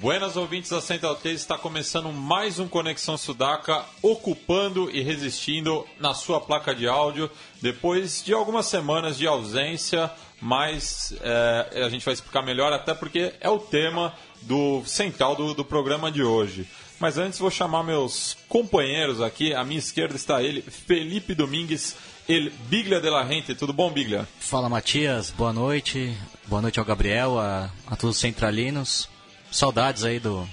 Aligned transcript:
Buenas 0.00 0.34
ouvintes 0.34 0.70
da 0.70 0.80
Central 0.80 1.14
3, 1.14 1.38
está 1.38 1.58
começando 1.58 2.10
mais 2.10 2.58
um 2.58 2.66
Conexão 2.66 3.18
Sudaca, 3.18 3.84
ocupando 4.00 4.90
e 4.90 5.02
resistindo 5.02 5.86
na 5.98 6.14
sua 6.14 6.40
placa 6.40 6.74
de 6.74 6.88
áudio, 6.88 7.30
depois 7.60 8.24
de 8.24 8.32
algumas 8.32 8.64
semanas 8.64 9.18
de 9.18 9.26
ausência, 9.26 10.10
mas 10.40 11.12
é, 11.20 11.82
a 11.84 11.88
gente 11.90 12.02
vai 12.02 12.14
explicar 12.14 12.40
melhor, 12.40 12.72
até 12.72 12.94
porque 12.94 13.34
é 13.42 13.50
o 13.50 13.58
tema 13.58 14.14
do 14.40 14.82
central 14.86 15.36
do, 15.36 15.52
do 15.52 15.66
programa 15.66 16.10
de 16.10 16.22
hoje. 16.22 16.66
Mas 16.98 17.18
antes 17.18 17.38
vou 17.38 17.50
chamar 17.50 17.82
meus 17.82 18.38
companheiros 18.48 19.20
aqui, 19.20 19.52
à 19.52 19.62
minha 19.62 19.78
esquerda 19.78 20.16
está 20.16 20.42
ele, 20.42 20.62
Felipe 20.62 21.34
Domingues, 21.34 21.94
ele 22.26 22.48
Biglia 22.70 23.02
de 23.02 23.10
la 23.10 23.22
Rente. 23.22 23.54
Tudo 23.54 23.74
bom, 23.74 23.90
Biglia? 23.90 24.26
Fala, 24.38 24.66
Matias. 24.66 25.30
Boa 25.30 25.52
noite. 25.52 26.16
Boa 26.46 26.62
noite 26.62 26.78
ao 26.78 26.86
Gabriel, 26.86 27.38
a, 27.38 27.70
a 27.86 27.96
todos 27.96 28.16
os 28.16 28.20
centralinos. 28.22 29.06
Saudades 29.50 30.04
aí 30.04 30.20
do 30.20 30.48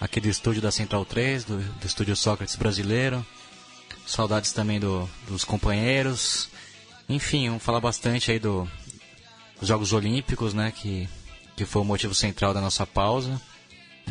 aqui 0.00 0.20
do 0.20 0.28
estúdio 0.28 0.62
da 0.62 0.70
Central 0.70 1.04
3, 1.04 1.44
do, 1.44 1.58
do 1.58 1.86
estúdio 1.86 2.14
Sócrates 2.14 2.56
brasileiro. 2.56 3.24
Saudades 4.06 4.52
também 4.52 4.78
do, 4.78 5.08
dos 5.26 5.44
companheiros. 5.44 6.48
Enfim, 7.08 7.48
vamos 7.48 7.62
falar 7.62 7.80
bastante 7.80 8.30
aí 8.30 8.38
do, 8.38 8.68
dos 9.58 9.68
Jogos 9.68 9.92
Olímpicos, 9.92 10.54
né? 10.54 10.72
Que, 10.72 11.08
que 11.56 11.64
foi 11.64 11.82
o 11.82 11.84
motivo 11.84 12.14
central 12.14 12.52
da 12.52 12.60
nossa 12.60 12.86
pausa. 12.86 13.40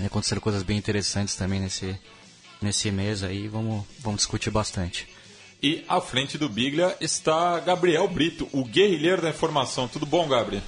Aconteceram 0.05 0.41
coisas 0.41 0.63
bem 0.63 0.77
interessantes 0.77 1.35
também 1.35 1.59
nesse, 1.59 1.97
nesse 2.61 2.91
mês 2.91 3.23
aí. 3.23 3.47
Vamos, 3.47 3.85
vamos 3.99 4.19
discutir 4.19 4.51
bastante. 4.51 5.07
E 5.61 5.83
à 5.87 5.99
frente 5.99 6.37
do 6.37 6.47
Biglia 6.47 6.95
está 7.01 7.59
Gabriel 7.59 8.07
Brito, 8.07 8.47
o 8.51 8.63
guerrilheiro 8.63 9.21
da 9.21 9.29
informação. 9.29 9.87
Tudo 9.87 10.05
bom, 10.05 10.27
Gabriel? 10.27 10.61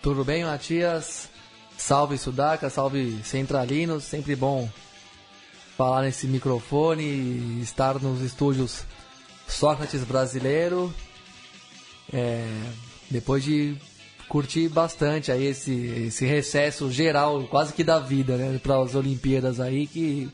Tudo 0.00 0.24
bem, 0.24 0.44
Matias? 0.44 1.28
Salve 1.76 2.16
Sudaca, 2.16 2.70
salve 2.70 3.20
Centralinos, 3.24 4.04
sempre 4.04 4.34
bom 4.34 4.68
falar 5.76 6.02
nesse 6.02 6.26
microfone 6.26 7.02
e 7.02 7.60
estar 7.62 8.00
nos 8.00 8.22
estúdios 8.22 8.84
Sócrates 9.46 10.04
brasileiro. 10.04 10.94
É, 12.12 12.46
depois 13.10 13.42
de 13.42 13.76
curtir 14.28 14.68
bastante 14.68 15.30
aí 15.30 15.46
esse, 15.46 15.72
esse 16.06 16.24
recesso 16.24 16.90
geral, 16.90 17.44
quase 17.44 17.72
que 17.72 17.84
da 17.84 17.98
vida, 17.98 18.36
né, 18.36 18.58
para 18.62 18.80
as 18.80 18.94
Olimpíadas 18.94 19.60
aí 19.60 19.86
que 19.86 20.30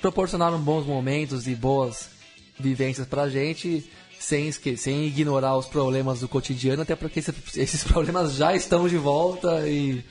proporcionaram 0.00 0.60
bons 0.60 0.86
momentos 0.86 1.48
e 1.48 1.54
boas 1.54 2.10
vivências 2.58 3.06
pra 3.06 3.28
gente 3.28 3.88
sem, 4.18 4.50
sem 4.52 5.06
ignorar 5.06 5.56
os 5.56 5.66
problemas 5.66 6.20
do 6.20 6.28
cotidiano, 6.28 6.82
até 6.82 6.96
porque 6.96 7.20
esses 7.56 7.84
problemas 7.84 8.34
já 8.34 8.54
estão 8.54 8.88
de 8.88 8.96
volta 8.96 9.68
e 9.68 10.04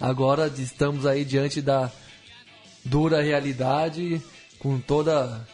agora 0.00 0.52
estamos 0.58 1.06
aí 1.06 1.24
diante 1.24 1.60
da 1.60 1.90
dura 2.84 3.22
realidade 3.22 4.22
com 4.58 4.78
toda, 4.78 5.46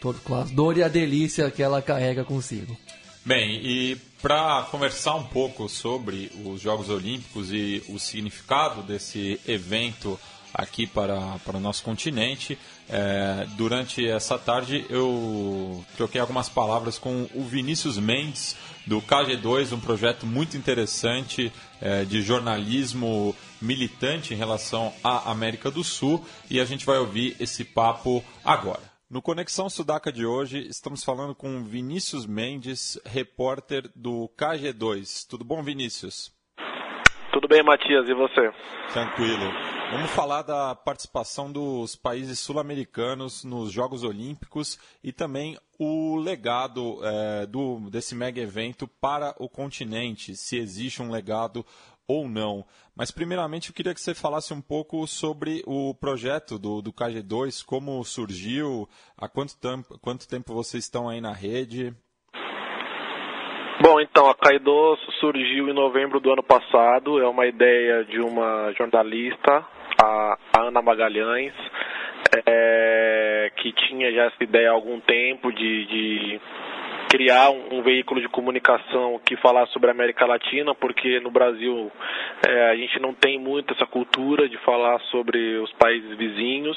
todo, 0.00 0.20
com 0.20 0.34
a 0.34 0.44
dor 0.44 0.78
e 0.78 0.82
a 0.82 0.88
delícia 0.88 1.50
que 1.50 1.62
ela 1.62 1.82
carrega 1.82 2.24
consigo. 2.24 2.76
Bem, 3.24 3.60
e 3.64 3.96
para 4.20 4.66
conversar 4.70 5.14
um 5.14 5.24
pouco 5.24 5.68
sobre 5.68 6.30
os 6.44 6.60
Jogos 6.60 6.88
Olímpicos 6.88 7.52
e 7.52 7.82
o 7.88 7.98
significado 7.98 8.82
desse 8.82 9.40
evento 9.46 10.18
aqui 10.54 10.86
para, 10.86 11.38
para 11.44 11.56
o 11.56 11.60
nosso 11.60 11.82
continente. 11.82 12.58
É, 12.88 13.46
durante 13.56 14.06
essa 14.06 14.38
tarde 14.38 14.84
eu 14.90 15.84
troquei 15.96 16.20
algumas 16.20 16.48
palavras 16.48 16.98
com 16.98 17.28
o 17.34 17.44
Vinícius 17.44 17.98
Mendes, 17.98 18.56
do 18.86 19.00
KG2, 19.00 19.72
um 19.72 19.80
projeto 19.80 20.26
muito 20.26 20.56
interessante 20.56 21.52
é, 21.80 22.04
de 22.04 22.20
jornalismo 22.20 23.34
militante 23.60 24.34
em 24.34 24.36
relação 24.36 24.92
à 25.04 25.30
América 25.30 25.70
do 25.70 25.84
Sul, 25.84 26.24
e 26.50 26.60
a 26.60 26.64
gente 26.64 26.84
vai 26.84 26.98
ouvir 26.98 27.36
esse 27.38 27.64
papo 27.64 28.24
agora. 28.44 28.92
No 29.08 29.20
Conexão 29.20 29.68
Sudaca 29.68 30.10
de 30.10 30.24
hoje, 30.24 30.66
estamos 30.68 31.04
falando 31.04 31.34
com 31.34 31.62
Vinícius 31.62 32.26
Mendes, 32.26 32.98
repórter 33.04 33.90
do 33.94 34.28
KG2. 34.38 35.26
Tudo 35.28 35.44
bom, 35.44 35.62
Vinícius? 35.62 36.32
Tudo 37.32 37.48
bem, 37.48 37.62
Matias, 37.62 38.06
e 38.06 38.12
você? 38.12 38.52
Tranquilo. 38.92 39.50
Vamos 39.90 40.10
falar 40.10 40.42
da 40.42 40.74
participação 40.74 41.50
dos 41.50 41.96
países 41.96 42.38
sul-americanos 42.38 43.42
nos 43.42 43.72
Jogos 43.72 44.04
Olímpicos 44.04 44.78
e 45.02 45.12
também 45.12 45.58
o 45.78 46.16
legado 46.16 46.98
é, 47.02 47.46
do, 47.46 47.88
desse 47.90 48.14
mega 48.14 48.38
evento 48.38 48.86
para 48.86 49.34
o 49.38 49.48
continente, 49.48 50.36
se 50.36 50.58
existe 50.58 51.00
um 51.00 51.10
legado 51.10 51.64
ou 52.06 52.28
não. 52.28 52.66
Mas, 52.94 53.10
primeiramente, 53.10 53.70
eu 53.70 53.74
queria 53.74 53.94
que 53.94 54.00
você 54.00 54.14
falasse 54.14 54.52
um 54.52 54.60
pouco 54.60 55.06
sobre 55.06 55.62
o 55.66 55.94
projeto 55.94 56.58
do, 56.58 56.82
do 56.82 56.92
KG2, 56.92 57.64
como 57.64 58.04
surgiu, 58.04 58.86
há 59.16 59.26
quanto 59.26 59.56
tempo, 59.56 59.98
quanto 60.00 60.28
tempo 60.28 60.52
vocês 60.52 60.84
estão 60.84 61.08
aí 61.08 61.20
na 61.20 61.32
rede. 61.32 61.96
Então, 64.12 64.28
a 64.28 64.34
Kaido 64.34 64.94
surgiu 65.18 65.70
em 65.70 65.72
novembro 65.72 66.20
do 66.20 66.30
ano 66.30 66.42
passado, 66.42 67.18
é 67.18 67.26
uma 67.26 67.46
ideia 67.46 68.04
de 68.04 68.20
uma 68.20 68.70
jornalista, 68.76 69.64
a, 70.04 70.38
Ana 70.58 70.82
Magalhães, 70.82 71.54
é, 72.46 73.50
que 73.56 73.72
tinha 73.72 74.12
já 74.12 74.24
essa 74.24 74.44
ideia 74.44 74.68
há 74.68 74.74
algum 74.74 75.00
tempo 75.00 75.50
de, 75.50 75.86
de 75.86 76.40
criar 77.08 77.48
um, 77.52 77.78
um, 77.78 77.82
veículo 77.82 78.20
de 78.20 78.28
comunicação 78.28 79.18
que 79.24 79.34
falasse 79.38 79.72
sobre 79.72 79.88
a 79.88 79.92
América 79.92 80.26
Latina, 80.26 80.74
porque 80.74 81.18
no 81.20 81.30
Brasil 81.30 81.90
é, 82.46 82.68
a 82.68 82.76
gente 82.76 83.00
não 83.00 83.14
tem 83.14 83.38
muito 83.38 83.72
essa 83.72 83.86
cultura 83.86 84.46
de 84.46 84.58
falar 84.58 85.00
sobre 85.10 85.56
os 85.56 85.72
países 85.72 86.18
vizinhos. 86.18 86.76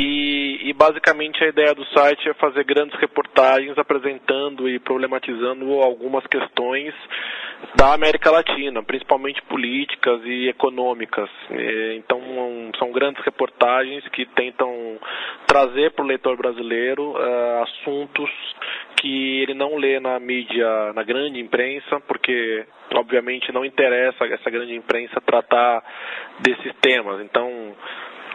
E, 0.00 0.70
e, 0.70 0.72
basicamente 0.72 1.42
a 1.42 1.48
ideia 1.48 1.74
do 1.74 1.84
site 1.86 2.28
é 2.28 2.34
fazer 2.34 2.62
grandes 2.64 2.98
reportagens 3.00 3.76
apresentando 3.76 4.68
e 4.68 4.78
problematizando 4.78 5.80
algumas 5.80 6.24
questões 6.26 6.94
da 7.74 7.94
América 7.94 8.30
Latina, 8.30 8.82
principalmente 8.82 9.42
políticas 9.42 10.20
e 10.24 10.48
econômicas. 10.48 11.28
Então 11.96 12.20
são 12.78 12.92
grandes 12.92 13.24
reportagens 13.24 14.06
que 14.08 14.24
tentam 14.26 14.98
trazer 15.46 15.90
para 15.92 16.04
o 16.04 16.08
leitor 16.08 16.36
brasileiro 16.36 17.12
uh, 17.12 17.62
assuntos 17.62 18.30
que 19.00 19.42
ele 19.42 19.54
não 19.54 19.76
lê 19.76 19.98
na 19.98 20.18
mídia, 20.20 20.92
na 20.92 21.02
grande 21.02 21.40
imprensa, 21.40 22.00
porque 22.06 22.64
obviamente 22.94 23.52
não 23.52 23.64
interessa 23.64 24.26
essa 24.26 24.50
grande 24.50 24.74
imprensa 24.74 25.20
tratar 25.20 25.82
desses 26.40 26.72
temas. 26.80 27.20
Então 27.20 27.74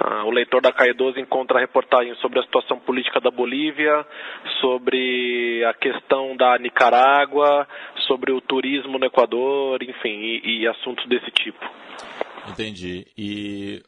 Uh, 0.01 0.25
o 0.25 0.31
leitor 0.31 0.61
da 0.61 0.71
CAE 0.71 0.93
12 0.93 1.19
encontra 1.19 1.59
reportagens 1.59 2.17
sobre 2.19 2.39
a 2.39 2.43
situação 2.43 2.79
política 2.79 3.19
da 3.19 3.29
Bolívia, 3.29 4.05
sobre 4.59 5.63
a 5.65 5.73
questão 5.73 6.35
da 6.35 6.57
Nicarágua, 6.57 7.67
sobre 8.07 8.31
o 8.31 8.41
turismo 8.41 8.97
no 8.97 9.05
Equador, 9.05 9.83
enfim, 9.83 10.09
e, 10.09 10.61
e 10.61 10.67
assuntos 10.67 11.07
desse 11.07 11.29
tipo. 11.31 11.59
Entendi. 12.49 13.05
E 13.17 13.81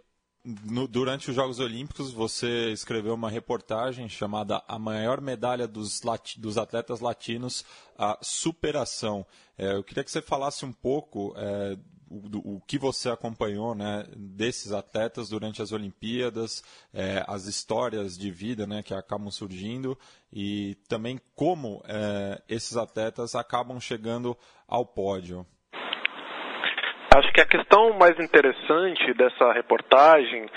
no, 0.63 0.87
durante 0.87 1.29
os 1.29 1.35
Jogos 1.35 1.59
Olímpicos 1.59 2.13
você 2.13 2.71
escreveu 2.71 3.15
uma 3.15 3.29
reportagem 3.29 4.07
chamada 4.07 4.61
A 4.67 4.77
Maior 4.77 5.19
Medalha 5.19 5.67
dos, 5.67 6.01
dos 6.37 6.57
Atletas 6.57 6.99
Latinos, 6.99 7.65
a 7.97 8.17
Superação. 8.21 9.25
É, 9.57 9.73
eu 9.73 9.83
queria 9.83 10.03
que 10.03 10.11
você 10.11 10.21
falasse 10.21 10.63
um 10.63 10.71
pouco 10.71 11.33
é, 11.35 11.75
o, 12.15 12.55
o, 12.55 12.61
que 12.61 12.77
você 12.77 13.09
acompanhou 13.09 13.75
né, 13.75 14.05
desses 14.15 14.71
atletas 14.71 15.29
durante 15.29 15.61
as 15.61 15.71
Olimpíadas, 15.71 16.63
é, 16.93 17.23
as 17.27 17.45
histórias 17.45 18.17
de 18.17 18.31
vida 18.31 18.65
né, 18.65 18.81
que 18.81 18.93
acabam 18.93 19.29
surgindo 19.29 19.97
e 20.31 20.75
também 20.87 21.19
como 21.35 21.83
é, 21.85 22.41
esses 22.47 22.77
atletas 22.77 23.35
acabam 23.35 23.79
chegando 23.79 24.37
ao 24.67 24.85
pódio. 24.85 25.45
Que 27.31 27.41
a 27.41 27.45
questão 27.45 27.93
mais 27.93 28.19
interessante 28.19 29.13
dessa 29.13 29.51
reportagem 29.53 30.47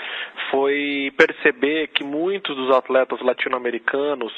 foi 0.49 1.11
perceber 1.15 1.87
que 1.87 2.03
muitos 2.03 2.55
dos 2.55 2.75
atletas 2.75 3.21
latino-americanos, 3.21 4.33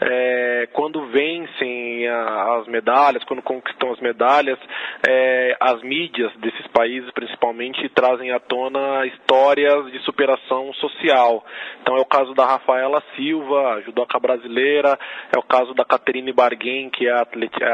é, 0.00 0.68
quando 0.72 1.06
vencem 1.06 2.06
a, 2.08 2.58
as 2.58 2.66
medalhas, 2.68 3.24
quando 3.24 3.42
conquistam 3.42 3.92
as 3.92 4.00
medalhas, 4.00 4.58
é, 5.06 5.56
as 5.60 5.82
mídias 5.82 6.32
desses 6.36 6.66
países 6.68 7.10
principalmente 7.10 7.88
trazem 7.90 8.30
à 8.32 8.38
tona 8.38 9.06
histórias 9.06 9.90
de 9.90 9.98
superação 10.04 10.72
social. 10.74 11.44
Então 11.82 11.96
é 11.96 12.00
o 12.00 12.06
caso 12.06 12.34
da 12.34 12.46
Rafaela 12.46 13.02
Silva, 13.16 13.82
judoca 13.84 14.18
brasileira, 14.18 14.98
é 15.34 15.38
o 15.38 15.42
caso 15.42 15.74
da 15.74 15.84
Caterine 15.84 16.32
Barguin, 16.32 16.88
que 16.90 17.06
é 17.06 17.12
a 17.12 17.22
atleta, 17.22 17.66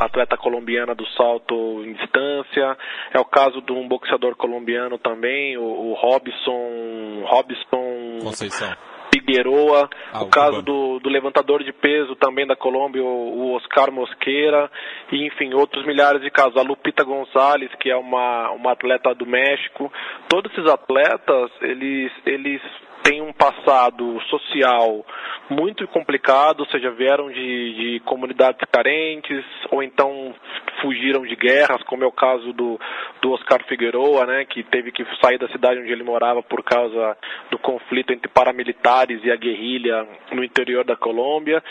a 0.00 0.04
atleta 0.04 0.36
colombiana 0.36 0.94
do 0.94 1.06
salto 1.10 1.82
em 1.84 1.92
distância, 1.92 2.76
é 3.12 3.20
o 3.20 3.24
caso 3.30 3.60
de 3.62 3.72
um 3.72 3.86
boxeador 3.86 4.36
colombiano 4.36 4.98
também, 4.98 5.56
o, 5.56 5.62
o 5.62 5.94
Robson, 5.94 7.24
Robson 7.24 8.18
Conceição. 8.22 8.76
Figueroa, 9.12 9.88
Ah, 10.12 10.22
o 10.22 10.26
o 10.26 10.28
caso 10.28 10.62
do, 10.62 11.00
do 11.00 11.08
levantador 11.08 11.64
de 11.64 11.72
peso 11.72 12.14
também 12.14 12.46
da 12.46 12.54
Colômbia, 12.54 13.02
o, 13.02 13.06
o 13.06 13.56
Oscar 13.56 13.90
Mosqueira, 13.90 14.70
e 15.10 15.26
enfim, 15.26 15.52
outros 15.52 15.84
milhares 15.84 16.22
de 16.22 16.30
casos. 16.30 16.56
A 16.56 16.62
Lupita 16.62 17.02
Gonzalez, 17.02 17.70
que 17.80 17.90
é 17.90 17.96
uma, 17.96 18.50
uma 18.52 18.72
atleta 18.72 19.14
do 19.14 19.26
México. 19.26 19.92
Todos 20.28 20.52
esses 20.52 20.70
atletas, 20.70 21.50
eles, 21.60 22.12
eles 22.24 22.62
têm 23.02 23.22
um 23.22 23.32
passado 23.32 24.20
social 24.28 25.04
muito 25.48 25.86
complicado, 25.88 26.60
ou 26.60 26.66
seja, 26.66 26.90
vieram 26.90 27.28
de, 27.30 27.74
de 27.74 28.00
comunidades 28.04 28.60
carentes, 28.70 29.44
ou 29.70 29.82
então 29.82 30.34
fugiram 30.80 31.22
de 31.22 31.34
guerras, 31.34 31.82
como 31.84 32.04
é 32.04 32.06
o 32.06 32.12
caso 32.12 32.52
do, 32.52 32.78
do 33.20 33.32
Oscar 33.32 33.64
Figueroa, 33.66 34.26
né, 34.26 34.44
que 34.44 34.62
teve 34.62 34.92
que 34.92 35.04
sair 35.22 35.38
da 35.38 35.48
cidade 35.48 35.80
onde 35.80 35.90
ele 35.92 36.04
morava 36.04 36.42
por 36.42 36.62
causa 36.62 37.16
do 37.50 37.58
conflito 37.58 38.12
entre 38.12 38.28
paramilitares 38.28 39.22
e 39.24 39.30
a 39.30 39.36
guerrilha 39.36 40.06
no 40.32 40.44
interior 40.44 40.84
da 40.84 40.96
Colômbia, 40.96 41.62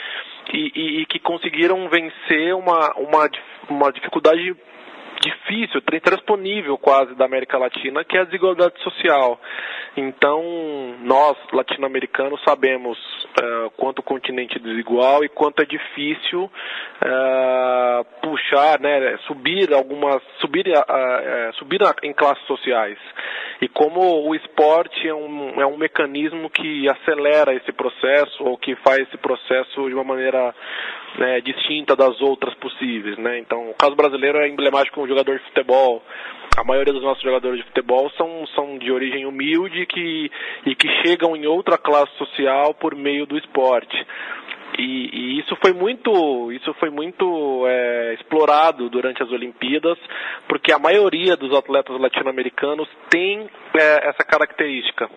e, 0.54 0.72
e- 0.76 1.02
e 1.02 1.06
que 1.06 1.20
conseguiram 1.20 1.88
vencer 1.90 2.54
uma, 2.56 2.94
uma, 2.98 3.30
uma 3.70 3.92
dificuldade 3.92 4.56
difícil, 5.20 5.82
intransponível 5.94 6.78
quase 6.78 7.16
da 7.16 7.26
América 7.26 7.58
Latina, 7.58 8.04
que 8.04 8.18
é 8.18 8.22
a 8.22 8.26
desigualdade 8.26 8.82
social. 8.82 9.40
Então, 9.98 10.44
nós, 11.02 11.38
latino-americanos, 11.52 12.42
sabemos 12.48 12.98
eh, 13.42 13.70
quanto 13.76 14.00
o 14.00 14.04
continente 14.04 14.58
é 14.58 14.60
desigual 14.60 15.24
e 15.24 15.30
quanto 15.30 15.62
é 15.62 15.66
difícil 15.66 16.50
eh, 17.02 18.06
puxar, 18.22 18.80
né, 18.80 19.18
subir 19.28 19.74
algumas, 19.74 20.22
subir, 20.40 20.68
eh, 20.68 21.52
subir 21.56 21.80
em 22.04 22.14
classes 22.14 22.46
sociais. 22.46 22.98
E 23.62 23.68
como 23.68 24.28
o 24.28 24.34
esporte 24.36 25.08
é 25.08 25.14
um, 25.14 25.62
é 25.62 25.66
um 25.66 25.78
mecanismo 25.78 26.50
que 26.50 26.90
acelera 26.90 27.54
esse 27.54 27.72
processo 27.74 28.44
ou 28.44 28.58
que 28.58 28.76
faz 28.78 29.00
esse 29.02 29.18
processo 29.18 29.88
de 29.88 29.94
uma 29.94 30.04
maneira 30.04 30.56
né, 31.18 31.42
distinta 31.42 31.96
das 31.96 32.22
outras 32.22 32.54
possíveis, 32.56 33.18
né? 33.18 33.40
Então, 33.40 33.70
o 33.70 33.74
caso 33.74 33.96
brasileiro 33.96 34.38
é 34.38 34.48
emblemático 34.48 35.02
jogador 35.10 35.38
de 35.38 35.46
futebol. 35.46 36.02
A 36.58 36.64
maioria 36.64 36.94
dos 36.94 37.04
nossos 37.04 37.24
jogadores 37.24 37.60
de 37.60 37.66
futebol 37.66 38.10
são, 38.12 38.48
são 38.56 38.78
de 38.78 38.92
origem 38.92 39.26
humilde 39.26 39.86
que, 39.86 40.32
e 40.66 40.76
que 40.76 40.88
chegam 41.04 41.36
em 41.36 41.46
outra 41.46 41.78
classe 41.78 42.12
social 42.18 42.74
por 42.74 42.96
meio 42.96 43.26
do 43.26 43.38
esporte. 43.38 43.96
E, 44.78 45.10
e 45.12 45.40
isso 45.40 45.56
foi 45.62 45.74
muito, 45.74 46.52
isso 46.52 46.74
foi 46.76 46.90
muito 46.90 47.66
é, 47.68 48.14
explorado 48.14 48.90
durante 48.90 49.22
as 49.22 49.32
Olimpíadas, 49.32 49.98
porque 50.48 50.72
a 50.72 50.80
maioria 50.80 51.36
dos 51.36 51.54
atletas 51.54 52.00
latino-americanos 52.00 52.88
tem 53.10 53.50
é, 53.74 54.10
essa 54.10 54.24
característica: 54.24 55.10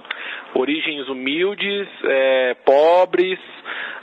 origens 0.54 1.08
humildes, 1.08 1.88
é, 2.04 2.54
pobres, 2.64 3.38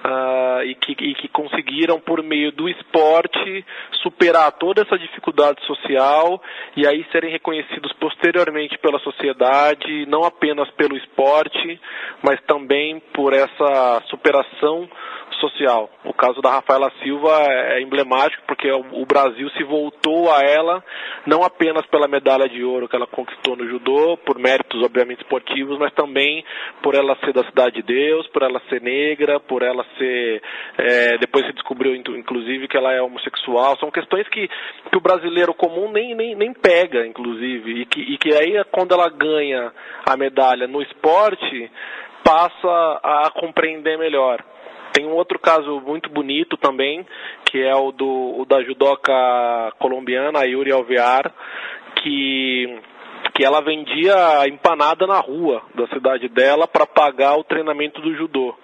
ah, 0.01 0.61
e, 0.63 0.75
que, 0.75 0.93
e 0.93 1.13
que 1.15 1.27
conseguiram 1.27 1.99
por 1.99 2.23
meio 2.23 2.53
do 2.53 2.69
esporte 2.69 3.65
superar 4.01 4.49
toda 4.53 4.81
essa 4.81 4.97
dificuldade 4.97 5.61
social 5.65 6.41
e 6.77 6.87
aí 6.87 7.05
serem 7.11 7.31
reconhecidos 7.31 7.91
posteriormente 7.99 8.77
pela 8.77 8.97
sociedade, 8.99 10.05
não 10.05 10.23
apenas 10.23 10.69
pelo 10.71 10.95
esporte, 10.95 11.81
mas 12.23 12.39
também 12.43 13.01
por 13.13 13.33
essa 13.33 14.01
superação 14.07 14.89
social. 15.39 15.89
O 16.03 16.13
caso 16.13 16.41
da 16.41 16.51
Rafaela 16.51 16.91
Silva 17.01 17.31
é 17.47 17.81
emblemático 17.81 18.43
porque 18.47 18.71
o 18.71 19.05
Brasil 19.05 19.49
se 19.51 19.63
voltou 19.63 20.31
a 20.31 20.41
ela 20.41 20.83
não 21.25 21.43
apenas 21.43 21.85
pela 21.87 22.07
medalha 22.07 22.47
de 22.47 22.63
ouro 22.63 22.87
que 22.87 22.95
ela 22.95 23.07
conquistou 23.07 23.55
no 23.55 23.67
judô, 23.67 24.17
por 24.17 24.37
méritos 24.39 24.81
obviamente 24.83 25.21
esportivos, 25.21 25.77
mas 25.77 25.93
também 25.93 26.43
por 26.81 26.95
ela 26.95 27.15
ser 27.23 27.33
da 27.33 27.43
cidade 27.45 27.75
de 27.75 27.81
Deus, 27.83 28.27
por 28.27 28.41
ela 28.41 28.61
ser 28.69 28.81
negra, 28.81 29.39
por 29.39 29.61
ela 29.61 29.85
ser 29.97 30.41
é, 30.77 31.17
depois 31.17 31.45
se 31.45 31.53
descobriu 31.53 31.95
inclu- 31.95 32.17
inclusive 32.17 32.67
que 32.67 32.77
ela 32.77 32.93
é 32.93 33.01
homossexual. 33.01 33.77
São 33.77 33.91
questões 33.91 34.27
que, 34.29 34.47
que 34.47 34.97
o 34.97 35.01
brasileiro 35.01 35.53
comum 35.53 35.91
nem, 35.91 36.15
nem, 36.15 36.35
nem 36.35 36.53
pega, 36.53 37.05
inclusive, 37.05 37.81
e 37.81 37.85
que, 37.85 37.99
e 37.99 38.17
que 38.17 38.33
aí 38.33 38.63
quando 38.71 38.93
ela 38.93 39.09
ganha 39.09 39.71
a 40.05 40.17
medalha 40.17 40.67
no 40.67 40.81
esporte 40.81 41.71
passa 42.23 42.99
a 43.03 43.31
compreender 43.33 43.97
melhor. 43.97 44.43
Tem 44.93 45.05
um 45.05 45.13
outro 45.13 45.37
caso 45.39 45.81
muito 45.81 46.09
bonito 46.09 46.57
também, 46.57 47.05
que 47.45 47.61
é 47.61 47.75
o, 47.75 47.91
do, 47.91 48.39
o 48.39 48.45
da 48.45 48.63
judoca 48.63 49.13
colombiana, 49.79 50.45
Yuri 50.45 50.71
Alvear, 50.71 51.31
que, 51.95 52.79
que 53.33 53.43
ela 53.43 53.61
vendia 53.61 54.47
empanada 54.47 55.05
na 55.05 55.19
rua 55.19 55.61
da 55.75 55.87
cidade 55.87 56.27
dela 56.27 56.67
para 56.67 56.85
pagar 56.85 57.37
o 57.37 57.43
treinamento 57.43 58.01
do 58.01 58.15
judô. 58.15 58.55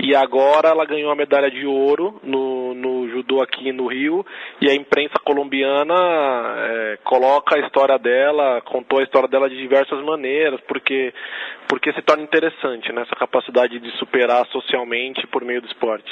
E 0.00 0.14
agora 0.14 0.68
ela 0.68 0.84
ganhou 0.84 1.10
a 1.10 1.16
medalha 1.16 1.50
de 1.50 1.64
ouro 1.66 2.20
no, 2.22 2.74
no 2.74 3.08
judô 3.08 3.40
aqui 3.40 3.72
no 3.72 3.86
Rio 3.86 4.26
e 4.60 4.68
a 4.68 4.74
imprensa 4.74 5.14
colombiana 5.24 5.94
é, 5.94 6.98
coloca 7.04 7.56
a 7.56 7.60
história 7.60 7.98
dela, 7.98 8.60
contou 8.62 8.98
a 8.98 9.02
história 9.02 9.28
dela 9.28 9.48
de 9.48 9.56
diversas 9.56 10.04
maneiras, 10.04 10.60
porque, 10.66 11.14
porque 11.68 11.92
se 11.92 12.02
torna 12.02 12.22
interessante 12.22 12.92
né, 12.92 13.02
essa 13.02 13.14
capacidade 13.14 13.78
de 13.78 13.90
superar 13.98 14.46
socialmente 14.48 15.26
por 15.28 15.44
meio 15.44 15.62
do 15.62 15.68
esporte. 15.68 16.10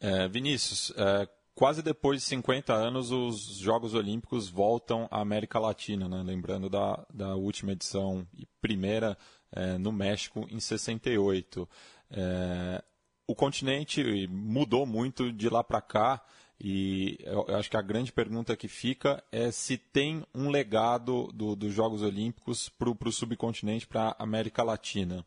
É, 0.00 0.28
Vinícius, 0.28 0.92
é, 0.98 1.26
quase 1.54 1.82
depois 1.82 2.20
de 2.20 2.26
50 2.26 2.72
anos, 2.72 3.10
os 3.10 3.58
Jogos 3.58 3.94
Olímpicos 3.94 4.50
voltam 4.50 5.08
à 5.10 5.20
América 5.20 5.58
Latina, 5.58 6.08
né? 6.08 6.22
lembrando 6.24 6.68
da, 6.68 7.04
da 7.12 7.34
última 7.34 7.72
edição 7.72 8.26
e 8.36 8.46
primeira 8.60 9.16
é, 9.54 9.78
no 9.78 9.92
México 9.92 10.46
em 10.50 10.60
68. 10.60 11.68
É, 12.16 12.82
o 13.26 13.34
continente 13.34 14.28
mudou 14.30 14.86
muito 14.86 15.32
de 15.32 15.48
lá 15.48 15.64
para 15.64 15.80
cá 15.80 16.22
e 16.60 17.18
eu, 17.24 17.44
acho 17.56 17.68
que 17.68 17.76
a 17.76 17.82
grande 17.82 18.12
pergunta 18.12 18.56
que 18.56 18.68
fica 18.68 19.22
é 19.32 19.50
se 19.50 19.76
tem 19.76 20.24
um 20.32 20.48
legado 20.48 21.28
do- 21.34 21.56
dos 21.56 21.74
Jogos 21.74 22.02
Olímpicos 22.02 22.68
para 22.68 22.88
o 22.88 23.12
subcontinente, 23.12 23.86
para 23.86 24.10
a 24.16 24.22
América 24.22 24.62
Latina. 24.62 25.26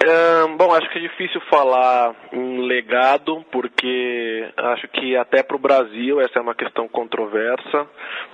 Ahn, 0.00 0.47
bom, 0.58 0.74
acho 0.74 0.90
que 0.90 0.98
é 0.98 1.02
difícil 1.02 1.40
falar 1.42 2.14
em 2.32 2.66
legado, 2.66 3.44
porque 3.52 4.44
acho 4.56 4.88
que 4.88 5.16
até 5.16 5.40
para 5.40 5.54
o 5.56 5.60
Brasil 5.60 6.20
essa 6.20 6.40
é 6.40 6.42
uma 6.42 6.54
questão 6.54 6.88
controversa, 6.88 7.86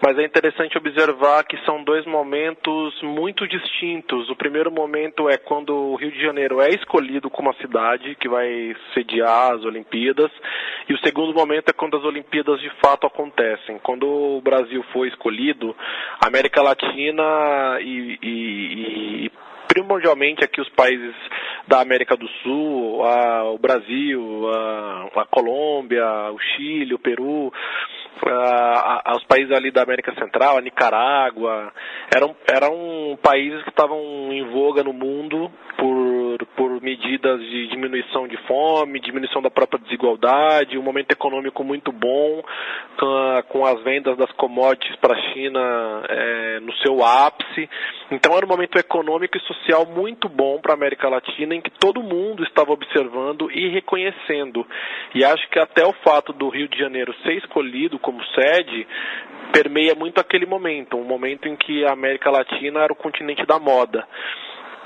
mas 0.03 0.19
é 0.19 0.25
interessante 0.25 0.79
observar 0.79 1.45
que 1.45 1.59
são 1.67 1.85
dois 1.85 2.07
momentos 2.07 2.99
muito 3.03 3.47
distintos. 3.47 4.31
O 4.31 4.37
primeiro 4.37 4.73
momento 4.73 5.29
é 5.29 5.37
quando 5.37 5.75
o 5.75 5.97
Rio 5.97 6.11
de 6.11 6.23
Janeiro 6.23 6.63
é 6.63 6.71
escolhido 6.71 7.29
como 7.29 7.51
a 7.51 7.55
cidade 7.55 8.15
que 8.15 8.27
vai 8.29 8.75
sediar 8.95 9.53
as 9.53 9.63
Olimpíadas, 9.63 10.33
e 10.89 10.95
o 10.95 10.99
segundo 11.01 11.35
momento 11.35 11.69
é 11.69 11.73
quando 11.75 11.99
as 11.99 12.05
Olimpíadas 12.05 12.59
de 12.59 12.71
fato 12.83 13.07
acontecem. 13.07 13.79
Quando 13.81 14.09
o 14.09 14.41
Brasil 14.41 14.83
foi 14.95 15.09
escolhido, 15.09 15.77
a 16.25 16.27
América 16.27 16.63
Latina 16.63 17.23
e, 17.81 18.19
e- 18.23 19.27
e 19.27 19.33
primordialmente 19.75 20.45
aqui 20.45 20.61
os 20.61 20.69
países 20.71 21.15
da 21.67 21.81
América 21.81 22.17
do 22.17 22.29
Sul, 22.43 23.03
a- 23.05 23.45
o 23.51 23.59
Brasil, 23.59 24.49
a, 24.55 25.09
a 25.23 25.25
Colômbia, 25.27 26.05
o 26.33 26.39
Chile, 26.39 26.95
o 26.95 26.99
Peru, 26.99 27.53
a- 28.27 29.03
a- 29.11 29.17
os 29.17 29.25
países 29.25 29.51
ali 29.51 29.73
da 29.73 29.83
América 29.83 30.15
Central, 30.15 30.57
a 30.57 30.61
Nicarágua, 30.61 31.73
eram, 32.15 32.37
eram 32.49 33.19
países 33.21 33.63
que 33.65 33.71
estavam 33.71 33.99
em 34.31 34.45
voga 34.53 34.85
no 34.85 34.93
mundo 34.93 35.51
por, 35.77 36.47
por 36.57 36.81
medidas 36.81 37.41
de 37.41 37.67
diminuição 37.69 38.29
de 38.29 38.37
fome, 38.47 39.01
diminuição 39.01 39.43
da 39.43 39.51
própria 39.51 39.81
desigualdade, 39.81 40.79
um 40.79 40.83
momento 40.83 41.11
econômico 41.11 41.65
muito 41.65 41.91
bom, 41.91 42.43
com, 42.99 43.43
com 43.49 43.67
as 43.67 43.83
vendas 43.83 44.17
das 44.17 44.31
commodities 44.33 44.95
para 44.97 45.15
a 45.19 45.21
China 45.33 45.61
eh, 46.09 46.61
no 46.61 46.73
seu 46.77 47.05
ápice. 47.05 47.69
Então 48.13 48.37
era 48.37 48.47
um 48.47 48.49
momento 48.49 48.79
econômico 48.79 49.37
e 49.37 49.41
social 49.41 49.64
muito 49.95 50.29
bom 50.29 50.61
para 50.61 50.73
a 50.73 50.75
América 50.75 51.09
Latina 51.09 51.55
em 51.55 51.61
que 51.61 51.71
todo 51.71 52.03
mundo 52.03 52.43
estava 52.45 52.73
observando 52.73 53.51
e 53.51 53.69
reconhecendo. 53.69 54.67
E 55.15 55.25
acho 55.25 55.49
que 55.49 55.59
até 55.59 55.85
o 55.87 55.93
fato 56.05 56.33
do 56.33 56.49
Rio 56.49 56.69
de 56.69 56.79
Janeiro 56.79 57.15
ser 57.23 57.35
escolhido 57.39 57.99
como 57.99 58.23
sede 58.27 58.87
permeia 59.53 59.95
muito 59.95 60.21
aquele 60.21 60.47
momento, 60.47 60.97
um 60.97 61.05
momento 61.05 61.49
em 61.49 61.57
que 61.57 61.85
a 61.85 61.93
América 61.93 62.31
Latina 62.31 62.81
era 62.83 62.93
o 62.93 62.97
continente 62.97 63.47
da 63.47 63.59
moda. 63.59 64.07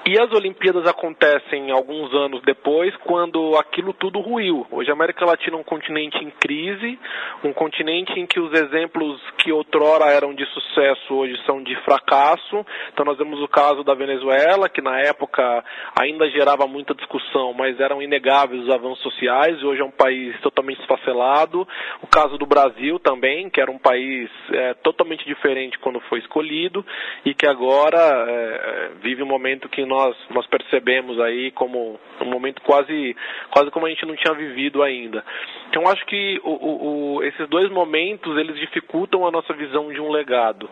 E 0.08 0.18
as 0.18 0.32
Olimpíadas 0.32 0.86
acontecem 0.86 1.70
alguns 1.70 2.10
anos 2.14 2.40
depois, 2.40 2.96
quando 3.04 3.54
aquilo 3.58 3.92
tudo 3.92 4.20
ruiu. 4.20 4.66
Hoje 4.70 4.88
a 4.88 4.94
América 4.94 5.26
Latina 5.26 5.58
é 5.58 5.60
um 5.60 5.62
continente 5.62 6.16
em 6.24 6.30
crise, 6.30 6.98
um 7.44 7.52
continente 7.52 8.18
em 8.18 8.24
que 8.24 8.40
os 8.40 8.50
exemplos 8.58 9.20
que 9.36 9.52
outrora 9.52 10.06
eram 10.06 10.34
de 10.34 10.46
sucesso 10.46 11.12
hoje 11.12 11.38
são 11.44 11.62
de 11.62 11.76
fracasso. 11.82 12.64
Então 12.90 13.04
nós 13.04 13.18
vemos 13.18 13.38
o 13.42 13.48
caso 13.48 13.84
da 13.84 13.92
Venezuela, 13.92 14.66
que 14.70 14.80
na 14.80 14.98
época 14.98 15.62
ainda 16.00 16.26
gerava 16.30 16.66
muita 16.66 16.94
discussão, 16.94 17.52
mas 17.52 17.78
eram 17.78 18.00
inegáveis 18.00 18.62
os 18.62 18.70
avanços 18.70 19.02
sociais, 19.02 19.62
hoje 19.62 19.82
é 19.82 19.84
um 19.84 19.90
país 19.90 20.34
totalmente 20.40 20.80
esfacelado. 20.80 21.68
O 22.00 22.06
caso 22.06 22.38
do 22.38 22.46
Brasil 22.46 22.98
também, 22.98 23.50
que 23.50 23.60
era 23.60 23.70
um 23.70 23.78
país 23.78 24.30
é, 24.54 24.72
totalmente 24.72 25.26
diferente 25.26 25.78
quando 25.80 26.00
foi 26.08 26.20
escolhido, 26.20 26.82
e 27.26 27.34
que 27.34 27.46
agora 27.46 27.98
é, 28.00 28.90
vive 29.02 29.22
um 29.22 29.26
momento 29.26 29.68
que 29.68 29.84
nós, 29.84 29.97
nós 30.30 30.46
percebemos 30.46 31.20
aí 31.20 31.50
como 31.52 31.98
um 32.20 32.30
momento 32.30 32.60
quase, 32.62 33.16
quase 33.50 33.70
como 33.70 33.86
a 33.86 33.88
gente 33.88 34.06
não 34.06 34.16
tinha 34.16 34.34
vivido 34.34 34.82
ainda. 34.82 35.24
Então 35.68 35.82
acho 35.88 36.04
que 36.06 36.40
o, 36.42 36.50
o, 36.50 37.16
o, 37.16 37.22
esses 37.22 37.48
dois 37.48 37.70
momentos 37.70 38.36
eles 38.36 38.56
dificultam 38.56 39.26
a 39.26 39.30
nossa 39.30 39.52
visão 39.52 39.92
de 39.92 40.00
um 40.00 40.10
legado. 40.10 40.68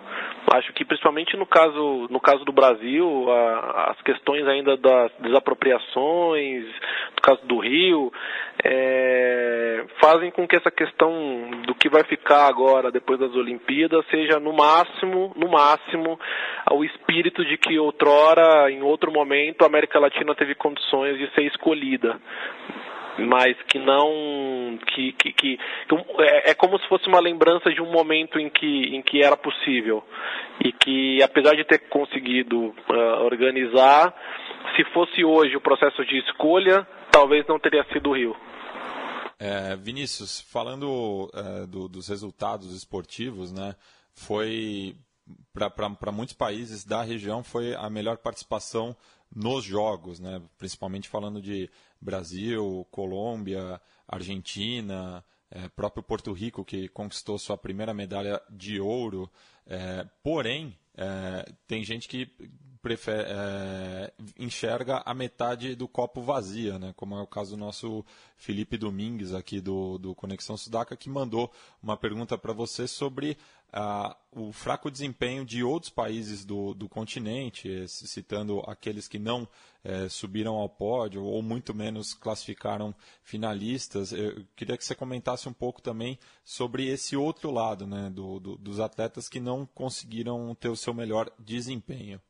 Acho 0.55 0.73
que 0.73 0.85
principalmente 0.85 1.37
no 1.37 1.47
caso, 1.47 2.07
no 2.11 2.21
caso 2.21 2.45
do 2.45 2.53
Brasil, 2.53 3.27
a, 3.31 3.93
as 3.93 4.03
questões 4.03 4.47
ainda 4.47 4.77
das 4.77 5.13
desapropriações, 5.21 6.65
no 6.65 7.23
caso 7.23 7.41
do 7.47 7.59
Rio, 7.59 8.13
é, 8.65 9.85
fazem 10.01 10.31
com 10.31 10.47
que 10.47 10.57
essa 10.57 10.71
questão 10.71 11.51
do 11.67 11.75
que 11.75 11.89
vai 11.89 12.05
ficar 12.05 12.47
agora 12.47 12.91
depois 12.91 13.19
das 13.19 13.35
Olimpíadas 13.35 14.05
seja 14.11 14.41
no 14.41 14.53
máximo, 14.53 15.33
no 15.37 15.49
máximo, 15.49 16.19
o 16.73 16.85
espírito 16.85 17.45
de 17.45 17.57
que 17.59 17.79
outrora, 17.79 18.71
em 18.71 18.83
outro 18.83 19.06
momento, 19.13 19.63
a 19.63 19.67
América 19.67 19.99
Latina 19.99 20.35
teve 20.35 20.55
condições 20.55 21.19
de 21.19 21.31
ser 21.35 21.43
escolhida. 21.43 22.21
Mas 23.19 23.57
que 23.69 23.79
não 23.79 24.79
que, 24.89 25.13
que, 25.13 25.33
que 25.33 25.59
é, 26.19 26.51
é, 26.51 26.55
como 26.55 26.79
se 26.79 26.87
fosse 26.87 27.09
uma 27.09 27.19
lembrança 27.19 27.73
de 27.73 27.81
um 27.81 27.91
momento 27.91 28.39
em 28.39 28.51
que 28.51 28.95
em 28.95 29.01
que 29.01 29.23
era 29.23 29.37
possível. 29.37 30.05
E 30.63 30.71
que 30.71 31.23
apesar 31.23 31.57
de 31.57 31.65
ter 31.65 31.89
conseguido 31.89 32.75
uh, 32.91 33.25
organizar 33.25 34.15
se 34.77 34.85
fosse 34.93 35.25
hoje 35.25 35.57
o 35.57 35.63
processo 35.63 36.05
de 36.05 36.19
escolha 36.19 36.87
talvez 37.11 37.47
não 37.47 37.59
teria 37.59 37.85
sido 37.85 38.11
o 38.11 38.13
Rio. 38.15 38.37
É, 39.39 39.75
Vinícius 39.77 40.43
falando 40.53 41.31
é, 41.35 41.67
do, 41.67 41.89
dos 41.89 42.09
resultados 42.09 42.75
esportivos 42.75 43.51
né 43.51 43.75
foi 44.15 44.95
para 45.53 46.13
muitos 46.13 46.35
países 46.35 46.85
da 46.85 47.03
região 47.03 47.43
foi 47.43 47.75
a 47.75 47.89
melhor 47.89 48.19
participação 48.19 48.97
nos 49.35 49.65
jogos, 49.65 50.21
né? 50.21 50.41
principalmente 50.57 51.09
falando 51.09 51.41
de 51.41 51.69
Brasil, 52.01 52.87
Colômbia, 52.91 53.81
Argentina, 54.07 55.25
é, 55.51 55.69
próprio 55.69 56.03
Porto 56.03 56.33
Rico, 56.33 56.65
que 56.65 56.89
conquistou 56.89 57.39
sua 57.39 57.57
primeira 57.57 57.95
medalha 57.95 58.41
de 58.51 58.81
ouro. 58.81 59.31
É, 59.67 60.07
porém, 60.23 60.77
é, 60.97 61.53
tem 61.67 61.85
gente 61.85 62.09
que 62.09 62.31
prefere, 62.87 63.25
é, 63.27 64.13
enxerga 64.39 65.03
a 65.05 65.13
metade 65.13 65.75
do 65.75 65.89
copo 65.89 66.23
vazia, 66.23 66.79
né? 66.79 66.95
como 66.97 67.17
é 67.17 67.21
o 67.21 67.27
caso 67.27 67.57
do 67.57 67.57
nosso 67.57 68.05
Felipe 68.37 68.79
Domingues, 68.79 69.35
aqui 69.35 69.61
do, 69.61 69.99
do 69.99 70.15
Conexão 70.15 70.57
Sudaca, 70.57 70.97
que 70.97 71.11
mandou 71.11 71.51
uma 71.83 71.97
pergunta 71.97 72.39
para 72.39 72.53
você 72.53 72.87
sobre 72.87 73.37
ah, 73.73 74.17
o 74.31 74.53
fraco 74.53 74.89
desempenho 74.89 75.45
de 75.45 75.65
outros 75.65 75.91
países 75.91 76.45
do, 76.45 76.75
do 76.75 76.89
continente, 76.89 77.89
citando 77.89 78.61
aqueles 78.69 79.09
que 79.09 79.19
não 79.19 79.49
eh, 79.83 80.09
subiram 80.09 80.55
ao 80.55 80.69
pódio 80.69 81.25
ou 81.25 81.43
muito 81.43 81.75
menos 81.75 82.15
classificaram 82.15 82.95
finalistas. 83.25 84.13
Eu 84.13 84.47
queria 84.55 84.77
que 84.77 84.85
você 84.85 84.95
comentasse 84.95 85.49
um 85.49 85.53
pouco 85.53 85.83
também 85.83 86.21
sobre 86.45 86.87
esse 86.87 87.17
outro 87.17 87.51
lado, 87.51 87.85
né, 87.85 88.09
do, 88.11 88.39
do, 88.39 88.57
dos 88.57 88.79
atletas 88.79 89.29
que 89.29 89.41
não 89.41 89.67
conseguiram 89.67 90.55
ter 90.55 90.69
o 90.69 90.77
seu 90.77 90.95
melhor 90.95 91.29
desempenho. 91.37 92.21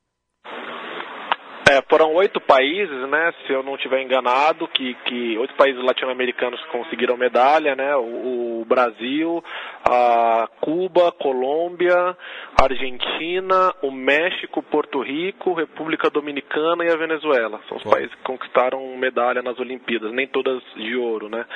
É, 1.69 1.83
foram 1.91 2.15
oito 2.15 2.41
países, 2.41 3.09
né, 3.09 3.35
se 3.45 3.53
eu 3.53 3.61
não 3.61 3.75
estiver 3.75 4.01
enganado, 4.01 4.69
que, 4.69 4.95
que 5.05 5.37
oito 5.37 5.53
países 5.55 5.83
latino-americanos 5.83 6.65
conseguiram 6.67 7.17
medalha, 7.17 7.75
né, 7.75 7.97
o, 7.97 8.61
o, 8.61 8.65
Brasil, 8.65 9.43
a 9.89 10.49
Cuba, 10.61 11.13
Colômbia, 11.13 12.17
Argentina, 12.61 13.73
o 13.83 13.91
México, 13.93 14.61
Porto 14.63 15.01
Rico, 15.01 15.55
República 15.55 16.11
Dominicana 16.11 16.85
e 16.85 16.91
a 16.91 16.97
Venezuela. 16.97 17.61
São 17.69 17.77
os 17.77 17.85
países 17.85 18.13
que 18.15 18.23
conquistaram 18.23 18.97
medalha 18.97 19.43
nas 19.43 19.59
Olimpíadas, 19.61 20.13
nem 20.13 20.27
todas 20.27 20.61
de 20.75 20.97
ouro, 20.97 21.29
né. 21.29 21.47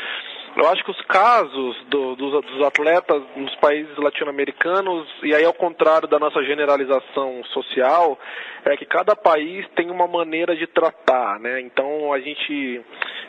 Eu 0.57 0.69
acho 0.69 0.85
que 0.85 0.91
os 0.91 1.01
casos 1.03 1.77
do, 1.89 2.17
dos, 2.17 2.45
dos, 2.45 2.63
atletas 2.67 3.23
nos 3.37 3.55
países 3.57 3.97
latino-americanos, 3.97 5.09
e 5.23 5.33
aí 5.33 5.45
ao 5.45 5.55
contrário 5.55 6.09
da 6.09 6.19
nossa 6.19 6.43
generalização 6.43 7.43
social, 7.53 8.19
é 8.65 8.77
que 8.77 8.85
cada 8.85 9.15
país 9.15 9.65
tem 9.77 9.91
uma 9.91 10.09
maneira 10.09 10.57
de 10.57 10.67
tratar, 10.67 11.39
né? 11.39 11.61
Então 11.61 12.13
a 12.13 12.19
gente, 12.19 12.81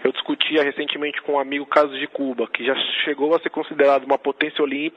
eu 0.03 0.11
discutia 0.11 0.63
recentemente 0.63 1.21
com 1.21 1.33
um 1.33 1.39
amigo 1.39 1.63
o 1.63 1.67
caso 1.67 1.97
de 1.97 2.07
Cuba, 2.07 2.47
que 2.47 2.65
já 2.65 2.75
chegou 3.05 3.35
a 3.35 3.39
ser 3.39 3.51
considerado 3.51 4.03
uma 4.03 4.17
potência 4.17 4.63
olímpica 4.63 4.90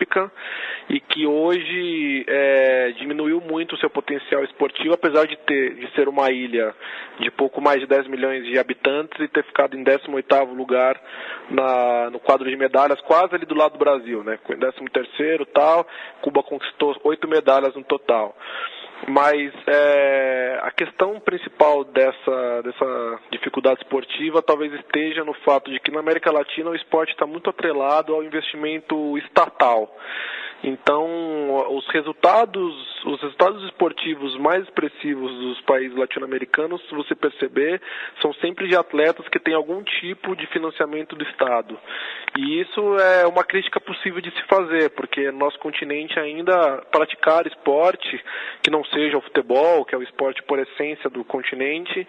e 0.89 1.01
que 1.01 1.27
hoje 1.27 2.25
é, 2.29 2.93
diminuiu 2.99 3.41
muito 3.41 3.75
o 3.75 3.79
seu 3.79 3.89
potencial 3.89 4.45
esportivo, 4.45 4.95
apesar 4.95 5.27
de 5.27 5.37
ter 5.39 5.75
de 5.75 5.91
ser 5.95 6.09
uma 6.09 6.31
ilha 6.31 6.75
de 7.19 7.31
pouco 7.31 7.61
mais 7.61 7.81
de 7.81 7.87
10 7.87 8.09
milhões 8.09 8.45
de 8.45 8.59
habitantes 8.59 9.19
e 9.21 9.29
ter 9.29 9.45
ficado 9.45 9.77
em 9.77 9.85
18º 9.85 10.55
lugar 10.55 11.01
na 11.51 12.11
no 12.11 12.19
quadro 12.21 12.49
de 12.49 12.57
medalhas, 12.57 13.01
quase 13.03 13.35
ali 13.35 13.47
do 13.47 13.55
lado 13.55 13.73
do 13.73 13.79
Brasil, 13.79 14.23
né? 14.23 14.39
13 14.47 14.85
terceiro 14.93 15.47
tal, 15.47 15.87
Cuba 16.21 16.43
conquistou 16.43 16.97
oito 17.05 17.27
medalhas 17.29 17.75
no 17.75 17.85
total. 17.85 18.37
Mas 19.09 19.53
é, 19.67 20.61
a 20.63 20.71
questão 20.71 21.21
principal 21.21 21.85
dessa, 21.85 22.63
dessa 22.63 23.21
dificuldade 23.31 23.81
esportiva 23.81 24.43
talvez 24.43 24.73
esteja 24.73 25.25
no 25.25 25.35
fato 25.45 25.71
de 25.71 25.79
que 25.79 25.91
na 25.91 26.01
América 26.01 26.33
Latina 26.33 26.71
o 26.71 26.75
esporte 26.75 27.13
está 27.13 27.27
muito 27.27 27.51
atrelado 27.51 28.15
ao 28.15 28.23
investimento 28.23 29.19
estatal. 29.19 29.95
Então, 30.63 31.77
os 31.77 31.87
resultados, 31.89 33.05
os 33.05 33.21
resultados 33.21 33.63
esportivos 33.65 34.37
mais 34.39 34.63
expressivos 34.65 35.31
dos 35.31 35.61
países 35.63 35.97
latino-americanos, 35.97 36.81
se 36.89 36.95
você 36.95 37.15
perceber, 37.15 37.81
são 38.23 38.33
sempre 38.35 38.69
de 38.69 38.77
atletas 38.77 39.29
que 39.29 39.39
têm 39.39 39.55
algum 39.55 39.83
tipo 39.83 40.35
de 40.35 40.47
financiamento 40.47 41.15
do 41.17 41.25
Estado. 41.25 41.79
E 42.39 42.61
isso 42.61 42.97
é 42.99 43.27
uma 43.27 43.45
crítica 43.45 43.81
possível 43.81 44.21
de 44.21 44.31
se 44.31 44.43
fazer, 44.49 44.91
porque 44.91 45.31
no 45.31 45.39
nosso 45.39 45.59
continente 45.59 46.19
ainda 46.19 46.83
praticar 46.91 47.47
esporte 47.47 48.23
que 48.63 48.71
não 48.71 48.85
seja 48.85 49.19
o 49.19 49.23
futebol, 49.23 49.85
que 49.85 49.95
é 49.95 49.99
o 49.99 50.03
esporte 50.03 50.43
por 50.45 50.59
essência 50.59 51.11
do 51.11 51.25
continente, 51.25 52.07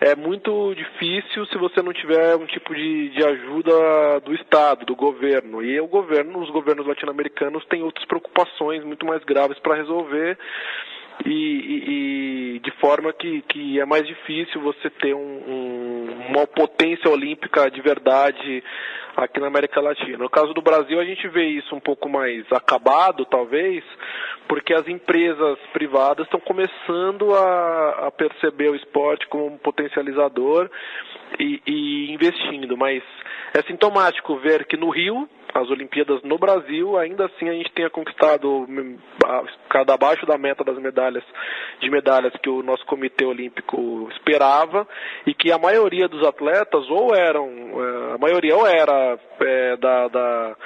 é 0.00 0.16
muito 0.16 0.74
difícil 0.74 1.46
se 1.46 1.58
você 1.58 1.82
não 1.82 1.92
tiver 1.92 2.36
um 2.36 2.46
tipo 2.46 2.74
de, 2.74 3.10
de 3.10 3.24
ajuda 3.24 4.20
do 4.20 4.34
Estado, 4.34 4.86
do 4.86 4.96
governo. 4.96 5.62
E 5.62 5.80
o 5.80 5.86
governo, 5.86 6.40
os 6.40 6.50
governos 6.50 6.86
latino-americanos 6.86 7.64
têm 7.66 7.82
outros 7.98 8.06
preocupações 8.06 8.84
muito 8.84 9.04
mais 9.04 9.22
graves 9.24 9.58
para 9.58 9.74
resolver. 9.74 10.38
E, 11.26 11.30
e, 11.30 12.54
e, 12.54 12.60
de 12.60 12.70
forma 12.80 13.12
que, 13.12 13.42
que 13.42 13.80
é 13.80 13.84
mais 13.84 14.06
difícil 14.06 14.60
você 14.60 14.88
ter 14.88 15.14
um, 15.14 15.18
um, 15.18 16.26
uma 16.28 16.46
potência 16.46 17.10
olímpica 17.10 17.68
de 17.68 17.80
verdade 17.80 18.62
aqui 19.16 19.40
na 19.40 19.48
América 19.48 19.80
Latina. 19.80 20.18
No 20.18 20.30
caso 20.30 20.54
do 20.54 20.62
Brasil, 20.62 21.00
a 21.00 21.04
gente 21.04 21.26
vê 21.26 21.44
isso 21.46 21.74
um 21.74 21.80
pouco 21.80 22.08
mais 22.08 22.44
acabado, 22.52 23.24
talvez, 23.24 23.82
porque 24.46 24.72
as 24.72 24.86
empresas 24.86 25.58
privadas 25.72 26.24
estão 26.24 26.38
começando 26.38 27.34
a, 27.34 28.06
a 28.06 28.10
perceber 28.12 28.68
o 28.68 28.76
esporte 28.76 29.26
como 29.26 29.46
um 29.46 29.58
potencializador 29.58 30.70
e, 31.36 31.60
e 31.66 32.12
investindo, 32.12 32.76
mas 32.76 33.02
é 33.54 33.62
sintomático 33.62 34.36
ver 34.36 34.66
que 34.66 34.76
no 34.76 34.88
Rio 34.88 35.28
as 35.54 35.70
Olimpíadas 35.70 36.22
no 36.22 36.38
Brasil, 36.38 36.96
ainda 36.98 37.26
assim 37.26 37.48
a 37.48 37.52
gente 37.52 37.72
tenha 37.72 37.90
conquistado 37.90 38.66
cada 39.68 39.94
abaixo 39.94 40.26
da 40.26 40.36
meta 40.36 40.62
das 40.64 40.78
medalhas 40.78 41.24
de 41.80 41.90
medalhas 41.90 42.32
que 42.42 42.48
o 42.48 42.62
nosso 42.62 42.84
Comitê 42.86 43.24
Olímpico 43.24 44.08
esperava 44.12 44.86
e 45.26 45.34
que 45.34 45.50
a 45.52 45.58
maioria 45.58 46.08
dos 46.08 46.26
atletas 46.26 46.88
ou 46.90 47.14
eram 47.14 47.48
é, 47.48 48.14
a 48.14 48.18
maioria 48.18 48.56
ou 48.56 48.66
era 48.66 49.18
é, 49.40 49.76
da, 49.76 50.08
da 50.08 50.56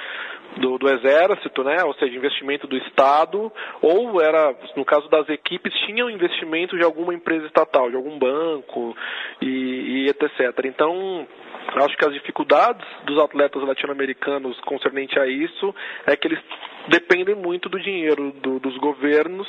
do, 0.57 0.77
do, 0.77 0.89
exército, 0.89 1.63
né? 1.63 1.83
ou 1.83 1.93
seja, 1.95 2.15
investimento 2.15 2.67
do 2.67 2.77
Estado, 2.77 3.51
ou 3.81 4.21
era, 4.21 4.55
no 4.75 4.85
caso 4.85 5.09
das 5.09 5.27
equipes, 5.29 5.73
tinham 5.85 6.09
investimento 6.09 6.77
de 6.77 6.83
alguma 6.83 7.13
empresa 7.13 7.45
estatal, 7.47 7.89
de 7.89 7.95
algum 7.95 8.17
banco 8.19 8.95
e, 9.41 10.05
e 10.05 10.09
etc. 10.09 10.65
Então, 10.65 11.27
acho 11.75 11.97
que 11.97 12.05
as 12.05 12.13
dificuldades 12.13 12.85
dos 13.05 13.17
atletas 13.19 13.63
latino-americanos 13.63 14.59
concernente 14.73 15.19
a 15.19 15.27
isso 15.27 15.73
é 16.05 16.15
que 16.15 16.27
eles 16.27 16.39
dependem 16.87 17.35
muito 17.35 17.69
do 17.69 17.79
dinheiro 17.79 18.31
do, 18.41 18.59
dos 18.59 18.77
governos 18.77 19.47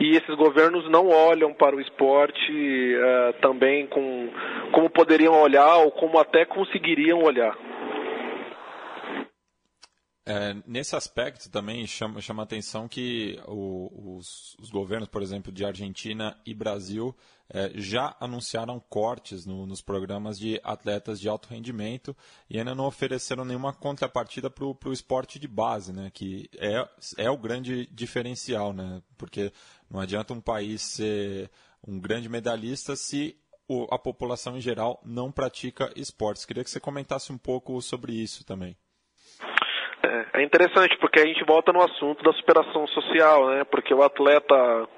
e 0.00 0.16
esses 0.16 0.34
governos 0.34 0.88
não 0.90 1.08
olham 1.08 1.52
para 1.52 1.76
o 1.76 1.80
esporte 1.80 2.52
uh, 2.52 3.32
também 3.40 3.86
com, 3.86 4.28
como 4.72 4.90
poderiam 4.90 5.40
olhar 5.40 5.76
ou 5.76 5.90
como 5.92 6.18
até 6.18 6.44
conseguiriam 6.44 7.22
olhar. 7.22 7.56
É, 10.26 10.56
nesse 10.66 10.96
aspecto 10.96 11.50
também 11.50 11.86
chama, 11.86 12.18
chama 12.18 12.42
a 12.42 12.44
atenção 12.44 12.88
que 12.88 13.38
o, 13.46 14.16
os, 14.16 14.56
os, 14.58 14.70
governos, 14.70 15.08
por 15.08 15.20
exemplo, 15.20 15.52
de 15.52 15.66
Argentina 15.66 16.34
e 16.46 16.54
Brasil 16.54 17.14
é, 17.50 17.70
já 17.74 18.16
anunciaram 18.18 18.80
cortes 18.80 19.44
no, 19.44 19.66
nos 19.66 19.82
programas 19.82 20.38
de 20.38 20.58
atletas 20.64 21.20
de 21.20 21.28
alto 21.28 21.50
rendimento 21.50 22.16
e 22.48 22.58
ainda 22.58 22.74
não 22.74 22.86
ofereceram 22.86 23.44
nenhuma 23.44 23.74
contrapartida 23.74 24.48
para 24.48 24.64
o 24.64 24.92
esporte 24.92 25.38
de 25.38 25.46
base, 25.46 25.92
né, 25.92 26.10
que 26.10 26.48
é, 26.56 26.88
é 27.18 27.30
o 27.30 27.36
grande 27.36 27.86
diferencial, 27.92 28.72
né, 28.72 29.02
porque 29.18 29.52
não 29.90 30.00
adianta 30.00 30.32
um 30.32 30.40
país 30.40 30.80
ser 30.80 31.50
um 31.86 32.00
grande 32.00 32.30
medalhista 32.30 32.96
se 32.96 33.36
a 33.90 33.98
população 33.98 34.56
em 34.56 34.60
geral 34.60 35.02
não 35.04 35.30
pratica 35.30 35.92
esportes. 35.96 36.46
Queria 36.46 36.64
que 36.64 36.70
você 36.70 36.80
comentasse 36.80 37.30
um 37.30 37.38
pouco 37.38 37.80
sobre 37.82 38.14
isso 38.14 38.42
também. 38.44 38.74
É, 40.34 40.42
interessante 40.42 40.98
porque 40.98 41.20
a 41.20 41.26
gente 41.26 41.44
volta 41.44 41.72
no 41.72 41.80
assunto 41.80 42.24
da 42.24 42.32
superação 42.32 42.88
social, 42.88 43.50
né? 43.50 43.62
Porque 43.62 43.94
o 43.94 44.02
atleta, 44.02 44.54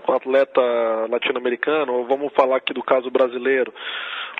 o 0.08 0.12
atleta 0.12 0.62
latino-americano, 1.10 2.04
vamos 2.04 2.32
falar 2.32 2.56
aqui 2.56 2.72
do 2.72 2.82
caso 2.82 3.10
brasileiro, 3.10 3.70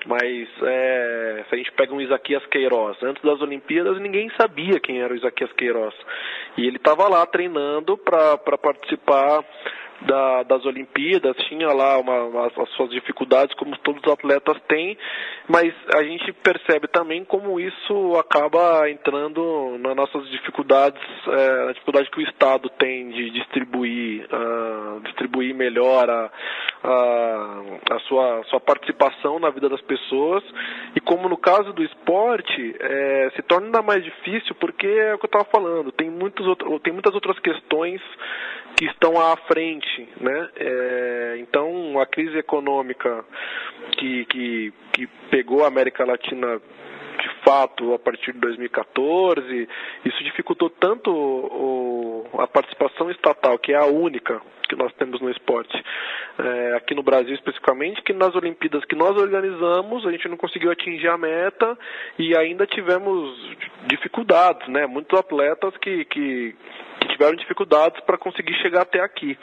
mas 0.06 0.48
é, 0.62 1.44
se 1.46 1.54
a 1.54 1.58
gente 1.58 1.70
pega 1.72 1.92
um 1.92 2.00
Isaquias 2.00 2.46
Queiroz, 2.46 2.96
antes 3.02 3.22
das 3.22 3.42
Olimpíadas 3.42 4.00
ninguém 4.00 4.30
sabia 4.40 4.80
quem 4.80 5.02
era 5.02 5.12
o 5.12 5.16
Isaquias 5.16 5.52
Queiroz. 5.52 5.94
E 6.56 6.66
ele 6.66 6.78
estava 6.78 7.06
lá 7.08 7.26
treinando 7.26 7.98
para 7.98 8.56
participar 8.56 9.44
da, 10.02 10.42
das 10.42 10.64
Olimpíadas, 10.64 11.36
tinha 11.48 11.68
lá 11.68 11.98
uma, 11.98 12.24
uma, 12.24 12.46
as 12.46 12.68
suas 12.70 12.90
dificuldades, 12.90 13.54
como 13.56 13.76
todos 13.78 14.02
os 14.04 14.12
atletas 14.12 14.56
têm, 14.68 14.96
mas 15.48 15.72
a 15.94 16.02
gente 16.02 16.32
percebe 16.32 16.88
também 16.88 17.24
como 17.24 17.58
isso 17.58 18.16
acaba 18.18 18.90
entrando 18.90 19.76
nas 19.78 19.96
nossas 19.96 20.28
dificuldades, 20.30 21.00
é, 21.28 21.68
a 21.68 21.72
dificuldade 21.72 22.10
que 22.10 22.18
o 22.18 22.28
Estado 22.28 22.68
tem 22.78 23.10
de 23.10 23.30
distribuir, 23.30 24.26
uh, 24.26 25.00
distribuir 25.00 25.54
melhor 25.54 26.08
a, 26.10 26.30
a, 26.84 27.62
a 27.92 27.98
sua, 28.00 28.42
sua 28.50 28.60
participação 28.60 29.38
na 29.38 29.50
vida 29.50 29.68
das 29.68 29.80
pessoas, 29.82 30.44
e 30.94 31.00
como 31.00 31.28
no 31.28 31.36
caso 31.36 31.72
do 31.72 31.82
esporte, 31.82 32.76
é, 32.78 33.30
se 33.34 33.42
torna 33.42 33.66
ainda 33.66 33.82
mais 33.82 34.02
difícil 34.04 34.54
porque 34.56 34.86
é 34.86 35.14
o 35.14 35.18
que 35.18 35.24
eu 35.24 35.28
estava 35.28 35.44
falando, 35.44 35.92
tem, 35.92 36.10
muitos, 36.10 36.46
tem 36.82 36.92
muitas 36.92 37.14
outras 37.14 37.38
questões 37.38 38.00
que 38.76 38.84
estão 38.84 39.18
à 39.18 39.36
frente, 39.48 39.86
né? 40.21 40.49
É, 40.57 41.37
então 41.38 41.99
a 42.00 42.07
crise 42.07 42.38
econômica 42.38 43.25
que, 43.99 44.25
que, 44.26 44.73
que 44.93 45.07
pegou 45.31 45.64
a 45.64 45.69
América 45.69 46.05
Latina 46.05 46.61
de 47.16 47.28
fato 47.45 47.95
a 47.95 47.99
partir 47.99 48.33
de 48.33 48.40
2014, 48.40 49.69
isso 50.05 50.25
dificultou 50.25 50.69
tanto 50.69 51.11
o, 51.11 52.26
a 52.38 52.47
participação 52.47 53.11
estatal, 53.11 53.59
que 53.59 53.73
é 53.73 53.76
a 53.76 53.87
única 53.87 54.40
que 54.69 54.76
nós 54.76 54.93
temos 54.95 55.21
no 55.21 55.31
esporte, 55.31 55.73
é, 56.38 56.75
aqui 56.76 56.95
no 56.95 57.02
Brasil 57.02 57.35
especificamente, 57.35 58.02
que 58.02 58.12
nas 58.12 58.35
Olimpíadas 58.35 58.85
que 58.85 58.97
nós 58.97 59.16
organizamos, 59.16 60.05
a 60.07 60.11
gente 60.11 60.28
não 60.28 60.37
conseguiu 60.37 60.71
atingir 60.71 61.09
a 61.09 61.16
meta 61.16 61.78
e 62.19 62.37
ainda 62.37 62.66
tivemos 62.66 63.57
dificuldades, 63.87 64.66
né? 64.69 64.87
Muitos 64.87 65.19
atletas 65.19 65.76
que, 65.78 66.05
que 66.07 66.55
que 67.06 67.12
tiveram 67.12 67.36
dificuldades 67.36 68.00
para 68.04 68.18
conseguir 68.18 68.54
chegar 68.54 68.82
até 68.82 69.00
aqui. 69.00 69.38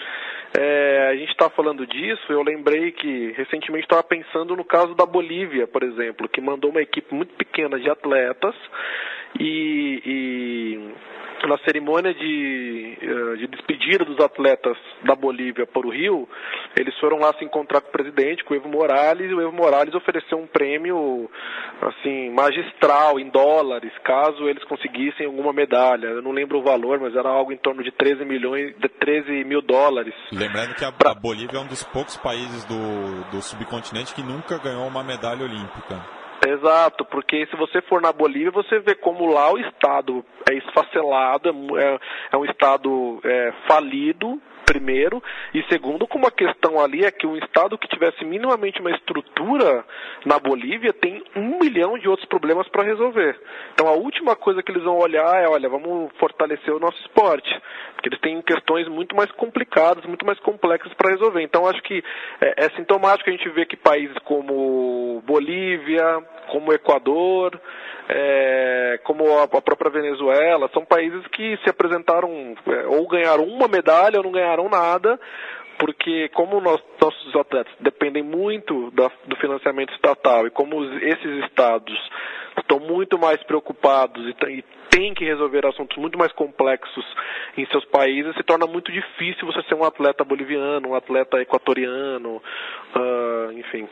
É, 0.58 1.10
a 1.12 1.15
gente 1.15 1.32
está 1.32 1.50
falando 1.50 1.86
disso, 1.88 2.32
eu 2.32 2.43
lembrei 2.43 2.91
que 2.91 3.32
recentemente 3.32 3.86
estava 3.86 4.03
pensando 4.03 4.55
no 4.55 4.63
caso 4.63 4.93
da 4.93 5.05
Bolívia, 5.05 5.65
por 5.67 5.84
exemplo, 5.84 6.29
que 6.29 6.41
mandou 6.41 6.70
uma 6.70 6.82
equipe 6.82 7.13
muito 7.13 7.34
pequena 7.36 7.79
de 7.79 7.89
atletas 7.89 8.55
e, 9.40 10.02
e 10.06 10.94
na 11.48 11.58
cerimônia 11.60 12.13
de, 12.13 12.98
eh, 13.02 13.36
de 13.38 13.48
despedida 13.48 14.06
dos 14.06 14.20
atletas 14.20 14.78
da 15.04 15.16
Bolívia 15.16 15.66
para 15.66 15.86
o 15.86 15.92
Rio, 15.92 16.28
eles 16.75 16.98
foram 17.00 17.20
lá 17.20 17.34
se 17.38 17.44
encontrar 17.44 17.82
com 17.82 17.90
o 17.90 17.92
presidente, 17.92 18.44
com 18.44 18.54
o 18.54 18.58
Evo 18.58 18.70
Morales, 18.70 19.29
e 19.29 19.34
o 19.34 19.42
Evo 19.42 19.51
Morales 19.51 19.94
ofereceu 19.94 20.38
um 20.38 20.48
prêmio 20.48 21.29
assim 21.81 22.29
magistral 22.31 23.20
em 23.20 23.29
dólares, 23.29 23.92
caso 24.03 24.48
eles 24.48 24.64
conseguissem 24.66 25.25
alguma 25.25 25.51
medalha. 25.51 26.07
Eu 26.07 26.22
não 26.22 26.31
lembro 26.31 26.60
o 26.60 26.64
valor, 26.64 27.00
mas 27.00 27.16
era 27.16 27.29
algo 27.29 27.51
em 27.51 27.57
torno 27.57 27.84
de 27.84 27.92
13 27.92 28.24
milhões, 28.25 28.75
de 28.77 28.88
13 28.88 29.44
mil 29.44 29.62
dólares. 29.62 30.14
Lembrando 30.31 30.75
que 30.75 30.86
a, 30.86 30.92
pra... 30.92 31.12
a 31.12 31.16
Bolívia 31.16 31.57
é 31.57 31.60
um 31.60 31.68
dos 31.68 31.84
poucos 31.84 32.18
países 32.18 32.64
do, 32.66 33.31
do 33.31 33.42
subcontinente 33.42 34.16
que 34.16 34.24
nunca 34.24 34.57
ganhou 34.57 34.88
uma 34.88 35.03
medalha 35.03 35.44
olímpica. 35.44 36.23
Exato, 36.48 37.06
porque 37.06 37.46
se 37.48 37.56
você 37.56 37.82
for 37.84 38.01
na 38.01 38.12
Bolívia, 38.12 38.51
você 38.51 38.79
vê 38.79 38.96
como 38.96 39.32
lá 39.32 39.51
o 39.51 39.58
Estado 39.58 40.25
é 40.50 40.53
esfacelado, 40.56 41.50
é, 41.77 42.00
é 42.32 42.38
um 42.38 42.46
Estado 42.46 43.22
é, 43.24 43.53
falido, 43.68 44.42
primeiro, 44.64 45.22
e 45.53 45.62
segundo, 45.64 46.08
como 46.08 46.25
a 46.27 46.32
questão 46.32 46.79
ali 46.79 47.06
é 47.06 47.12
que 47.12 47.27
um 47.27 47.38
Estado 47.38 47.77
que 47.77 47.88
tivesse 47.88 48.25
minimamente 48.25 48.79
uma 48.79 48.92
estrutura 48.92 49.86
na 50.25 50.40
Bolívia 50.40 50.94
tem 50.94 51.24
um 51.36 51.60
milhão 51.60 51.98
de 51.98 52.08
outros 52.08 52.27
problemas 52.27 52.68
para 52.70 52.84
resolver. 52.84 53.40
Então 53.74 53.88
a 53.88 53.92
última 53.92 54.36
coisa 54.36 54.64
que 54.64 54.72
eles 54.72 54.84
vão 54.84 54.98
olhar 54.98 55.42
é, 55.42 55.48
olha, 55.48 55.70
vamos 55.70 56.12
fortalecer 56.18 56.74
o 56.74 56.79
nosso 56.79 57.00
esporte, 57.01 57.50
porque 57.94 58.10
eles 58.10 58.20
têm 58.20 58.42
questões 58.42 58.88
muito 58.88 59.16
mais 59.16 59.32
complicadas, 59.32 60.06
muito 60.06 60.25
mais 60.25 60.40
complexas 60.40 60.94
para 60.94 61.12
resolver. 61.12 61.42
Então 61.42 61.68
acho 61.68 61.82
que 61.84 62.03
é, 62.42 62.66
é 62.66 62.70
sintomático 62.72 63.29
a 63.29 63.34
gente 63.34 63.50
ver 63.50 63.68
que 63.68 63.77
países 63.77 64.18
como 64.20 65.22
Bolívia, 65.25 66.24
como 66.48 66.74
Equador, 66.74 67.60
é, 68.10 69.00
como 69.03 69.40
a, 69.40 69.48
própria 69.48 69.92
Venezuela, 69.92 70.70
são 70.74 70.86
países 70.86 71.25
que 71.27 71.58
se 71.64 71.70
apresentaram 71.70 72.56
é, 72.68 72.86
ou 72.88 73.08
ganharam 73.08 73.44
uma 73.46 73.68
medalha 73.68 74.18
ou 74.18 74.24
não 74.24 74.32
ganharam 74.32 74.70
nada, 74.70 75.20
porque 75.77 76.29
como 76.29 76.62
nós, 76.62 76.82
nossos 77.01 77.36
atletas 77.36 77.74
dependem 77.79 78.24
muito 78.24 78.92
da, 78.92 79.10
do 79.25 79.36
financiamento 79.38 79.94
estatal 79.94 80.46
e 80.48 80.51
como 80.51 80.84
esses 80.84 81.46
estados 81.46 81.98
estão 82.58 82.79
muito 82.79 83.18
mais 83.18 83.42
preocupados 83.44 84.24
e, 84.27 84.51
e 84.51 84.64
têm 84.90 85.14
que 85.14 85.25
resolver 85.25 85.66
assuntos 85.66 85.98
muito 85.98 86.18
mais 86.18 86.32
complexos 86.34 87.06
em 87.58 87.66
seus 87.68 87.84
países, 87.86 88.36
se 88.36 88.44
torna 88.44 88.68
muito 88.68 88.92
difícil 88.92 89.48
você 89.48 89.62
ser 89.64 89.75
um 89.75 89.84
atleta 89.84 90.24
boliviano, 90.24 90.90
um 90.90 90.96
atleta 90.96 91.42
equatoriano, 91.42 92.42
uh, 92.96 93.51
enfim. 93.53 93.88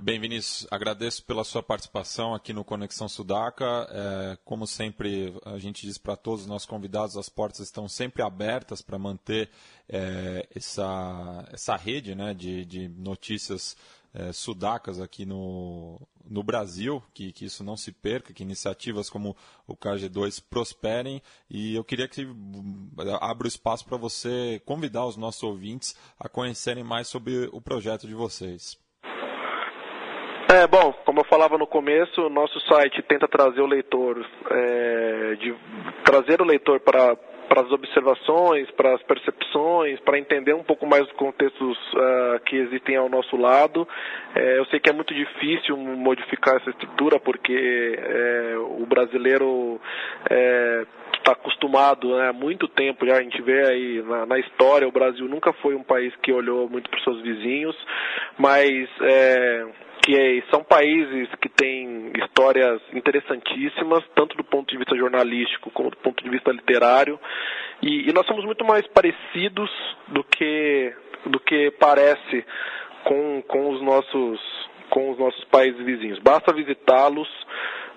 Bem, 0.00 0.20
Vinícius, 0.20 0.64
agradeço 0.70 1.24
pela 1.24 1.42
sua 1.42 1.60
participação 1.60 2.32
aqui 2.32 2.52
no 2.52 2.62
Conexão 2.62 3.08
Sudaca. 3.08 3.64
É, 3.90 4.38
como 4.44 4.64
sempre, 4.64 5.34
a 5.44 5.58
gente 5.58 5.84
diz 5.84 5.98
para 5.98 6.14
todos 6.14 6.42
os 6.42 6.46
nossos 6.46 6.68
convidados, 6.68 7.16
as 7.16 7.28
portas 7.28 7.58
estão 7.58 7.88
sempre 7.88 8.22
abertas 8.22 8.80
para 8.80 8.96
manter 8.96 9.50
é, 9.88 10.46
essa, 10.54 11.48
essa 11.52 11.74
rede 11.74 12.14
né, 12.14 12.32
de, 12.32 12.64
de 12.64 12.88
notícias 12.88 13.76
é, 14.14 14.32
sudacas 14.32 15.00
aqui 15.00 15.26
no, 15.26 16.00
no 16.24 16.44
Brasil, 16.44 17.02
que, 17.12 17.32
que 17.32 17.46
isso 17.46 17.64
não 17.64 17.76
se 17.76 17.90
perca, 17.90 18.32
que 18.32 18.44
iniciativas 18.44 19.10
como 19.10 19.36
o 19.66 19.76
KG2 19.76 20.40
prosperem. 20.48 21.20
E 21.50 21.74
eu 21.74 21.82
queria 21.82 22.06
que 22.06 22.24
abra 23.20 23.46
o 23.46 23.48
espaço 23.48 23.84
para 23.84 23.96
você 23.96 24.62
convidar 24.64 25.06
os 25.06 25.16
nossos 25.16 25.42
ouvintes 25.42 25.96
a 26.20 26.28
conhecerem 26.28 26.84
mais 26.84 27.08
sobre 27.08 27.48
o 27.52 27.60
projeto 27.60 28.06
de 28.06 28.14
vocês. 28.14 28.78
É, 30.50 30.66
bom, 30.66 30.94
como 31.04 31.20
eu 31.20 31.24
falava 31.24 31.58
no 31.58 31.66
começo, 31.66 32.22
o 32.22 32.30
nosso 32.30 32.58
site 32.60 33.02
tenta 33.02 33.28
trazer 33.28 33.60
o 33.60 33.66
leitor, 33.66 34.24
é, 34.50 35.34
de, 35.34 35.54
trazer 36.04 36.40
o 36.40 36.44
leitor 36.44 36.80
para 36.80 37.16
para 37.48 37.62
as 37.62 37.72
observações, 37.72 38.70
para 38.72 38.94
as 38.94 39.02
percepções, 39.04 39.98
para 40.00 40.18
entender 40.18 40.54
um 40.54 40.62
pouco 40.62 40.86
mais 40.86 41.02
os 41.04 41.12
contextos 41.12 41.78
uh, 41.94 42.40
que 42.44 42.56
existem 42.56 42.96
ao 42.96 43.08
nosso 43.08 43.36
lado. 43.36 43.88
É, 44.34 44.58
eu 44.58 44.66
sei 44.66 44.78
que 44.78 44.90
é 44.90 44.92
muito 44.92 45.14
difícil 45.14 45.76
modificar 45.76 46.56
essa 46.56 46.68
estrutura 46.68 47.18
porque 47.18 47.98
é, 47.98 48.54
o 48.58 48.84
brasileiro 48.84 49.80
é, 50.30 50.86
está 51.16 51.32
acostumado 51.32 52.16
né, 52.16 52.28
há 52.28 52.32
muito 52.32 52.68
tempo 52.68 53.06
já 53.06 53.16
a 53.16 53.22
gente 53.22 53.40
vê 53.42 53.66
aí 53.66 54.02
na, 54.02 54.26
na, 54.26 54.38
história 54.38 54.86
o 54.86 54.92
Brasil 54.92 55.26
nunca 55.26 55.52
foi 55.54 55.74
um 55.74 55.82
país 55.82 56.14
que 56.22 56.32
olhou 56.32 56.68
muito 56.68 56.88
para 56.88 56.98
os 56.98 57.04
seus 57.04 57.20
vizinhos 57.22 57.76
mas 58.38 58.88
é, 60.16 60.42
são 60.50 60.62
países 60.62 61.28
que 61.40 61.48
têm 61.48 62.12
histórias 62.24 62.80
interessantíssimas, 62.92 64.04
tanto 64.14 64.36
do 64.36 64.44
ponto 64.44 64.70
de 64.70 64.78
vista 64.78 64.96
jornalístico 64.96 65.70
como 65.70 65.90
do 65.90 65.96
ponto 65.98 66.22
de 66.22 66.30
vista 66.30 66.50
literário, 66.50 67.18
e, 67.82 68.08
e 68.08 68.12
nós 68.12 68.26
somos 68.26 68.44
muito 68.44 68.64
mais 68.64 68.86
parecidos 68.88 69.70
do 70.08 70.24
que 70.24 70.94
do 71.26 71.40
que 71.40 71.70
parece 71.72 72.44
com, 73.04 73.42
com 73.42 73.70
os 73.70 73.82
nossos 73.82 74.40
com 74.90 75.10
os 75.10 75.18
nossos 75.18 75.44
países 75.44 75.84
vizinhos. 75.84 76.18
Basta 76.18 76.52
visitá-los 76.52 77.28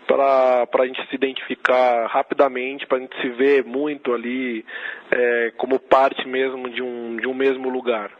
para 0.05 0.67
a 0.83 0.85
gente 0.85 1.07
se 1.07 1.15
identificar 1.15 2.07
rapidamente, 2.07 2.85
para 2.85 2.97
a 2.97 3.01
gente 3.01 3.15
se 3.21 3.29
ver 3.29 3.63
muito 3.63 4.13
ali 4.13 4.65
é, 5.09 5.53
como 5.55 5.79
parte 5.79 6.27
mesmo 6.27 6.69
de 6.69 6.81
um, 6.81 7.15
de 7.15 7.27
um 7.27 7.33
mesmo 7.33 7.69
lugar. 7.69 8.11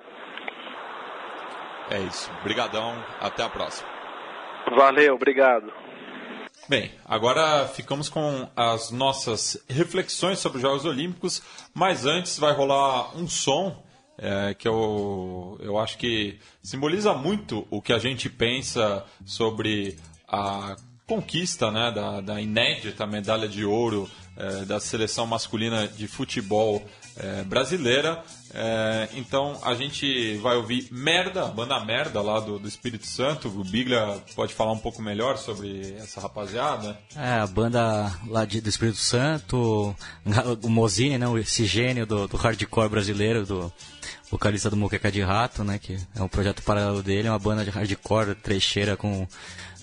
É 1.92 2.00
isso. 2.00 2.32
Obrigadão. 2.40 2.96
Até 3.20 3.44
a 3.44 3.50
próxima. 3.50 3.88
Valeu, 4.76 5.16
obrigado. 5.16 5.72
Bem, 6.70 6.92
agora 7.06 7.68
ficamos 7.68 8.08
com 8.08 8.50
as 8.56 8.92
nossas 8.92 9.62
reflexões 9.68 10.40
sobre 10.40 10.58
os 10.58 10.62
Jogos 10.62 10.86
Olímpicos, 10.86 11.42
mas 11.74 12.06
antes 12.06 12.40
vai 12.40 12.54
rolar 12.54 13.18
um 13.18 13.28
som 13.28 13.84
é, 14.18 14.54
que 14.54 14.68
eu, 14.68 15.58
eu 15.62 15.78
acho 15.78 15.98
que 15.98 16.40
simboliza 16.64 17.14
muito 17.14 17.68
o 17.70 17.82
que 17.82 17.92
a 17.92 17.98
gente 17.98 18.30
pensa 18.30 19.04
sobre 19.26 19.98
a 20.28 20.78
conquista 21.06 21.72
né, 21.72 21.92
da, 21.92 22.22
da 22.22 22.40
inédita 22.40 23.06
medalha 23.06 23.50
de 23.50 23.66
ouro 23.66 24.10
é, 24.38 24.64
da 24.64 24.80
seleção 24.80 25.28
masculina 25.28 25.88
de 25.88 26.08
futebol 26.08 26.82
é, 27.18 27.44
brasileira. 27.44 28.24
É, 28.54 29.10
então 29.16 29.58
a 29.64 29.74
gente 29.74 30.36
vai 30.38 30.58
ouvir 30.58 30.88
Merda, 30.92 31.46
a 31.46 31.48
banda 31.48 31.80
Merda 31.80 32.22
lá 32.22 32.40
do, 32.40 32.60
do 32.60 32.68
Espírito 32.68 33.06
Santo. 33.06 33.48
O 33.48 33.64
Biglia 33.64 34.22
pode 34.36 34.54
falar 34.54 34.72
um 34.72 34.80
pouco 34.80 35.02
melhor 35.02 35.38
sobre 35.38 35.96
essa 35.98 36.20
rapaziada. 36.20 37.00
É, 37.16 37.40
a 37.40 37.48
banda 37.48 38.12
lá 38.28 38.46
de, 38.46 38.62
do 38.62 38.70
Espírito 38.70 38.98
Santo, 38.98 39.96
o 40.64 40.70
Mozini, 40.70 41.18
né, 41.18 41.28
esse 41.40 41.66
gênio 41.66 42.06
do, 42.06 42.28
do 42.28 42.38
hardcore 42.38 42.90
brasileiro, 42.90 43.46
do 43.46 43.72
vocalista 44.30 44.70
do 44.70 44.78
Moqueca 44.78 45.12
de 45.12 45.22
Rato, 45.22 45.64
né, 45.64 45.78
que 45.78 45.98
é 46.16 46.22
um 46.22 46.28
projeto 46.28 46.64
paralelo 46.64 47.04
dele, 47.04 47.28
é 47.28 47.32
uma 47.32 47.40
banda 47.40 47.64
de 47.64 47.70
hardcore 47.70 48.36
trecheira 48.36 48.96
com 48.96 49.28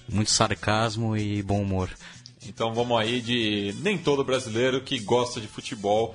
muito 0.09 0.31
sarcasmo 0.31 1.17
e 1.17 1.43
bom 1.43 1.61
humor. 1.61 1.91
Então 2.47 2.73
vamos 2.73 2.99
aí 2.99 3.21
de 3.21 3.75
nem 3.81 3.99
todo 3.99 4.25
brasileiro 4.25 4.81
que 4.81 4.99
gosta 5.01 5.41
de 5.41 5.47
futebol 5.47 6.15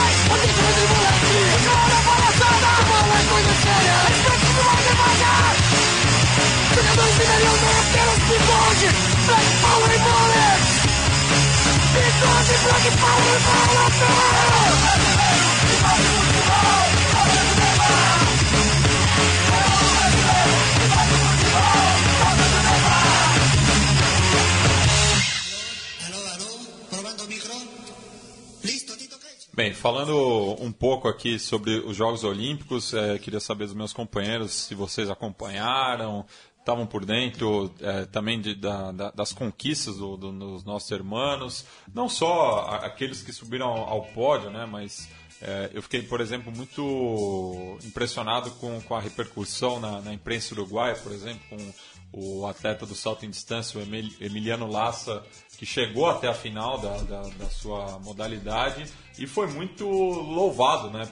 Bem, 29.53 29.75
falando 29.75 30.57
um 30.59 30.71
pouco 30.71 31.07
aqui 31.07 31.37
sobre 31.37 31.77
os 31.79 31.95
Jogos 31.95 32.23
Olímpicos, 32.23 32.95
é, 32.95 33.19
queria 33.19 33.39
saber 33.39 33.65
dos 33.65 33.75
meus 33.75 33.93
companheiros 33.93 34.51
se 34.53 34.73
vocês 34.73 35.07
acompanharam, 35.07 36.25
estavam 36.61 36.85
por 36.85 37.05
dentro 37.05 37.73
é, 37.81 38.05
também 38.05 38.39
de, 38.39 38.55
da, 38.55 38.91
da, 38.91 39.11
das 39.11 39.33
conquistas 39.33 39.97
do, 39.97 40.15
do, 40.15 40.31
dos 40.31 40.63
nossos 40.63 40.89
irmãos, 40.91 41.65
não 41.93 42.07
só 42.07 42.79
aqueles 42.83 43.21
que 43.21 43.33
subiram 43.33 43.67
ao, 43.67 44.03
pódio, 44.05 44.49
né, 44.49 44.65
mas 44.65 45.09
é, 45.41 45.71
eu 45.73 45.81
fiquei, 45.81 46.03
por 46.03 46.21
exemplo, 46.21 46.51
muito 46.55 47.77
impressionado 47.83 48.51
com, 48.51 48.79
com 48.81 48.95
a 48.95 49.01
repercussão 49.01 49.79
na, 49.79 49.99
na 50.01 50.13
imprensa 50.13 50.53
uruguaia, 50.53 50.95
por 50.95 51.11
exemplo, 51.11 51.41
com 51.49 51.73
o 52.13 52.45
atleta 52.45 52.85
do 52.85 52.93
salto 52.93 53.25
em 53.25 53.29
distância, 53.29 53.79
o 53.79 53.83
Emiliano 54.23 54.67
Lassa, 54.67 55.23
que 55.57 55.65
chegou 55.65 56.09
até 56.09 56.27
a 56.27 56.33
final 56.33 56.77
da, 56.77 56.97
da, 56.97 57.21
da 57.21 57.49
sua 57.49 57.97
modalidade 57.99 58.85
e 59.17 59.25
foi 59.25 59.47
muito 59.47 59.87
louvado 59.87 60.89
né, 60.89 61.09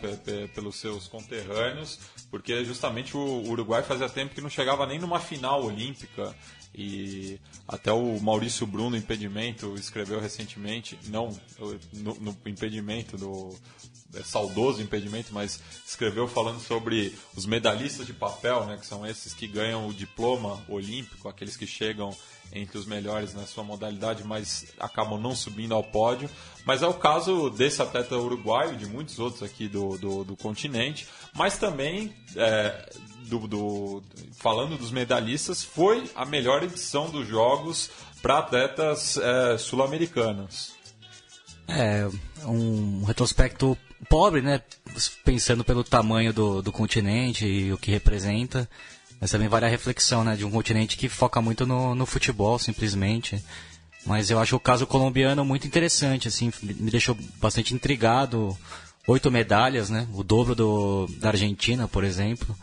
pelos 0.53 0.75
seus 0.75 1.07
conterrâneos, 1.07 1.99
porque 2.29 2.63
justamente 2.63 3.17
o 3.17 3.43
Uruguai 3.49 3.83
fazia 3.83 4.09
tempo 4.09 4.35
que 4.35 4.41
não 4.41 4.49
chegava 4.49 4.85
nem 4.85 4.99
numa 4.99 5.19
final 5.19 5.63
olímpica. 5.63 6.35
E 6.73 7.39
até 7.67 7.91
o 7.91 8.19
Maurício 8.21 8.65
Bruno, 8.67 8.95
impedimento, 8.95 9.73
escreveu 9.75 10.19
recentemente, 10.19 10.97
não 11.07 11.35
no, 11.91 12.13
no 12.15 12.37
impedimento 12.45 13.17
do 13.17 13.55
é, 14.13 14.23
saudoso 14.23 14.81
impedimento, 14.81 15.33
mas 15.33 15.59
escreveu 15.85 16.27
falando 16.27 16.59
sobre 16.59 17.15
os 17.35 17.45
medalhistas 17.45 18.05
de 18.05 18.13
papel, 18.13 18.65
né, 18.65 18.77
que 18.77 18.85
são 18.85 19.05
esses 19.05 19.33
que 19.33 19.47
ganham 19.47 19.87
o 19.87 19.93
diploma 19.93 20.63
olímpico, 20.67 21.27
aqueles 21.27 21.57
que 21.57 21.67
chegam 21.67 22.15
entre 22.51 22.77
os 22.77 22.85
melhores 22.85 23.33
na 23.33 23.45
sua 23.45 23.63
modalidade, 23.63 24.23
mas 24.23 24.73
acabam 24.79 25.19
não 25.19 25.35
subindo 25.35 25.73
ao 25.75 25.83
pódio. 25.83 26.29
Mas 26.69 26.83
é 26.83 26.87
o 26.87 26.93
caso 26.93 27.49
desse 27.49 27.81
atleta 27.81 28.15
uruguaio, 28.15 28.77
de 28.77 28.85
muitos 28.85 29.17
outros 29.17 29.41
aqui 29.41 29.67
do, 29.67 29.97
do, 29.97 30.23
do 30.23 30.37
continente, 30.37 31.07
mas 31.33 31.57
também, 31.57 32.13
é, 32.35 32.87
do, 33.25 33.47
do, 33.47 34.03
falando 34.37 34.77
dos 34.77 34.91
medalhistas, 34.91 35.63
foi 35.63 36.07
a 36.13 36.25
melhor 36.25 36.61
edição 36.61 37.09
dos 37.09 37.27
Jogos 37.27 37.89
para 38.21 38.37
atletas 38.37 39.17
é, 39.17 39.57
sul-americanos. 39.57 40.75
É, 41.67 42.07
um 42.45 43.03
retrospecto 43.03 43.75
pobre, 44.07 44.43
né? 44.43 44.61
Pensando 45.25 45.63
pelo 45.63 45.83
tamanho 45.83 46.31
do, 46.31 46.61
do 46.61 46.71
continente 46.71 47.47
e 47.47 47.73
o 47.73 47.79
que 47.79 47.89
representa. 47.89 48.69
Mas 49.19 49.31
também 49.31 49.47
vale 49.47 49.65
a 49.65 49.69
reflexão, 49.69 50.23
né? 50.23 50.35
De 50.35 50.45
um 50.45 50.51
continente 50.51 50.97
que 50.97 51.09
foca 51.09 51.41
muito 51.41 51.65
no, 51.65 51.95
no 51.95 52.05
futebol, 52.05 52.59
simplesmente. 52.59 53.43
Mas 54.09 54.31
eu 54.31 54.39
acho 54.39 54.55
o 54.55 54.59
caso 54.59 54.87
colombiano 54.87 55.45
muito 55.45 55.67
interessante, 55.67 56.27
assim, 56.27 56.51
me 56.63 56.89
deixou 56.89 57.15
bastante 57.39 57.75
intrigado. 57.75 58.57
Oito 59.05 59.29
medalhas, 59.29 59.91
né? 59.91 60.07
O 60.15 60.23
dobro 60.23 60.55
do, 60.55 61.05
da 61.19 61.29
Argentina, 61.29 61.87
por 61.87 62.03
exemplo. 62.03 62.57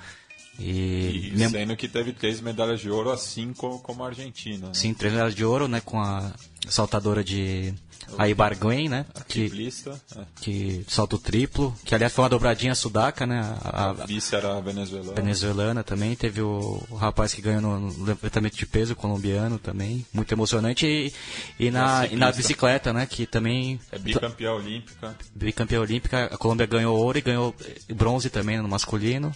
E, 0.58 1.32
e 1.32 1.48
sendo 1.48 1.76
que 1.76 1.86
teve 1.86 2.12
três 2.12 2.40
medalhas 2.40 2.80
de 2.80 2.90
ouro, 2.90 3.10
assim 3.12 3.52
como, 3.52 3.78
como 3.78 4.02
a 4.02 4.08
Argentina. 4.08 4.66
Né? 4.66 4.74
Sim, 4.74 4.92
três 4.92 5.12
medalhas 5.12 5.36
de 5.36 5.44
ouro, 5.44 5.68
né? 5.68 5.80
Com 5.80 6.00
a 6.00 6.32
saltadora 6.68 7.22
de 7.22 7.72
a 8.16 8.28
Ibarguen, 8.28 8.88
né? 8.88 9.06
A 9.14 9.22
que, 9.22 9.48
triplista, 9.48 10.00
é. 10.16 10.20
que 10.40 10.84
salto 10.88 11.18
triplo, 11.18 11.74
que 11.84 11.94
aliás 11.94 12.12
foi 12.12 12.24
uma 12.24 12.30
dobradinha 12.30 12.74
sudaca, 12.74 13.26
né? 13.26 13.40
A, 13.62 13.68
a, 13.68 13.90
a 13.90 13.92
vice 13.92 14.34
era 14.34 14.60
venezuelana. 14.60 15.14
Venezuelana 15.14 15.84
também, 15.84 16.14
teve 16.14 16.40
o, 16.40 16.82
o, 16.90 16.94
rapaz 16.96 17.34
que 17.34 17.42
ganhou 17.42 17.60
no 17.60 18.04
levantamento 18.04 18.56
de 18.56 18.66
peso, 18.66 18.94
colombiano 18.94 19.58
também, 19.58 20.06
muito 20.12 20.32
emocionante. 20.32 20.86
E, 20.86 21.12
e, 21.58 21.70
na, 21.70 22.06
e 22.06 22.16
na 22.16 22.30
bicicleta, 22.30 22.92
né? 22.92 23.06
Que 23.06 23.26
também... 23.26 23.80
É 23.90 23.98
bicampeã 23.98 24.52
olímpica. 24.52 25.14
Bicampeã 25.34 25.80
olímpica, 25.80 26.24
a 26.26 26.36
Colômbia 26.36 26.66
ganhou 26.66 26.96
ouro 26.96 27.18
e 27.18 27.22
ganhou 27.22 27.54
bronze 27.94 28.30
também 28.30 28.58
no 28.58 28.68
masculino. 28.68 29.32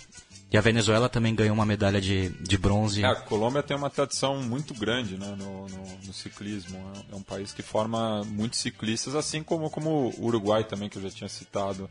E 0.53 0.59
a 0.59 0.61
Venezuela 0.61 1.09
também 1.09 1.33
ganhou 1.33 1.55
uma 1.55 1.65
medalha 1.65 2.01
de, 2.01 2.31
de 2.31 2.59
bronze. 2.59 3.05
É, 3.05 3.07
a 3.07 3.15
Colômbia 3.15 3.63
tem 3.63 3.77
uma 3.77 3.89
tradição 3.89 4.43
muito 4.43 4.75
grande 4.75 5.17
né, 5.17 5.37
no, 5.39 5.69
no, 5.69 5.99
no, 6.07 6.13
ciclismo. 6.13 6.77
É 7.11 7.15
um 7.15 7.23
país 7.23 7.53
que 7.53 7.63
forma 7.63 8.25
muitos 8.25 8.59
ciclistas, 8.59 9.15
assim 9.15 9.45
como, 9.45 9.71
como 9.71 10.13
o 10.19 10.27
Uruguai 10.27 10.65
também, 10.65 10.89
que 10.89 10.99
eu 10.99 11.03
já 11.03 11.11
tinha 11.11 11.29
citado 11.29 11.89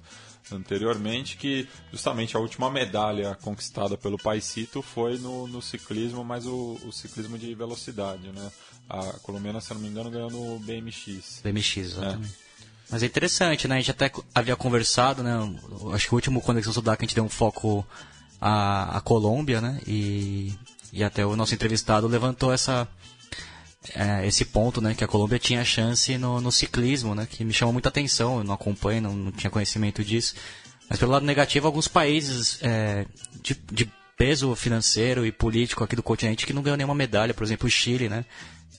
anteriormente, 0.52 1.38
que 1.38 1.70
justamente 1.92 2.36
a 2.36 2.40
última 2.40 2.70
medalha 2.70 3.38
conquistada 3.42 3.98
pelo 3.98 4.18
Paisito 4.18 4.82
foi 4.82 5.18
no, 5.18 5.48
no 5.48 5.62
ciclismo, 5.62 6.26
mas 6.26 6.46
o, 6.46 6.78
o, 6.84 6.92
ciclismo 6.92 7.38
de 7.38 7.54
velocidade. 7.56 8.30
Né? 8.30 8.52
A 8.90 9.04
colombiana, 9.22 9.62
se 9.62 9.74
não 9.74 9.80
me 9.80 9.88
engano, 9.88 10.10
ganhou 10.10 10.30
no 10.30 10.60
BMX. 10.60 11.42
BMX, 11.44 11.78
exatamente. 11.78 12.34
É. 12.46 12.50
Mas 12.92 13.04
é 13.04 13.06
interessante, 13.06 13.68
né? 13.68 13.76
A 13.76 13.78
gente 13.78 13.92
até 13.92 14.12
havia 14.34 14.56
conversado, 14.56 15.22
né? 15.22 15.38
Acho 15.94 16.08
que 16.08 16.14
o 16.14 16.16
último 16.16 16.42
Conexão 16.42 16.74
Sudaca 16.74 17.04
a 17.04 17.06
gente 17.06 17.14
deu 17.14 17.24
um 17.24 17.30
foco 17.30 17.86
a, 18.40 18.98
a 18.98 19.02
Colômbia, 19.02 19.62
né? 19.62 19.80
E, 19.88 20.54
e 20.92 21.04
até 21.04 21.26
o 21.26 21.36
nosso 21.36 21.54
entrevistado 21.54 22.08
levantou 22.08 22.52
essa, 22.52 22.88
é, 23.96 24.26
esse 24.28 24.46
ponto, 24.46 24.82
né, 24.82 24.94
que 24.94 25.04
a 25.04 25.08
Colômbia 25.08 25.40
tinha 25.40 25.64
chance 25.64 26.18
no, 26.18 26.42
no 26.42 26.52
ciclismo, 26.52 27.16
né, 27.16 27.28
que 27.30 27.44
me 27.44 27.54
chamou 27.54 27.74
muita 27.74 27.90
atenção. 27.90 28.40
Eu 28.40 28.44
não 28.44 28.54
acompanho, 28.54 29.02
não, 29.02 29.14
não 29.14 29.32
tinha 29.32 29.50
conhecimento 29.50 30.04
disso. 30.04 30.36
Mas 30.90 31.00
pelo 31.00 31.12
lado 31.12 31.26
negativo, 31.26 31.68
alguns 31.68 31.88
países 31.88 32.60
é, 32.62 33.06
de, 33.42 33.56
de, 33.72 33.90
peso 34.18 34.54
financeiro 34.54 35.26
e 35.26 35.32
político 35.32 35.82
aqui 35.82 35.96
do 35.96 36.04
continente 36.04 36.46
que 36.46 36.52
não 36.52 36.62
ganhou 36.62 36.76
nenhuma 36.76 36.94
medalha, 36.94 37.34
por 37.34 37.44
exemplo, 37.44 37.68
o 37.68 37.72
Chile, 37.72 38.10
né, 38.10 38.26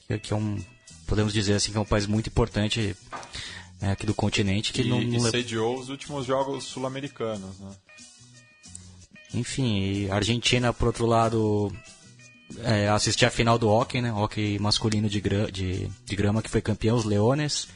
que, 0.07 0.18
que 0.18 0.33
é 0.35 0.37
um, 0.37 0.62
podemos 1.07 1.33
dizer 1.33 1.55
assim, 1.55 1.73
que 1.73 1.79
é 1.79 1.81
um 1.81 1.85
país 1.85 2.07
muito 2.07 2.27
importante 2.27 2.94
é, 3.81 3.90
aqui 3.90 4.05
do 4.05 4.14
continente 4.14 4.70
que 4.70 4.83
e, 4.83 4.88
não, 4.88 5.01
não 5.01 5.29
e 5.29 5.31
sediou 5.31 5.79
os 5.79 5.88
últimos 5.88 6.27
jogos 6.27 6.64
sul-americanos, 6.64 7.59
né? 7.59 7.70
Enfim, 9.35 10.09
a 10.11 10.16
Argentina, 10.16 10.73
por 10.73 10.88
outro 10.88 11.07
lado, 11.07 11.73
é, 12.64 12.88
assisti 12.88 13.25
a 13.25 13.31
final 13.31 13.59
do 13.59 13.69
hockey, 13.69 14.01
né? 14.01 14.12
Hockey 14.12 14.59
masculino 14.59 15.09
de, 15.09 15.21
gra 15.21 15.51
de, 15.51 15.88
de 16.05 16.16
grama, 16.16 16.43
que 16.43 16.51
foi 16.51 16.61
campeão, 16.61 16.97
os 16.97 17.05
Leones. 17.05 17.69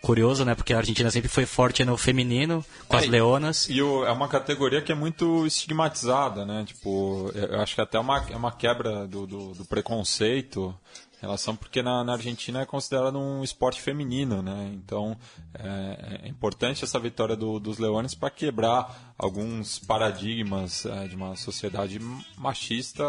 Curioso, 0.00 0.44
né? 0.44 0.54
Porque 0.54 0.74
a 0.74 0.78
Argentina 0.78 1.10
sempre 1.10 1.30
foi 1.30 1.46
forte 1.46 1.82
no 1.82 1.96
feminino, 1.96 2.62
com 2.86 2.96
é, 2.96 3.00
as 3.00 3.06
leonas. 3.06 3.68
E 3.70 3.80
o, 3.80 4.04
é 4.04 4.12
uma 4.12 4.28
categoria 4.28 4.82
que 4.82 4.92
é 4.92 4.94
muito 4.94 5.46
estigmatizada, 5.46 6.44
né? 6.44 6.62
Tipo, 6.66 7.30
eu 7.34 7.58
acho 7.60 7.74
que 7.74 7.80
até 7.80 7.96
é 7.96 8.00
uma, 8.00 8.18
é 8.30 8.36
uma 8.36 8.52
quebra 8.52 9.06
do, 9.06 9.26
do, 9.26 9.54
do 9.54 9.64
preconceito 9.64 10.74
relação 11.24 11.56
porque 11.56 11.82
na, 11.82 12.04
na, 12.04 12.12
Argentina 12.12 12.62
é 12.62 12.66
considerado 12.66 13.18
um 13.18 13.42
esporte 13.42 13.80
feminino, 13.80 14.42
né? 14.42 14.70
Então 14.74 15.16
é, 15.54 16.20
é 16.24 16.28
importante 16.28 16.84
essa 16.84 16.98
vitória 16.98 17.34
do, 17.36 17.58
dos 17.58 17.78
Leões 17.78 18.14
para 18.14 18.30
quebrar 18.30 19.14
alguns 19.18 19.78
paradigmas 19.78 20.86
é, 20.86 21.08
de 21.08 21.16
uma 21.16 21.36
sociedade 21.36 21.98
machista, 22.36 23.04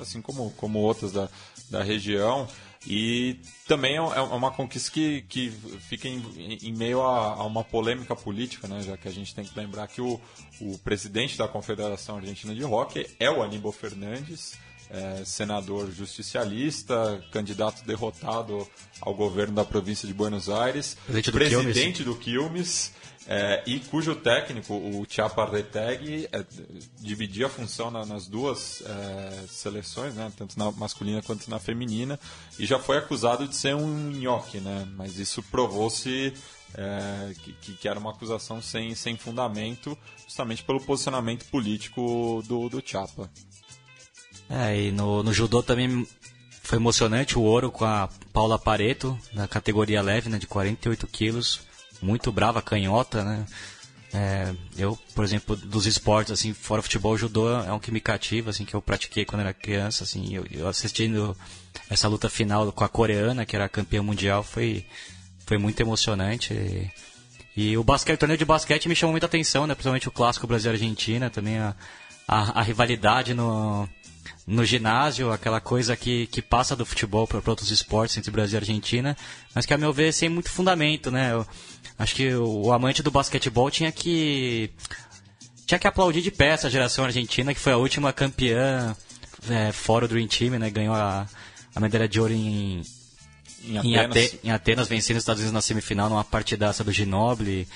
assim 0.00 0.20
como, 0.22 0.50
como 0.52 0.78
outras 0.78 1.12
da, 1.12 1.28
da 1.70 1.82
região. 1.82 2.48
E 2.86 3.40
também 3.66 3.94
é, 3.94 3.98
é 3.98 4.20
uma 4.20 4.50
conquista 4.50 4.92
que, 4.92 5.22
que 5.22 5.50
fica 5.80 6.06
em, 6.08 6.22
em 6.62 6.72
meio 6.72 7.02
a, 7.02 7.34
a, 7.34 7.44
uma 7.44 7.64
polêmica 7.64 8.14
política, 8.14 8.68
né? 8.68 8.80
já 8.80 8.96
que 8.96 9.08
a 9.08 9.10
gente 9.10 9.34
tem 9.34 9.44
que 9.44 9.58
lembrar 9.58 9.88
que 9.88 10.00
o, 10.00 10.20
o 10.60 10.78
presidente 10.78 11.36
da 11.36 11.48
Confederação 11.48 12.16
Argentina 12.16 12.54
de 12.54 12.64
Hockey 12.64 13.06
é 13.18 13.28
o 13.28 13.42
Aníbal 13.42 13.72
Fernandes, 13.72 14.56
é, 14.90 15.24
senador 15.24 15.90
justicialista, 15.90 17.22
candidato 17.32 17.84
derrotado 17.84 18.66
ao 19.00 19.14
governo 19.14 19.54
da 19.54 19.64
província 19.64 20.06
de 20.06 20.14
Buenos 20.14 20.48
Aires, 20.48 20.96
presidente 21.06 21.30
do 21.30 21.32
presidente 21.32 22.02
Quilmes, 22.02 22.04
do 22.04 22.14
Quilmes 22.16 22.92
é, 23.28 23.62
e 23.66 23.80
cujo 23.80 24.14
técnico, 24.14 24.74
o 24.74 25.04
Chapa 25.08 25.44
Reteg, 25.44 26.28
é, 26.30 26.44
dividia 27.00 27.46
a 27.46 27.48
função 27.48 27.90
na, 27.90 28.06
nas 28.06 28.28
duas 28.28 28.82
é, 28.82 29.46
seleções, 29.48 30.14
né, 30.14 30.32
tanto 30.36 30.56
na 30.56 30.70
masculina 30.70 31.20
quanto 31.22 31.50
na 31.50 31.58
feminina, 31.58 32.20
e 32.58 32.64
já 32.64 32.78
foi 32.78 32.98
acusado 32.98 33.48
de 33.48 33.56
ser 33.56 33.74
um 33.74 34.10
nhoque, 34.10 34.60
né, 34.60 34.86
mas 34.94 35.18
isso 35.18 35.42
provou-se 35.42 36.32
é, 36.74 37.34
que, 37.60 37.74
que, 37.74 37.88
era 37.88 37.98
uma 37.98 38.10
acusação 38.10 38.62
sem, 38.62 38.94
sem 38.94 39.16
fundamento, 39.16 39.98
justamente 40.24 40.62
pelo 40.62 40.80
posicionamento 40.80 41.46
político 41.46 42.42
do, 42.46 42.68
do 42.68 42.82
Chapa. 42.84 43.28
É, 44.48 44.80
e 44.80 44.92
no, 44.92 45.22
no 45.22 45.32
judô 45.32 45.62
também 45.62 46.06
foi 46.62 46.78
emocionante 46.78 47.38
o 47.38 47.42
ouro 47.42 47.70
com 47.70 47.84
a 47.84 48.08
Paula 48.32 48.58
Pareto, 48.58 49.18
na 49.32 49.46
categoria 49.46 50.02
leve, 50.02 50.28
né, 50.28 50.38
de 50.38 50.46
48 50.46 51.06
quilos. 51.06 51.60
Muito 52.02 52.30
brava, 52.30 52.60
canhota, 52.60 53.24
né? 53.24 53.46
É, 54.12 54.54
eu, 54.76 54.98
por 55.14 55.24
exemplo, 55.24 55.56
dos 55.56 55.86
esportes, 55.86 56.32
assim, 56.32 56.52
fora 56.52 56.82
futebol, 56.82 57.12
o 57.12 57.18
judô 57.18 57.50
é 57.52 57.72
um 57.72 57.78
que 57.78 57.90
me 57.90 58.00
cativa, 58.00 58.50
assim, 58.50 58.64
que 58.64 58.74
eu 58.74 58.82
pratiquei 58.82 59.24
quando 59.24 59.40
era 59.40 59.52
criança, 59.52 60.04
assim, 60.04 60.34
eu, 60.34 60.46
eu 60.50 60.68
assistindo 60.68 61.36
essa 61.90 62.08
luta 62.08 62.28
final 62.28 62.70
com 62.72 62.84
a 62.84 62.88
coreana, 62.88 63.44
que 63.44 63.54
era 63.54 63.68
campeã 63.68 64.02
mundial, 64.02 64.42
foi, 64.42 64.86
foi 65.44 65.58
muito 65.58 65.80
emocionante. 65.80 66.54
E, 66.54 66.90
e 67.56 67.76
o 67.76 67.84
basquete, 67.84 68.16
o 68.16 68.18
torneio 68.18 68.38
de 68.38 68.44
basquete 68.44 68.88
me 68.88 68.96
chamou 68.96 69.12
muita 69.12 69.26
atenção, 69.26 69.66
né? 69.66 69.74
Principalmente 69.74 70.08
o 70.08 70.12
clássico 70.12 70.46
Brasil-Argentina, 70.46 71.30
também 71.30 71.58
a, 71.58 71.74
a, 72.26 72.60
a 72.60 72.62
rivalidade 72.62 73.34
no, 73.34 73.88
no 74.46 74.64
ginásio, 74.64 75.32
aquela 75.32 75.60
coisa 75.60 75.96
que, 75.96 76.26
que 76.28 76.40
passa 76.40 76.76
do 76.76 76.86
futebol 76.86 77.26
para 77.26 77.42
outros 77.44 77.70
esportes 77.70 78.16
entre 78.16 78.30
Brasil 78.30 78.58
e 78.58 78.60
Argentina, 78.60 79.16
mas 79.54 79.66
que 79.66 79.74
a 79.74 79.78
meu 79.78 79.92
ver 79.92 80.12
sem 80.12 80.28
muito 80.28 80.50
fundamento, 80.50 81.10
né? 81.10 81.32
Eu 81.32 81.44
acho 81.98 82.14
que 82.14 82.32
o, 82.34 82.66
o 82.66 82.72
amante 82.72 83.02
do 83.02 83.10
basquetebol 83.10 83.70
tinha 83.70 83.90
que 83.90 84.70
tinha 85.66 85.78
que 85.80 85.86
aplaudir 85.88 86.22
de 86.22 86.30
pé 86.30 86.50
essa 86.50 86.70
geração 86.70 87.04
argentina 87.04 87.52
que 87.52 87.58
foi 87.58 87.72
a 87.72 87.76
última 87.76 88.12
campeã 88.12 88.94
é, 89.50 89.72
fora 89.72 90.06
do 90.06 90.14
Dream 90.14 90.28
Team, 90.28 90.58
né? 90.58 90.70
Ganhou 90.70 90.94
a, 90.94 91.26
a 91.74 91.80
medalha 91.80 92.08
de 92.08 92.20
ouro 92.20 92.32
em 92.32 92.82
em 93.64 93.78
Atenas. 93.78 94.16
Em, 94.16 94.26
Ate, 94.26 94.40
em 94.44 94.50
Atenas, 94.50 94.88
vencendo 94.88 95.16
os 95.16 95.22
Estados 95.22 95.40
Unidos 95.40 95.54
na 95.54 95.60
semifinal 95.60 96.08
numa 96.08 96.22
partidaça 96.22 96.84
do 96.84 96.92
Ginobili. 96.92 97.66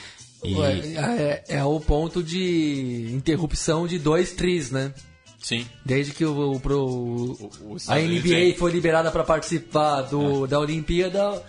E... 0.44 0.54
É, 0.60 0.70
é, 0.96 1.44
é, 1.56 1.64
o 1.64 1.80
ponto 1.80 2.22
de 2.22 3.10
interrupção 3.12 3.88
de 3.88 3.98
dois 3.98 4.32
tris, 4.32 4.70
né? 4.70 4.94
Sim. 5.40 5.66
Desde 5.84 6.12
que 6.12 6.24
o, 6.24 6.52
o, 6.52 6.60
pro, 6.60 6.84
o, 6.84 7.50
o 7.62 7.76
a 7.88 7.96
NBA 7.96 8.58
foi 8.58 8.70
liberada 8.70 9.10
para 9.10 9.24
participar 9.24 10.02
do, 10.02 10.44
é. 10.44 10.48
da 10.48 10.60
Olimpíada, 10.60 11.42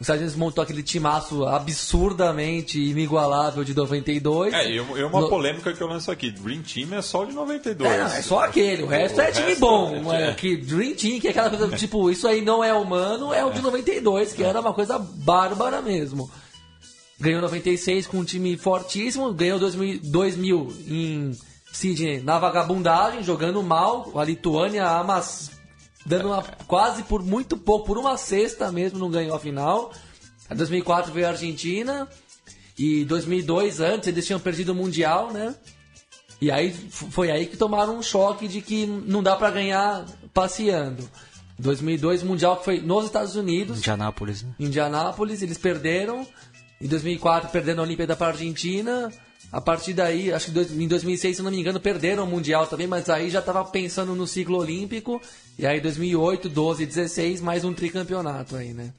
os 0.00 0.08
Estados 0.08 0.36
montou 0.36 0.62
aquele 0.62 0.82
timaço 0.82 1.44
absurdamente 1.44 2.78
inigualável 2.78 3.64
de 3.64 3.74
92. 3.74 4.52
É, 4.54 4.70
e 4.70 4.80
uma 4.80 5.22
no... 5.22 5.28
polêmica 5.28 5.72
que 5.72 5.80
eu 5.82 5.88
lanço 5.88 6.10
aqui: 6.10 6.30
Dream 6.30 6.62
Team 6.62 6.96
é 6.96 7.02
só 7.02 7.24
de 7.24 7.32
92. 7.32 7.90
É, 7.90 8.18
é 8.18 8.22
só 8.22 8.44
aquele, 8.44 8.84
o 8.84 8.86
resto 8.86 9.18
o 9.18 9.22
é 9.22 9.32
time 9.32 9.56
bom. 9.56 10.12
É, 10.12 10.28
é. 10.28 10.34
Que 10.34 10.56
Dream 10.56 10.94
Team, 10.94 11.18
que 11.18 11.26
é 11.26 11.30
aquela 11.30 11.50
coisa 11.50 11.68
tipo, 11.76 12.10
isso 12.10 12.28
aí 12.28 12.42
não 12.42 12.62
é 12.62 12.72
humano, 12.72 13.32
é 13.32 13.44
o 13.44 13.50
de 13.50 13.60
92, 13.60 14.34
que 14.34 14.44
era 14.44 14.60
uma 14.60 14.72
coisa 14.72 14.98
bárbara 14.98 15.82
mesmo. 15.82 16.30
Ganhou 17.18 17.42
96 17.42 18.06
com 18.06 18.18
um 18.18 18.24
time 18.24 18.56
fortíssimo, 18.56 19.32
ganhou 19.32 19.58
2000, 19.58 20.00
2000 20.04 20.72
em 20.86 21.38
Sidney 21.72 22.20
na 22.20 22.38
vagabundagem, 22.38 23.22
jogando 23.22 23.62
mal. 23.62 24.12
A 24.18 24.24
Lituânia 24.24 24.88
amas, 24.88 25.50
dando 26.04 26.28
uma, 26.28 26.42
quase 26.66 27.02
por 27.02 27.22
muito 27.22 27.56
pouco, 27.56 27.86
por 27.86 27.98
uma 27.98 28.16
sexta 28.16 28.72
mesmo, 28.72 28.98
não 28.98 29.10
ganhou 29.10 29.36
a 29.36 29.40
final. 29.40 29.92
Em 30.50 30.56
2004 30.56 31.12
veio 31.12 31.26
a 31.26 31.30
Argentina. 31.30 32.08
E 32.78 33.04
2002 33.04 33.80
antes 33.80 34.08
eles 34.08 34.24
tinham 34.24 34.38
perdido 34.38 34.70
o 34.70 34.74
Mundial, 34.74 35.32
né? 35.32 35.54
E 36.40 36.50
aí 36.50 36.72
foi 36.72 37.30
aí 37.30 37.46
que 37.46 37.56
tomaram 37.56 37.98
um 37.98 38.02
choque 38.02 38.46
de 38.46 38.60
que 38.60 38.86
não 38.86 39.22
dá 39.22 39.34
para 39.34 39.50
ganhar 39.50 40.06
passeando. 40.32 41.08
2002 41.58 42.22
Mundial 42.22 42.56
que 42.58 42.64
foi 42.64 42.80
nos 42.80 43.06
Estados 43.06 43.34
Unidos. 43.34 43.78
Indianápolis. 43.78 44.42
Né? 44.42 44.54
Indianápolis, 44.60 45.42
eles 45.42 45.58
perderam. 45.58 46.24
Em 46.80 46.86
2004 46.86 47.50
perdendo 47.50 47.80
a 47.80 47.82
Olimpíada 47.82 48.14
para 48.14 48.28
a 48.28 48.30
Argentina. 48.30 49.12
A 49.50 49.60
partir 49.60 49.94
daí, 49.94 50.30
acho 50.30 50.52
que 50.52 50.58
em 50.74 50.86
2006, 50.86 51.36
se 51.36 51.42
não 51.42 51.50
me 51.50 51.58
engano, 51.58 51.80
perderam 51.80 52.24
o 52.24 52.26
Mundial 52.26 52.66
também, 52.66 52.86
mas 52.86 53.08
aí 53.08 53.30
já 53.30 53.38
estava 53.38 53.64
pensando 53.64 54.14
no 54.14 54.26
ciclo 54.26 54.58
olímpico. 54.58 55.20
E 55.58 55.66
aí 55.66 55.80
2008, 55.80 56.48
12 56.50 56.84
16, 56.84 57.40
mais 57.40 57.64
um 57.64 57.72
tricampeonato 57.72 58.56
aí, 58.56 58.74
né? 58.74 58.92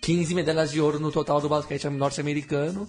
15 0.00 0.34
medalhas 0.34 0.70
de 0.70 0.80
ouro 0.80 1.00
no 1.00 1.10
total 1.10 1.40
do 1.40 1.48
basquete 1.48 1.88
norte-americano. 1.88 2.88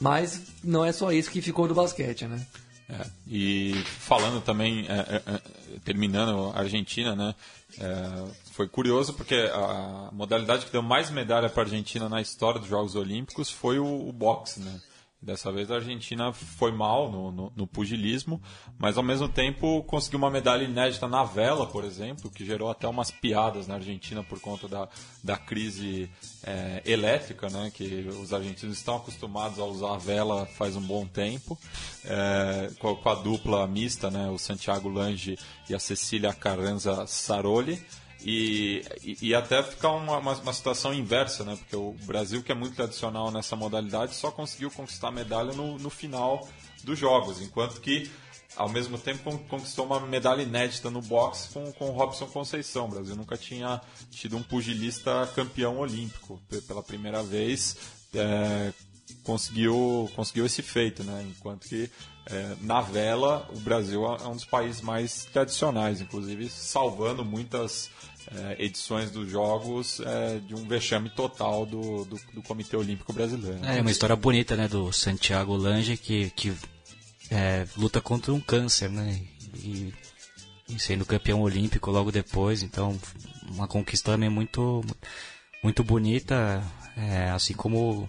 Mas 0.00 0.42
não 0.64 0.84
é 0.84 0.90
só 0.90 1.12
isso 1.12 1.30
que 1.30 1.42
ficou 1.42 1.68
do 1.68 1.74
basquete, 1.74 2.26
né? 2.26 2.44
É, 2.88 3.06
e 3.28 3.74
falando 4.00 4.42
também, 4.42 4.86
é, 4.88 4.92
é, 4.92 5.34
é 5.34 5.40
terminando 5.84 6.50
a 6.54 6.60
Argentina, 6.60 7.14
né? 7.14 7.34
É, 7.78 8.24
foi 8.52 8.68
curioso 8.68 9.14
porque 9.14 9.34
a 9.34 10.10
modalidade 10.12 10.66
que 10.66 10.72
deu 10.72 10.82
mais 10.82 11.10
medalha 11.10 11.48
para 11.48 11.62
a 11.62 11.66
Argentina 11.66 12.08
na 12.08 12.20
história 12.20 12.58
dos 12.58 12.68
Jogos 12.68 12.94
Olímpicos 12.96 13.50
foi 13.50 13.78
o, 13.78 14.08
o 14.08 14.12
boxe, 14.12 14.60
né? 14.60 14.80
Dessa 15.22 15.52
vez 15.52 15.70
a 15.70 15.76
Argentina 15.76 16.32
foi 16.32 16.72
mal 16.72 17.08
no, 17.08 17.30
no, 17.30 17.52
no, 17.54 17.64
pugilismo, 17.64 18.42
mas 18.76 18.98
ao 18.98 19.04
mesmo 19.04 19.28
tempo 19.28 19.80
conseguiu 19.84 20.18
uma 20.18 20.28
medalha 20.28 20.64
inédita 20.64 21.06
na 21.06 21.22
vela, 21.22 21.64
por 21.64 21.84
exemplo, 21.84 22.28
que 22.28 22.44
gerou 22.44 22.68
até 22.68 22.88
umas 22.88 23.12
piadas 23.12 23.68
na 23.68 23.74
Argentina 23.74 24.24
por 24.24 24.40
conta 24.40 24.66
da, 24.66 24.88
da 25.22 25.36
crise 25.36 26.10
é, 26.42 26.82
elétrica, 26.84 27.48
né, 27.48 27.70
que 27.72 28.08
os 28.20 28.32
argentinos 28.32 28.76
estão 28.76 28.96
acostumados 28.96 29.60
a 29.60 29.64
usar 29.64 29.94
a 29.94 29.98
vela 29.98 30.44
faz 30.44 30.74
um 30.74 30.82
bom 30.82 31.06
tempo, 31.06 31.56
é, 32.04 32.72
com, 32.80 33.08
a 33.08 33.14
dupla 33.14 33.64
mista, 33.68 34.10
né, 34.10 34.28
o 34.28 34.38
Santiago 34.38 34.88
Lange 34.88 35.38
e 35.70 35.74
a 35.74 35.78
Cecília 35.78 36.32
Carranza 36.32 37.06
Saroli. 37.06 37.80
E, 38.24 38.84
e, 39.20 39.34
até 39.34 39.62
ficar 39.62 39.90
uma, 39.90 40.18
uma, 40.18 40.34
uma, 40.34 40.52
situação 40.52 40.94
inversa, 40.94 41.42
né? 41.44 41.56
Porque 41.56 41.74
o 41.74 41.92
Brasil, 42.04 42.42
que 42.42 42.52
é 42.52 42.54
muito 42.54 42.76
tradicional 42.76 43.32
nessa 43.32 43.56
modalidade, 43.56 44.14
só 44.14 44.30
conseguiu 44.30 44.70
conquistar 44.70 45.08
a 45.08 45.12
medalha 45.12 45.52
no, 45.52 45.76
no 45.76 45.90
final 45.90 46.48
dos 46.84 46.96
jogos, 46.96 47.40
enquanto 47.40 47.80
que, 47.80 48.08
ao 48.54 48.68
mesmo 48.68 48.96
tempo, 48.96 49.36
conquistou 49.48 49.86
uma 49.86 49.98
medalha 50.00 50.42
inédita 50.42 50.88
no 50.88 51.02
boxe 51.02 51.48
com, 51.48 51.72
com 51.72 51.90
o 51.90 51.92
Robson 51.92 52.26
Conceição. 52.26 52.84
O 52.84 52.90
Brasil 52.90 53.16
nunca 53.16 53.36
tinha 53.36 53.80
tido 54.10 54.36
um 54.36 54.42
pugilista 54.42 55.28
campeão 55.34 55.78
olímpico. 55.78 56.40
Pela 56.68 56.82
primeira 56.82 57.24
vez, 57.24 57.76
é, 58.14 58.72
conseguiu, 59.24 60.10
conseguiu 60.14 60.46
esse 60.46 60.62
feito, 60.62 61.02
né? 61.02 61.26
Enquanto 61.28 61.66
que 61.66 61.90
é, 62.26 62.56
na 62.60 62.80
vela 62.80 63.48
o 63.52 63.58
Brasil 63.60 64.04
é 64.06 64.28
um 64.28 64.34
dos 64.34 64.44
países 64.44 64.80
mais 64.80 65.24
tradicionais, 65.24 66.00
inclusive 66.00 66.48
salvando 66.48 67.24
muitas 67.24 67.90
é, 68.11 68.11
edições 68.58 69.10
dos 69.10 69.30
Jogos 69.30 70.00
é, 70.00 70.38
de 70.38 70.54
um 70.54 70.66
vexame 70.66 71.10
total 71.10 71.66
do, 71.66 72.04
do, 72.04 72.20
do, 72.34 72.42
Comitê 72.42 72.76
Olímpico 72.76 73.12
Brasileiro. 73.12 73.58
É 73.64 73.80
uma 73.80 73.90
história 73.90 74.16
bonita, 74.16 74.56
né, 74.56 74.68
do 74.68 74.92
Santiago 74.92 75.54
Lange 75.54 75.96
que, 75.96 76.30
que 76.30 76.52
é, 77.30 77.66
luta 77.76 78.00
contra 78.00 78.32
um 78.32 78.40
câncer, 78.40 78.90
né, 78.90 79.20
e, 79.56 79.92
e, 80.68 80.78
sendo 80.78 81.04
campeão 81.04 81.40
olímpico 81.42 81.90
logo 81.90 82.10
depois, 82.10 82.62
então 82.62 82.98
uma 83.50 83.68
conquista 83.68 84.12
também 84.12 84.30
muito 84.30 84.84
muito 85.62 85.84
bonita, 85.84 86.62
é, 86.96 87.30
assim 87.30 87.54
como 87.54 88.08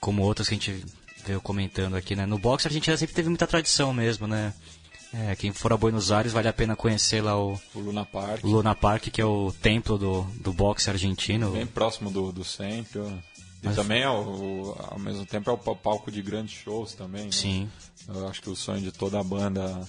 como 0.00 0.22
outras 0.22 0.48
que 0.48 0.54
a 0.54 0.58
gente 0.58 0.84
veio 1.24 1.40
comentando 1.40 1.96
aqui, 1.96 2.14
né? 2.14 2.26
No 2.26 2.38
boxe 2.38 2.68
a 2.68 2.70
gente 2.70 2.94
sempre 2.96 3.14
teve 3.14 3.28
muita 3.28 3.46
tradição 3.46 3.92
mesmo, 3.92 4.26
né? 4.26 4.52
É, 5.16 5.36
quem 5.36 5.52
for 5.52 5.72
a 5.72 5.76
Buenos 5.76 6.10
Aires 6.10 6.32
vale 6.32 6.48
a 6.48 6.52
pena 6.52 6.74
conhecer 6.74 7.20
lá 7.20 7.38
o, 7.38 7.60
o 7.74 7.78
Luna 7.78 8.04
Park. 8.04 8.42
Luna 8.42 8.74
Park, 8.74 9.04
que 9.04 9.20
é 9.20 9.24
o 9.24 9.52
templo 9.52 9.96
do, 9.96 10.22
do 10.40 10.52
boxe 10.52 10.90
argentino. 10.90 11.52
Bem 11.52 11.66
próximo 11.66 12.10
do, 12.10 12.32
do 12.32 12.42
centro. 12.42 13.06
E 13.62 13.66
Mas... 13.66 13.76
também, 13.76 14.02
ao, 14.02 14.92
ao 14.92 14.98
mesmo 14.98 15.24
tempo, 15.24 15.50
é 15.50 15.52
o 15.52 15.76
palco 15.76 16.10
de 16.10 16.20
grandes 16.20 16.54
shows 16.54 16.94
também. 16.94 17.26
Né? 17.26 17.32
Sim. 17.32 17.70
Eu 18.08 18.28
acho 18.28 18.42
que 18.42 18.50
o 18.50 18.56
sonho 18.56 18.80
de 18.80 18.90
toda 18.90 19.20
a 19.20 19.22
banda 19.22 19.86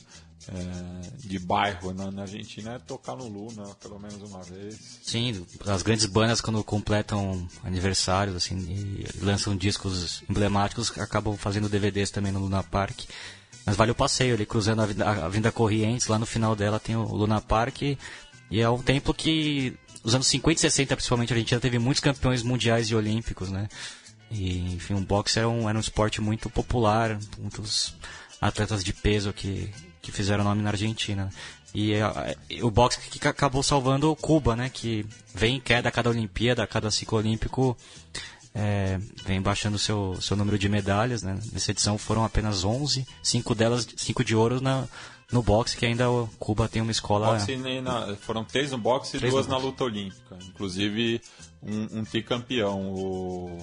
é, 0.47 1.27
de 1.27 1.39
bairro 1.39 1.91
na, 1.91 2.11
na, 2.11 2.21
Argentina 2.21 2.73
é 2.73 2.79
tocar 2.79 3.15
no 3.15 3.27
Luna 3.27 3.65
pelo 3.81 3.99
menos 3.99 4.21
uma 4.21 4.43
vez. 4.43 4.99
Sim, 5.01 5.45
as 5.65 5.81
grandes 5.81 6.05
bandas 6.05 6.39
quando 6.39 6.63
completam 6.63 7.47
aniversários 7.63 8.35
assim 8.35 8.57
e 8.57 9.25
lançam 9.25 9.55
discos 9.55 10.23
emblemáticos 10.29 10.95
acabam 10.99 11.35
fazendo 11.35 11.67
DVDs 11.67 12.11
também 12.11 12.31
no 12.31 12.39
Luna 12.39 12.61
Park. 12.61 13.01
Mas 13.65 13.75
vale 13.75 13.91
o 13.91 13.95
passeio 13.95 14.35
ali, 14.35 14.45
cruzando 14.45 14.81
a 14.81 14.85
Vinda, 14.85 15.09
a 15.09 15.29
Vinda 15.29 15.51
Corrientes, 15.51 16.07
lá 16.07 16.19
no 16.19 16.25
final 16.25 16.55
dela 16.55 16.79
tem 16.79 16.95
o 16.95 17.03
Luna 17.03 17.41
Park. 17.41 17.81
E 18.51 18.61
é 18.61 18.69
um 18.69 18.81
templo 18.81 19.13
que, 19.13 19.75
nos 20.03 20.13
anos 20.13 20.27
50 20.27 20.59
e 20.59 20.61
60, 20.61 20.95
principalmente, 20.95 21.33
a 21.33 21.35
Argentina 21.35 21.59
teve 21.59 21.79
muitos 21.79 22.01
campeões 22.01 22.43
mundiais 22.43 22.89
e 22.89 22.95
olímpicos, 22.95 23.49
né? 23.49 23.67
E, 24.29 24.73
enfim, 24.75 24.93
o 24.93 24.99
boxe 24.99 25.39
era 25.39 25.49
um, 25.49 25.67
era 25.67 25.77
um 25.77 25.81
esporte 25.81 26.21
muito 26.21 26.49
popular, 26.49 27.17
muitos 27.39 27.95
atletas 28.39 28.83
de 28.83 28.93
peso 28.93 29.33
que, 29.33 29.71
que 30.01 30.11
fizeram 30.11 30.43
nome 30.43 30.61
na 30.61 30.69
Argentina. 30.69 31.29
E 31.73 31.95
a, 31.95 32.35
o 32.61 32.69
boxe 32.69 32.99
que 32.99 33.27
acabou 33.27 33.63
salvando 33.63 34.15
Cuba, 34.15 34.55
né? 34.55 34.69
Que 34.69 35.05
vem 35.33 35.57
em 35.57 35.59
queda 35.59 35.89
a 35.89 35.91
cada 35.91 36.09
Olimpíada, 36.09 36.63
a 36.63 36.67
cada 36.67 36.91
ciclo 36.91 37.17
olímpico 37.17 37.75
é, 38.55 38.97
vem 39.25 39.41
baixando 39.41 39.77
seu 39.77 40.15
seu 40.21 40.37
número 40.37 40.57
de 40.57 40.69
medalhas, 40.69 41.21
né? 41.21 41.37
Nessa 41.51 41.71
edição 41.71 41.97
foram 41.97 42.23
apenas 42.23 42.63
11, 42.63 43.05
cinco 43.21 43.53
delas, 43.53 43.85
cinco 43.97 44.23
de 44.23 44.33
ouro 44.33 44.61
na 44.61 44.87
no 45.31 45.41
boxe, 45.41 45.75
que 45.75 45.85
ainda 45.85 46.09
o 46.09 46.29
Cuba 46.39 46.69
tem 46.69 46.81
uma 46.81 46.91
escola. 46.91 47.33
Boxe 47.33 47.57
na, 47.81 48.15
foram 48.15 48.45
três 48.45 48.71
no 48.71 48.77
boxe 48.77 49.17
e 49.17 49.19
duas 49.19 49.47
na 49.47 49.57
luta 49.57 49.83
olímpica. 49.83 50.37
Inclusive 50.47 51.19
um, 51.61 51.99
um 51.99 52.05
tricampeão, 52.05 52.93
o, 52.93 53.57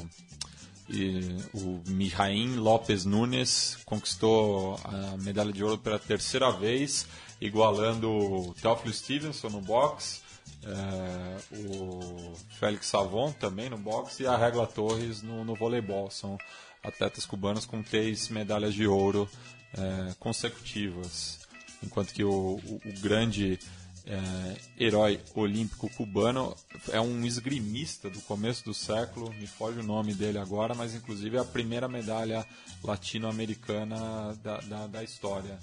e, 0.90 1.36
o 1.54 1.80
Mijaim 1.86 2.56
Lopes 2.56 3.04
Nunes 3.04 3.78
conquistou 3.86 4.78
a 4.84 5.16
medalha 5.22 5.52
de 5.52 5.64
ouro 5.64 5.78
pela 5.78 5.98
terceira 5.98 6.50
vez, 6.50 7.06
igualando 7.40 8.10
o 8.10 8.54
Teófilo 8.60 8.92
Stevenson 8.92 9.48
no 9.48 9.60
boxe 9.60 10.21
é, 10.64 11.56
o 11.68 12.34
Félix 12.58 12.86
Savon 12.86 13.32
também 13.32 13.68
no 13.68 13.78
boxe 13.78 14.22
e 14.22 14.26
a 14.26 14.36
Regla 14.36 14.66
Torres 14.66 15.22
no, 15.22 15.44
no 15.44 15.54
voleibol. 15.54 16.10
São 16.10 16.38
atletas 16.82 17.26
cubanos 17.26 17.66
com 17.66 17.82
três 17.82 18.28
medalhas 18.28 18.74
de 18.74 18.86
ouro 18.86 19.28
é, 19.74 20.14
consecutivas. 20.18 21.40
Enquanto 21.82 22.12
que 22.12 22.22
o, 22.22 22.30
o, 22.30 22.80
o 22.84 23.00
grande 23.00 23.58
é, 24.06 24.56
herói 24.78 25.20
olímpico 25.34 25.88
cubano 25.90 26.56
é 26.90 27.00
um 27.00 27.24
esgrimista 27.24 28.10
do 28.10 28.20
começo 28.22 28.64
do 28.64 28.74
século, 28.74 29.32
me 29.34 29.46
foge 29.46 29.78
o 29.78 29.82
nome 29.82 30.14
dele 30.14 30.38
agora, 30.38 30.74
mas 30.74 30.94
inclusive 30.94 31.36
é 31.36 31.40
a 31.40 31.44
primeira 31.44 31.88
medalha 31.88 32.46
latino-americana 32.82 34.36
da, 34.42 34.58
da, 34.60 34.86
da, 34.86 35.04
história. 35.04 35.58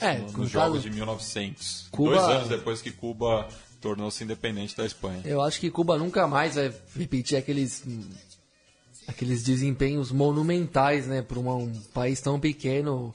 É, 0.00 0.18
no, 0.18 0.32
nos 0.32 0.50
Jogos 0.50 0.82
de 0.82 0.90
1900. 0.90 1.88
Cuba... 1.90 2.16
Dois 2.16 2.28
anos 2.28 2.48
depois 2.48 2.82
que 2.82 2.90
Cuba 2.90 3.48
tornou-se 3.80 4.22
independente 4.22 4.76
da 4.76 4.84
Espanha. 4.84 5.22
Eu 5.24 5.40
acho 5.40 5.60
que 5.60 5.70
Cuba 5.70 5.96
nunca 5.96 6.26
mais 6.26 6.54
vai 6.56 6.72
repetir 6.96 7.38
aqueles 7.38 7.84
aqueles 9.06 9.42
desempenhos 9.42 10.12
monumentais, 10.12 11.06
né, 11.06 11.22
para 11.22 11.38
um 11.38 11.72
país 11.94 12.20
tão 12.20 12.38
pequeno 12.38 13.12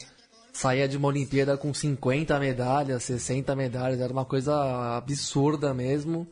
saía 0.53 0.87
de 0.87 0.95
uma 0.95 1.07
Olimpíada 1.07 1.57
com 1.57 1.73
50 1.73 2.39
medalhas, 2.39 3.03
60 3.03 3.55
medalhas, 3.55 3.99
era 3.99 4.13
uma 4.13 4.23
coisa 4.23 4.95
absurda 4.95 5.73
mesmo. 5.73 6.27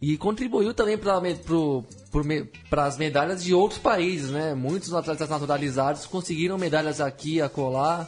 E 0.00 0.18
contribuiu 0.18 0.74
também 0.74 0.98
para 0.98 2.84
as 2.84 2.98
medalhas 2.98 3.42
de 3.42 3.54
outros 3.54 3.80
países, 3.80 4.30
né? 4.30 4.54
Muitos 4.54 4.92
atletas 4.92 5.30
naturalizados 5.30 6.04
conseguiram 6.04 6.58
medalhas 6.58 7.00
aqui 7.00 7.40
acolá. 7.40 8.06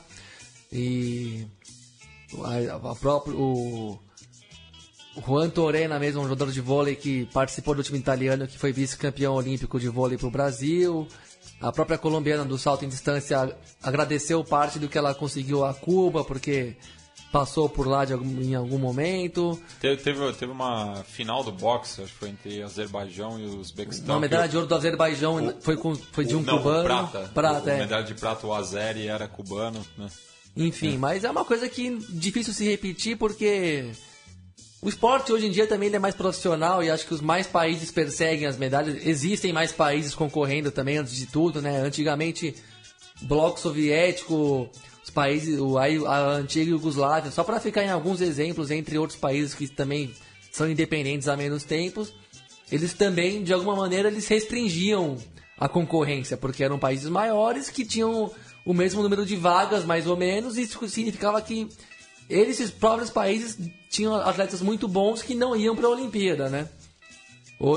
E 0.71 1.47
a, 2.44 2.90
a 2.90 2.94
próprio, 2.94 3.40
o, 3.40 3.99
Juan 5.26 5.50
Torena 5.50 5.98
mesmo, 5.98 6.20
um 6.20 6.24
jogador 6.24 6.50
de 6.50 6.61
vôlei 6.61 6.94
que 6.96 7.26
participou 7.26 7.74
do 7.74 7.83
time 7.83 7.98
italiano, 7.98 8.46
que 8.46 8.59
foi 8.59 8.72
vice-campeão 8.72 9.35
olímpico 9.35 9.78
de 9.78 9.88
vôlei 9.88 10.16
para 10.16 10.28
o 10.28 10.31
Brasil. 10.31 11.07
A 11.61 11.72
própria 11.72 11.98
colombiana 11.98 12.44
do 12.44 12.57
salto 12.57 12.85
em 12.85 12.88
distância 12.88 13.57
agradeceu 13.83 14.44
parte 14.44 14.78
do 14.78 14.88
que 14.88 14.96
ela 14.96 15.14
conseguiu 15.14 15.64
a 15.64 15.74
Cuba, 15.74 16.24
porque 16.24 16.76
passou 17.33 17.68
por 17.68 17.87
lá 17.87 18.00
algum, 18.11 18.40
em 18.40 18.54
algum 18.54 18.78
momento. 18.78 19.61
Teve, 19.81 19.96
teve, 20.02 20.33
teve, 20.35 20.52
uma 20.52 20.96
final 21.04 21.42
do 21.42 21.52
boxe, 21.52 22.02
acho 22.02 22.12
que 22.12 22.18
foi 22.18 22.28
entre 22.31 22.62
Azerbaijão 22.62 23.38
e 23.38 23.46
Uzbequistão. 23.46 24.14
Uma 24.14 24.20
medalha 24.20 24.48
de 24.48 24.57
ouro 24.57 24.68
do 24.68 24.74
Azerbaijão 24.74 25.48
o, 25.48 25.61
foi, 25.61 25.76
com, 25.76 25.94
foi 25.94 26.24
de 26.24 26.37
um 26.37 26.42
não, 26.42 26.59
cubano. 26.59 26.85
Prata. 26.85 27.31
prata 27.35 27.66
o, 27.66 27.70
é. 27.70 27.78
medalha 27.81 28.04
de 28.04 28.14
prata, 28.14 28.46
o 28.46 28.54
Azeri 28.54 29.09
era 29.09 29.26
cubano, 29.28 29.85
né? 29.96 30.09
Enfim, 30.57 30.94
é. 30.94 30.98
mas 30.98 31.24
é 31.24 31.31
uma 31.31 31.44
coisa 31.44 31.68
que 31.68 31.98
difícil 32.09 32.52
se 32.52 32.68
repetir 32.68 33.16
porque 33.16 33.90
o 34.81 34.88
esporte 34.88 35.33
hoje 35.33 35.47
em 35.47 35.51
dia 35.51 35.67
também 35.67 35.93
é 35.93 35.99
mais 35.99 36.14
profissional 36.14 36.83
e 36.83 36.91
acho 36.91 37.07
que 37.07 37.14
os 37.14 37.21
mais 37.21 37.47
países 37.47 37.91
perseguem 37.91 38.47
as 38.47 38.57
medalhas. 38.57 39.05
Existem 39.05 39.53
mais 39.53 39.73
países 39.73 40.14
concorrendo 40.14 40.71
também, 40.71 40.99
antes 40.99 41.17
de 41.17 41.27
tudo, 41.27 41.61
né? 41.61 41.81
Antigamente, 41.81 42.55
bloco 43.23 43.59
soviético, 43.59 44.71
os 45.03 45.11
países, 45.11 45.59
a 46.07 46.19
antiga 46.33 46.71
Yugoslávia, 46.71 47.31
só 47.31 47.43
para 47.43 47.59
ficar 47.59 47.83
em 47.83 47.91
alguns 47.91 48.21
exemplos, 48.21 48.71
entre 48.71 48.99
outros 48.99 49.19
países 49.19 49.55
que 49.55 49.67
também 49.67 50.12
são 50.53 50.71
independentes 50.71 51.27
há 51.27 51.37
menos 51.37 51.64
tempos, 51.64 52.14
eles 52.71 52.93
também, 52.93 53.43
de 53.43 53.53
alguma 53.53 53.75
maneira, 53.75 54.09
eles 54.09 54.29
restringiam 54.29 55.17
a 55.59 55.69
concorrência, 55.69 56.37
porque 56.37 56.62
eram 56.62 56.79
países 56.79 57.09
maiores 57.09 57.69
que 57.69 57.85
tinham 57.85 58.31
o 58.64 58.75
mesmo 58.75 59.03
número 59.03 59.27
de 59.27 59.35
vagas, 59.35 59.85
mais 59.85 60.07
ou 60.07 60.17
menos, 60.17 60.57
e 60.57 60.62
isso 60.62 60.87
significava 60.88 61.41
que 61.43 61.69
eles, 62.29 62.71
próprios 62.71 63.11
países, 63.11 63.59
tinham 63.88 64.14
atletas 64.14 64.61
muito 64.61 64.87
bons 64.87 65.23
que 65.23 65.35
não 65.35 65.57
iam 65.57 65.75
para 65.75 65.87
a 65.87 65.91
Olimpíada, 65.91 66.49
né? 66.49 66.69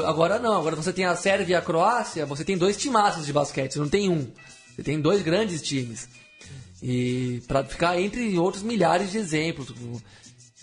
Agora 0.06 0.38
não, 0.38 0.54
agora 0.54 0.76
você 0.76 0.94
tem 0.94 1.06
a 1.06 1.16
Sérvia 1.16 1.54
e 1.54 1.56
a 1.56 1.62
Croácia, 1.62 2.26
você 2.26 2.44
tem 2.44 2.58
dois 2.58 2.78
timaços 2.78 3.26
de 3.26 3.34
basquete, 3.34 3.80
não 3.80 3.90
tem 3.90 4.10
um. 4.10 4.28
Você 4.76 4.84
tem 4.84 5.02
dois 5.02 5.24
grandes 5.24 5.62
times. 5.62 6.08
E 6.84 7.42
para 7.48 7.64
ficar 7.64 8.00
entre 8.00 8.38
outros 8.38 8.64
milhares 8.64 9.12
de 9.12 9.18
exemplos. 9.18 9.74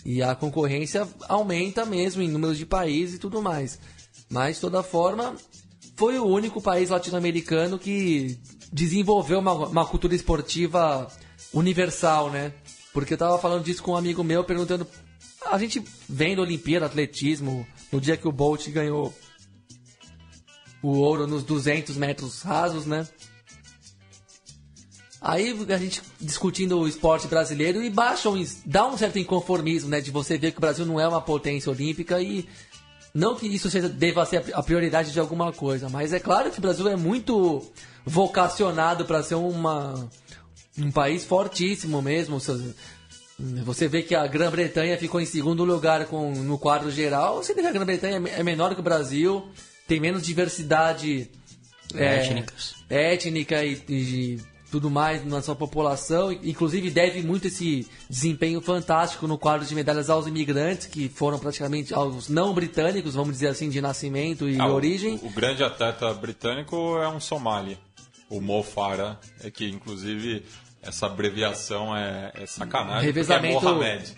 E 0.05 0.23
a 0.23 0.33
concorrência 0.35 1.07
aumenta 1.27 1.85
mesmo 1.85 2.21
em 2.21 2.29
números 2.29 2.57
de 2.57 2.65
países 2.65 3.15
e 3.15 3.19
tudo 3.19 3.41
mais. 3.41 3.79
Mas, 4.29 4.55
de 4.55 4.61
toda 4.61 4.83
forma, 4.83 5.35
foi 5.97 6.17
o 6.17 6.25
único 6.25 6.61
país 6.61 6.89
latino-americano 6.89 7.77
que 7.77 8.37
desenvolveu 8.71 9.39
uma, 9.39 9.53
uma 9.53 9.85
cultura 9.85 10.15
esportiva 10.15 11.11
universal, 11.53 12.29
né? 12.29 12.53
Porque 12.93 13.13
eu 13.13 13.17
tava 13.17 13.37
falando 13.37 13.63
disso 13.63 13.83
com 13.83 13.91
um 13.91 13.97
amigo 13.97 14.23
meu, 14.23 14.43
perguntando. 14.43 14.87
A 15.45 15.57
gente 15.57 15.83
vendo 16.07 16.41
Olimpíada, 16.41 16.85
atletismo, 16.85 17.65
no 17.91 18.01
dia 18.01 18.17
que 18.17 18.27
o 18.27 18.31
Bolt 18.31 18.67
ganhou 18.69 19.13
o 20.81 20.97
ouro 20.97 21.27
nos 21.27 21.43
200 21.43 21.97
metros 21.97 22.41
rasos, 22.41 22.85
né? 22.85 23.07
Aí 25.21 25.53
a 25.69 25.77
gente 25.77 26.01
discutindo 26.19 26.79
o 26.79 26.87
esporte 26.87 27.27
brasileiro 27.27 27.83
e 27.83 27.89
baixa 27.89 28.29
dá 28.65 28.87
um 28.87 28.97
certo 28.97 29.19
inconformismo, 29.19 29.89
né? 29.89 29.99
De 29.99 30.11
você 30.11 30.37
ver 30.37 30.51
que 30.51 30.57
o 30.57 30.61
Brasil 30.61 30.85
não 30.85 30.99
é 30.99 31.07
uma 31.07 31.21
potência 31.21 31.69
olímpica 31.69 32.21
e 32.21 32.47
não 33.13 33.35
que 33.35 33.47
isso 33.47 33.69
seja, 33.69 33.89
deva 33.89 34.25
ser 34.25 34.43
a 34.53 34.63
prioridade 34.63 35.11
de 35.11 35.19
alguma 35.19 35.51
coisa, 35.51 35.89
mas 35.89 36.13
é 36.13 36.19
claro 36.19 36.51
que 36.51 36.59
o 36.59 36.61
Brasil 36.61 36.87
é 36.87 36.95
muito 36.95 37.61
vocacionado 38.05 39.03
para 39.05 39.21
ser 39.21 39.35
uma 39.35 40.09
um 40.77 40.91
país 40.91 41.25
fortíssimo 41.25 42.01
mesmo. 42.01 42.39
Você 43.63 43.87
vê 43.87 44.01
que 44.01 44.13
a 44.13 44.27
Grã-Bretanha 44.27 44.97
ficou 44.97 45.21
em 45.21 45.25
segundo 45.25 45.63
lugar 45.63 46.05
com, 46.05 46.31
no 46.31 46.57
quadro 46.57 46.91
geral. 46.91 47.37
Você 47.37 47.53
vê 47.53 47.61
que 47.61 47.67
a 47.67 47.71
Grã-Bretanha 47.71 48.21
é 48.35 48.43
menor 48.43 48.73
que 48.73 48.81
o 48.81 48.83
Brasil, 48.83 49.47
tem 49.87 49.99
menos 49.99 50.23
diversidade 50.23 51.29
é, 51.95 52.43
étnica 52.89 53.63
e, 53.63 53.81
e, 53.87 54.39
tudo 54.69 54.89
mais 54.89 55.25
na 55.25 55.41
sua 55.41 55.55
população. 55.55 56.31
Inclusive 56.31 56.89
deve 56.91 57.23
muito 57.23 57.47
esse 57.47 57.87
desempenho 58.09 58.61
fantástico 58.61 59.27
no 59.27 59.37
quadro 59.37 59.65
de 59.65 59.73
medalhas 59.73 60.09
aos 60.09 60.27
imigrantes, 60.27 60.87
que 60.87 61.09
foram 61.09 61.39
praticamente 61.39 61.93
aos 61.93 62.29
não 62.29 62.53
britânicos, 62.53 63.15
vamos 63.15 63.33
dizer 63.33 63.47
assim, 63.47 63.69
de 63.69 63.81
nascimento 63.81 64.47
e 64.47 64.59
Ah, 64.59 64.67
origem. 64.67 65.19
O, 65.23 65.27
o 65.27 65.29
grande 65.31 65.63
atleta 65.63 66.13
britânico 66.13 66.97
é 66.97 67.07
um 67.07 67.19
somali, 67.19 67.77
o 68.29 68.39
Mo 68.41 68.63
Farah, 68.63 69.17
é 69.43 69.49
que 69.51 69.67
inclusive 69.67 70.45
essa 70.81 71.07
abreviação 71.07 71.95
é, 71.95 72.31
é 72.35 72.45
sacanagem, 72.45 73.05
Revezamento- 73.05 73.59
porque 73.59 73.67
é 73.67 73.71
Mohamed. 73.71 74.15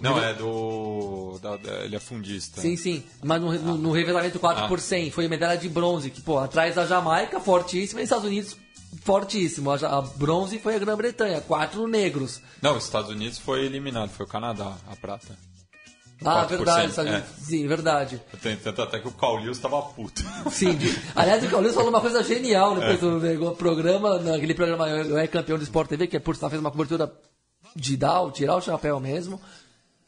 Não, 0.00 0.18
é 0.20 0.34
do... 0.34 1.38
da- 1.40 1.56
da- 1.56 1.84
ele 1.84 1.94
é 1.94 2.00
fundista. 2.00 2.60
Sim, 2.60 2.76
sim. 2.76 3.04
Mas 3.22 3.40
no, 3.40 3.52
no, 3.52 3.76
no 3.76 3.92
revezamento 3.92 4.38
4 4.40 4.64
Ah. 4.64 4.68
por 4.68 4.80
100 4.80 5.10
foi 5.12 5.28
medalha 5.28 5.56
de 5.56 5.68
bronze, 5.68 6.10
que, 6.10 6.20
pô, 6.20 6.38
atrás 6.38 6.74
da 6.74 6.84
Jamaica, 6.84 7.38
fortíssima, 7.38 8.00
e 8.00 8.04
Estados 8.04 8.24
Unidos, 8.24 8.56
fortíssimo. 9.02 9.70
A, 9.70 9.76
a 9.76 10.00
bronze 10.02 10.58
foi 10.58 10.74
a 10.74 10.78
Grã-Bretanha, 10.80 11.40
quatro 11.42 11.86
negros. 11.86 12.40
Não, 12.60 12.76
os 12.76 12.84
Estados 12.84 13.10
Unidos 13.10 13.38
foi 13.38 13.66
eliminado, 13.66 14.10
foi 14.10 14.26
o 14.26 14.28
Canadá, 14.28 14.76
a 14.90 14.96
prata. 14.96 15.36
Ah, 16.24 16.46
4%, 16.46 16.48
verdade, 16.48 16.88
Estados 16.90 17.12
é. 17.12 17.24
Sim, 17.40 17.66
verdade. 17.68 18.22
Tanto 18.64 18.82
até 18.82 18.98
que 18.98 19.06
o 19.08 19.12
Caulius 19.12 19.56
estava 19.56 19.80
puto. 19.82 20.22
Sim, 20.50 20.74
de- 20.74 20.92
aliás, 21.14 21.44
o 21.44 21.48
Carlos 21.48 21.74
falou 21.74 21.90
uma 21.90 22.00
coisa 22.00 22.22
genial 22.24 22.74
depois 22.74 22.98
do 23.00 23.20
nego- 23.20 23.52
programa, 23.52 24.18
naquele 24.18 24.54
programa 24.54 24.88
Eu 24.88 25.16
é 25.16 25.26
campeão 25.28 25.56
do 25.58 25.62
Sport 25.64 25.88
TV, 25.90 26.06
que 26.08 26.16
é 26.16 26.20
por 26.20 26.34
sinal 26.34 26.50
fez 26.50 26.60
uma 26.60 26.70
cobertura 26.72 27.12
de 27.76 27.96
dar, 27.96 28.28
tirar 28.32 28.56
o 28.56 28.60
chapéu 28.60 28.98
mesmo. 28.98 29.40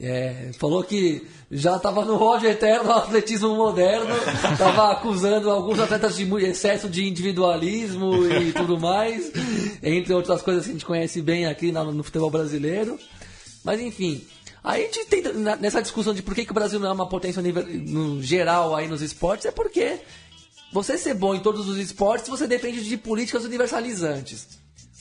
É, 0.02 0.50
falou 0.58 0.82
que 0.82 1.28
já 1.50 1.76
estava 1.76 2.04
no 2.06 2.18
ódio 2.20 2.48
eterno 2.48 2.84
do 2.84 2.92
atletismo 2.92 3.54
moderno, 3.54 4.14
estava 4.50 4.92
acusando 4.92 5.50
alguns 5.50 5.78
atletas 5.78 6.16
de 6.16 6.24
excesso 6.42 6.88
de 6.88 7.06
individualismo 7.06 8.14
e 8.26 8.50
tudo 8.52 8.80
mais, 8.80 9.30
entre 9.82 10.14
outras 10.14 10.40
coisas 10.40 10.64
que 10.64 10.70
a 10.70 10.72
gente 10.72 10.86
conhece 10.86 11.20
bem 11.20 11.44
aqui 11.46 11.70
no 11.70 12.02
futebol 12.02 12.30
brasileiro. 12.30 12.98
Mas 13.62 13.78
enfim, 13.78 14.24
aí 14.62 14.84
a 14.84 14.92
gente 14.92 15.32
na- 15.34 15.56
nessa 15.56 15.80
discussão 15.82 16.12
de 16.14 16.22
por 16.22 16.34
que, 16.34 16.44
que 16.44 16.50
o 16.50 16.54
Brasil 16.54 16.78
não 16.78 16.88
é 16.88 16.92
uma 16.92 17.08
potência 17.08 17.40
univer- 17.40 17.66
no 17.66 18.22
geral 18.22 18.74
aí 18.74 18.86
nos 18.88 19.02
esportes, 19.02 19.46
é 19.46 19.50
porque 19.50 20.00
você 20.72 20.96
ser 20.96 21.14
bom 21.14 21.34
em 21.34 21.40
todos 21.40 21.68
os 21.68 21.78
esportes, 21.78 22.28
você 22.28 22.46
depende 22.46 22.84
de 22.84 22.96
políticas 22.96 23.44
universalizantes. 23.44 24.46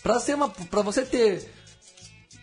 Para 0.01 0.19
ser 0.19 0.35
uma, 0.35 0.49
para 0.49 0.81
você 0.81 1.03
ter 1.05 1.49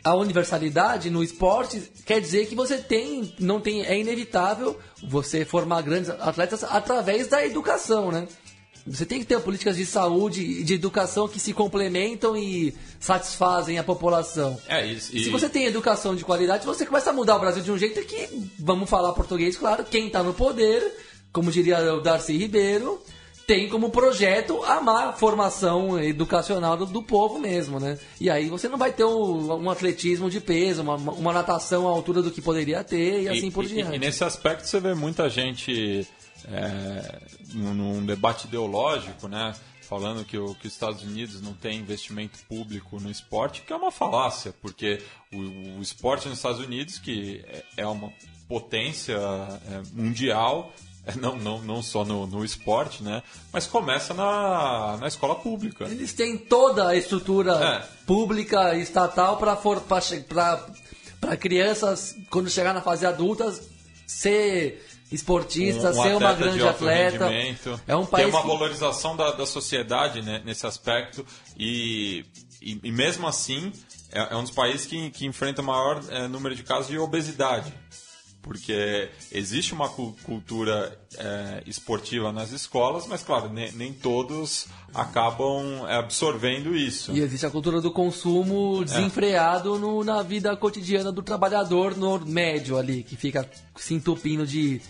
a 0.05 0.15
universalidade 0.15 1.11
no 1.11 1.25
esporte, 1.25 1.81
quer 2.05 2.21
dizer 2.21 2.47
que 2.47 2.55
você 2.55 2.79
tem, 2.79 3.35
não 3.41 3.61
tem, 3.61 3.85
é 3.85 3.99
inevitável 3.99 4.79
você 5.03 5.45
formar 5.45 5.83
grandes 5.83 6.11
atletas 6.11 6.63
através 6.63 7.27
da 7.27 7.45
educação, 7.45 8.13
né? 8.13 8.29
Você 8.87 9.05
tem 9.05 9.19
que 9.19 9.27
ter 9.27 9.41
políticas 9.41 9.77
de 9.77 9.85
saúde 9.85 10.43
e 10.43 10.63
de 10.63 10.75
educação 10.75 11.27
que 11.27 11.41
se 11.41 11.53
complementam 11.53 12.37
e 12.37 12.73
satisfazem 13.01 13.79
a 13.79 13.83
população. 13.83 14.59
É 14.69 14.87
isso. 14.87 15.11
Se 15.13 15.29
você 15.29 15.49
tem 15.49 15.65
educação 15.65 16.15
de 16.15 16.25
qualidade, 16.25 16.65
você 16.65 16.87
começa 16.87 17.11
a 17.11 17.13
mudar 17.13 17.37
o 17.37 17.41
Brasil 17.41 17.63
de 17.63 17.73
um 17.73 17.79
jeito 17.79 18.01
que, 18.03 18.29
vamos 18.59 18.89
falar 18.89 19.13
português, 19.13 19.57
claro, 19.57 19.85
quem 19.85 20.07
está 20.07 20.23
no 20.23 20.33
poder, 20.33 20.83
como 21.33 21.51
diria 21.51 21.95
o 21.95 22.01
Darcy 22.01 22.37
Ribeiro, 22.37 23.03
tem 23.47 23.69
como 23.69 23.91
projeto 23.91 24.63
a 24.65 24.81
má 24.81 25.13
formação 25.13 26.03
educacional 26.03 26.77
do, 26.77 26.87
do 26.87 27.03
povo 27.03 27.39
mesmo, 27.39 27.79
né? 27.79 27.97
E 28.21 28.29
aí 28.29 28.49
você 28.49 28.69
não 28.69 28.77
vai 28.77 28.93
ter 28.93 29.05
um, 29.05 29.65
um 29.65 29.71
atletismo 29.71 30.29
de 30.29 30.41
peso, 30.41 30.83
uma, 30.83 30.97
uma 30.97 31.33
natação 31.33 31.87
à 31.87 31.91
altura 31.91 32.23
do 32.23 32.31
que 32.31 32.43
poderia 32.43 32.83
ter 32.83 33.23
e 33.23 33.29
assim 33.29 33.51
por 33.51 33.65
e, 33.65 33.69
diante. 33.69 33.97
E, 33.97 33.99
nesse 33.99 34.25
aspecto 34.25 34.67
você 34.67 34.81
vê 34.81 34.95
muita 34.95 35.29
gente 35.31 36.07
é, 36.51 37.21
num, 37.55 38.05
debate 38.05 38.47
ideológico, 38.47 39.29
né? 39.29 39.55
Falando 39.83 40.25
que, 40.25 40.37
o, 40.37 40.55
que 40.57 40.67
os 40.67 40.73
Estados 40.73 41.03
Unidos 41.03 41.41
não 41.41 41.53
tem 41.53 41.79
investimento 41.79 42.39
público 42.49 42.99
no 42.99 43.11
esporte, 43.11 43.63
que 43.63 43.73
é 43.73 43.77
uma 43.77 43.93
falácia, 43.93 44.53
porque 44.61 45.01
o, 45.33 45.79
o 45.79 45.83
esporte 45.83 46.29
nos 46.29 46.39
Estados 46.39 46.61
Unidos, 46.61 46.99
que 46.99 47.45
é, 47.47 47.65
é 47.79 47.87
uma 47.87 48.13
potência 48.49 49.17
é, 49.17 49.83
mundial, 49.93 50.73
é, 51.07 51.15
não, 51.15 51.37
não, 51.37 51.63
não 51.63 51.83
só 51.83 52.05
no, 52.05 52.27
no 52.27 52.45
esporte, 52.45 53.03
né? 53.03 53.23
Mas 53.53 53.67
começa 53.67 54.13
na, 54.13 54.97
na 54.97 55.07
escola 55.07 55.37
pública. 55.37 55.85
Eles 55.85 56.13
têm 56.13 56.37
toda 56.37 56.89
a 56.89 56.97
estrutura 56.97 57.53
É. 57.53 58.05
pública 58.05 58.75
e 58.75 58.83
estatal 58.83 59.37
para 59.37 59.57
crianças, 61.37 62.17
quando 62.29 62.51
chegar 62.51 62.75
na 62.75 62.83
fase 62.83 63.07
adulta, 63.07 63.55
ser 64.05 64.85
esportista, 65.13 65.93
ser 65.93 65.99
uma 65.99 66.27
Um 66.27 66.27
atleta 66.29 66.35
de 66.37 66.59
grande 66.59 66.63
atleta. 66.69 67.31
É 67.87 67.95
um 67.97 68.05
país 68.07 68.25
Tem 68.27 68.35
uma 68.35 68.43
que- 68.43 68.49
valorização 68.49 69.17
da, 69.17 69.33
da 69.33 69.47
sociedade 69.47 70.23
né, 70.23 70.43
nesse 70.45 70.67
aspecto 70.67 71.25
e, 71.59 72.25
e, 72.61 72.79
e 72.83 72.91
mesmo 72.93 73.27
assim 73.27 73.73
é, 74.13 74.33
é 74.33 74.37
um 74.37 74.43
dos 74.43 74.53
países 74.53 74.87
que, 74.87 75.11
que 75.11 75.27
enfrenta 75.27 75.63
o 75.63 75.65
maior 75.65 76.03
é, 76.11 76.27
número 76.29 76.55
de 76.55 76.63
casos 76.63 76.89
de 76.89 76.99
obesidade. 76.99 77.73
Porque 78.43 79.09
existe 79.33 79.75
uma 79.75 79.89
cu- 79.89 80.17
cultura 80.23 80.97
é, 81.19 81.65
esportiva 81.67 82.31
nas 82.33 82.53
escolas, 82.53 83.05
mas 83.09 83.21
claro, 83.25 83.49
nem, 83.49 83.73
nem 83.73 83.93
todos 83.93 84.69
acabam 84.95 85.85
é, 85.89 85.97
absorvendo 85.97 86.77
isso. 86.77 87.11
E 87.13 87.19
existe 87.21 87.45
a 87.45 87.51
cultura 87.51 87.81
do 87.81 87.91
consumo 87.91 88.85
desenfreado 88.85 89.81
no- 89.81 90.05
na 90.05 90.23
vida 90.23 90.57
cotidiana 90.57 91.11
do 91.11 91.23
trabalhador 91.25 91.97
no 91.97 92.21
médio 92.25 92.79
ali, 92.79 93.03
que 93.03 93.17
fica 93.17 93.51
se 93.75 93.95
entupindo 93.95 94.47
de 94.47 94.81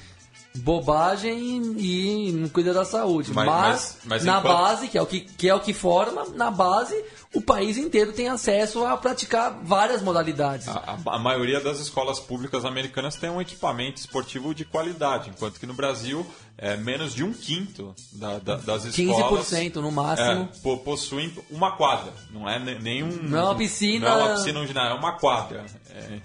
bobagem 0.56 1.74
e 1.78 2.32
não 2.32 2.48
cuida 2.48 2.72
da 2.72 2.84
saúde. 2.84 3.32
Mas- 3.32 3.46
Mas, 3.46 3.98
mas- 4.04 4.24
na 4.24 4.38
enquanto- 4.38 4.52
base, 4.54 4.88
que 4.88 4.98
é, 4.98 5.02
o 5.02 5.06
que, 5.06 5.20
que 5.20 5.48
é 5.48 5.54
o 5.54 5.60
que 5.60 5.72
forma, 5.72 6.24
na 6.34 6.50
base, 6.50 6.94
o 7.34 7.40
país 7.40 7.76
inteiro 7.76 8.12
tem 8.12 8.28
acesso 8.28 8.84
a 8.84 8.96
praticar 8.96 9.60
várias 9.62 10.02
modalidades. 10.02 10.68
A, 10.68 10.98
a- 11.04 11.14
a 11.14 11.18
maioria 11.18 11.60
das 11.60 11.78
escolas 11.80 12.18
públicas 12.18 12.64
americanas 12.64 13.16
tem 13.16 13.28
um 13.30 13.40
equipamento 13.40 14.00
esportivo 14.00 14.54
de 14.54 14.64
qualidade, 14.64 15.30
enquanto 15.30 15.58
que 15.60 15.66
no 15.66 15.74
Brasil 15.74 16.26
é 16.58 16.76
menos 16.76 17.14
de 17.14 17.22
um 17.22 17.32
quinto 17.32 17.94
da- 18.12 18.38
da- 18.38 18.56
das 18.56 18.84
escolas 18.86 19.46
15% 19.48 19.80
no 19.82 19.92
máximo. 19.92 20.48
é, 20.52 20.58
po- 20.62 20.78
possuem 20.78 21.32
uma 21.50 21.72
quadra, 21.76 22.12
não 22.30 22.48
é 22.48 22.58
ne- 22.58 22.78
nenhum 22.78 23.10
Não 23.22 23.38
é 23.38 23.42
uma 23.42 23.54
piscina- 23.54 24.08
não 24.08 24.16
é 24.18 24.24
uma 24.24 24.34
piscina, 24.36 24.60
é 24.88 24.94
uma 24.94 25.12
quadra. 25.12 25.66
É, 25.90 26.20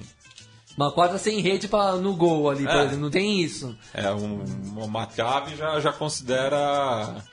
Uma 0.82 0.92
quadra 0.92 1.18
sem 1.18 1.40
rede 1.40 1.68
pra, 1.68 1.96
no 1.96 2.16
gol 2.16 2.50
ali, 2.50 2.66
É. 2.66 2.84
exemplo. 2.86 3.00
Não 3.00 3.10
tem 3.12 3.42
isso. 3.42 3.76
é 3.94 4.12
um, 4.12 4.44
uma 4.76 5.06
trave 5.06 5.56
já 5.56 5.80
já 5.80 5.94
considera 5.94 7.24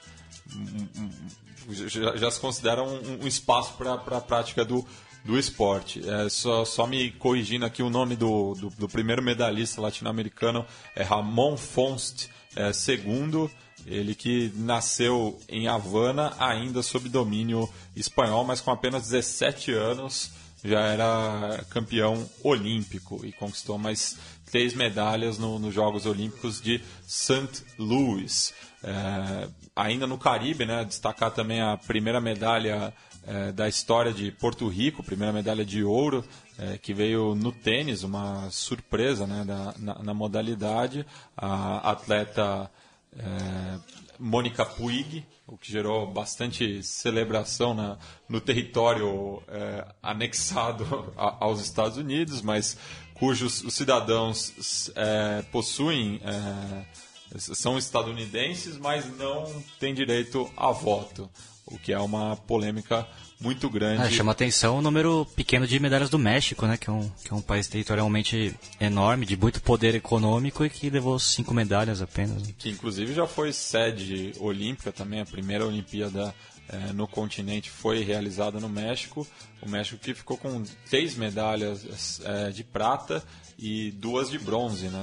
já, 1.70 2.16
já 2.16 2.30
se 2.30 2.40
considera 2.40 2.82
um, 2.82 3.22
um 3.22 3.26
espaço 3.26 3.74
para 3.74 3.94
a 3.94 4.20
prática 4.20 4.64
do, 4.64 4.86
do 5.24 5.38
esporte. 5.38 6.02
É, 6.08 6.28
só, 6.28 6.64
só 6.64 6.86
me 6.86 7.10
corrigindo 7.12 7.64
aqui, 7.64 7.82
o 7.82 7.90
nome 7.90 8.16
do, 8.16 8.54
do, 8.54 8.70
do 8.70 8.88
primeiro 8.88 9.22
medalhista 9.22 9.80
latino-americano 9.80 10.64
é 10.94 11.02
Ramon 11.02 11.56
Fonst 11.56 12.28
é, 12.56 12.72
segundo, 12.72 13.50
ele 13.86 14.14
que 14.14 14.52
nasceu 14.56 15.38
em 15.48 15.68
Havana, 15.68 16.32
ainda 16.38 16.82
sob 16.82 17.08
domínio 17.08 17.68
espanhol, 17.94 18.44
mas 18.44 18.60
com 18.60 18.70
apenas 18.70 19.02
17 19.02 19.72
anos 19.72 20.30
já 20.64 20.80
era 20.80 21.64
campeão 21.70 22.28
olímpico 22.42 23.24
e 23.24 23.32
conquistou 23.32 23.78
mais 23.78 24.16
três 24.50 24.74
medalhas 24.74 25.38
no- 25.38 25.58
nos 25.58 25.72
Jogos 25.74 26.06
Olímpicos 26.06 26.60
de 26.60 26.80
St. 27.06 27.64
Louis. 27.78 28.52
É, 28.82 29.48
ainda 29.76 30.06
no 30.06 30.16
Caribe, 30.18 30.64
né, 30.64 30.84
destacar 30.84 31.30
também 31.30 31.60
a 31.60 31.76
primeira 31.76 32.20
medalha 32.20 32.92
é, 33.30 33.52
da 33.52 33.68
história 33.68 34.10
de 34.10 34.30
Porto 34.30 34.66
Rico, 34.68 35.02
primeira 35.02 35.30
medalha 35.34 35.62
de 35.62 35.84
ouro, 35.84 36.24
é, 36.58 36.78
que 36.78 36.94
veio 36.94 37.34
no 37.34 37.52
tênis, 37.52 38.02
uma 38.02 38.48
surpresa 38.50 39.26
né, 39.26 39.44
da- 39.44 39.74
na, 39.78 40.02
na 40.02 40.14
modalidade. 40.14 41.04
A 41.36 41.90
atleta 41.90 42.70
é, 43.18 43.78
Mônica 44.18 44.64
Puig, 44.64 45.24
o 45.46 45.56
que 45.56 45.70
gerou 45.70 46.06
bastante 46.12 46.82
celebração 46.82 47.72
na- 47.74 47.96
no 48.28 48.40
território 48.40 49.42
é, 49.48 49.86
anexado 50.02 51.12
a- 51.16 51.36
aos 51.44 51.60
Estados 51.60 51.96
Unidos, 51.96 52.42
mas 52.42 52.76
cujos 53.14 53.62
os 53.62 53.74
cidadãos 53.74 54.90
é, 54.94 55.42
possuem, 55.52 56.20
é, 56.24 57.38
são 57.38 57.76
estadunidenses, 57.78 58.76
mas 58.78 59.06
não 59.16 59.44
têm 59.78 59.94
direito 59.94 60.50
a 60.56 60.70
voto, 60.72 61.28
o 61.66 61.78
que 61.78 61.92
é 61.92 61.98
uma 62.00 62.36
polêmica 62.36 63.06
muito 63.40 63.70
grande. 63.70 64.02
Ah, 64.02 64.10
chama 64.10 64.32
atenção 64.32 64.78
o 64.78 64.82
número 64.82 65.26
pequeno 65.36 65.66
de 65.66 65.78
medalhas 65.78 66.10
do 66.10 66.18
México, 66.18 66.66
né? 66.66 66.76
Que 66.76 66.90
é, 66.90 66.92
um, 66.92 67.08
que 67.24 67.32
é 67.32 67.36
um 67.36 67.40
país 67.40 67.68
territorialmente 67.68 68.54
enorme, 68.80 69.24
de 69.26 69.36
muito 69.36 69.62
poder 69.62 69.94
econômico 69.94 70.64
e 70.64 70.70
que 70.70 70.90
levou 70.90 71.18
cinco 71.18 71.54
medalhas 71.54 72.02
apenas. 72.02 72.42
né? 72.46 72.54
que 72.58 72.68
inclusive 72.70 73.14
já 73.14 73.26
foi 73.26 73.52
sede 73.52 74.32
olímpica 74.40 74.90
também, 74.92 75.20
a 75.20 75.26
primeira 75.26 75.64
Olimpíada 75.66 76.34
eh, 76.68 76.92
no 76.92 77.06
continente 77.06 77.70
foi 77.70 78.02
realizada 78.02 78.58
no 78.58 78.68
México. 78.68 79.26
O 79.62 79.68
México 79.68 79.98
que 79.98 80.14
ficou 80.14 80.36
com 80.36 80.62
três 80.90 81.14
medalhas 81.16 82.20
eh, 82.24 82.50
de 82.50 82.64
prata 82.64 83.22
e 83.58 83.90
duas 83.92 84.30
de 84.30 84.38
bronze, 84.38 84.86
né? 84.88 84.98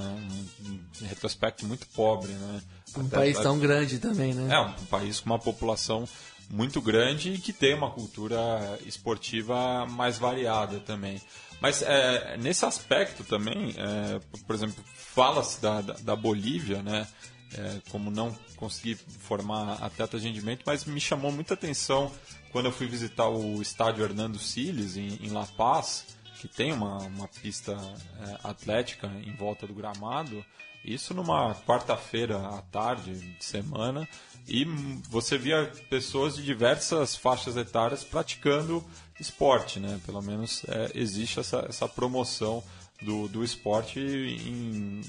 Um, 0.65 0.71
um 1.03 1.07
retrospecto 1.07 1.65
muito 1.65 1.87
pobre, 1.87 2.31
né? 2.31 2.61
Um 2.97 3.01
Até- 3.01 3.15
país 3.17 3.39
tão 3.39 3.59
grande 3.59 3.99
também, 3.99 4.33
né? 4.33 4.53
é 4.55 4.59
um 4.59 4.71
país 4.85 5.19
com 5.19 5.25
uma 5.29 5.39
população 5.39 6.07
muito 6.49 6.81
grande 6.81 7.33
e 7.33 7.37
que 7.37 7.51
tem 7.51 7.73
uma 7.73 7.91
cultura 7.91 8.79
esportiva 8.85 9.85
mais 9.85 10.17
variada 10.17 10.79
também. 10.79 11.21
Mas 11.61 11.81
é, 11.81 12.37
nesse 12.37 12.65
aspecto 12.65 13.23
também, 13.23 13.73
é, 13.77 14.19
por 14.45 14.55
exemplo, 14.55 14.83
fala-se 14.93 15.61
da, 15.61 15.81
da, 15.81 15.93
da, 15.93 16.15
Bolívia, 16.15 16.81
né? 16.83 17.07
É, 17.53 17.79
como 17.89 18.11
não 18.11 18.35
consegui 18.57 18.95
formar 18.95 19.73
atletas 19.81 20.21
de 20.21 20.27
rendimento, 20.27 20.63
mas 20.65 20.83
me 20.83 20.99
chamou 20.99 21.31
muita 21.31 21.53
atenção 21.53 22.11
quando 22.51 22.65
eu 22.65 22.71
fui 22.71 22.87
visitar 22.87 23.29
o 23.29 23.61
estádio 23.61 24.03
Hernando 24.03 24.39
Siles, 24.39 24.97
em, 24.97 25.19
em 25.21 25.29
La 25.29 25.45
Paz, 25.45 26.05
que 26.39 26.47
tem 26.47 26.73
uma, 26.73 26.97
uma 26.99 27.27
pista 27.27 27.71
é, 27.73 28.37
atlética 28.43 29.07
em 29.25 29.33
volta 29.35 29.65
do 29.65 29.73
gramado, 29.73 30.43
isso 30.85 31.13
numa 31.13 31.55
quarta-feira 31.65 32.37
à 32.37 32.61
tarde 32.71 33.13
de 33.13 33.43
semana, 33.43 34.07
e 34.47 34.63
você 35.09 35.37
via 35.37 35.71
pessoas 35.89 36.35
de 36.35 36.43
diversas 36.43 37.15
faixas 37.15 37.57
etárias 37.57 38.03
praticando 38.03 38.83
esporte, 39.19 39.79
né? 39.79 39.99
Pelo 40.05 40.21
menos 40.21 40.63
é, 40.67 40.91
existe 40.93 41.39
essa, 41.39 41.65
essa 41.67 41.87
promoção 41.87 42.63
do, 43.01 43.27
do 43.27 43.43
esporte 43.43 43.99
em, 43.99 45.01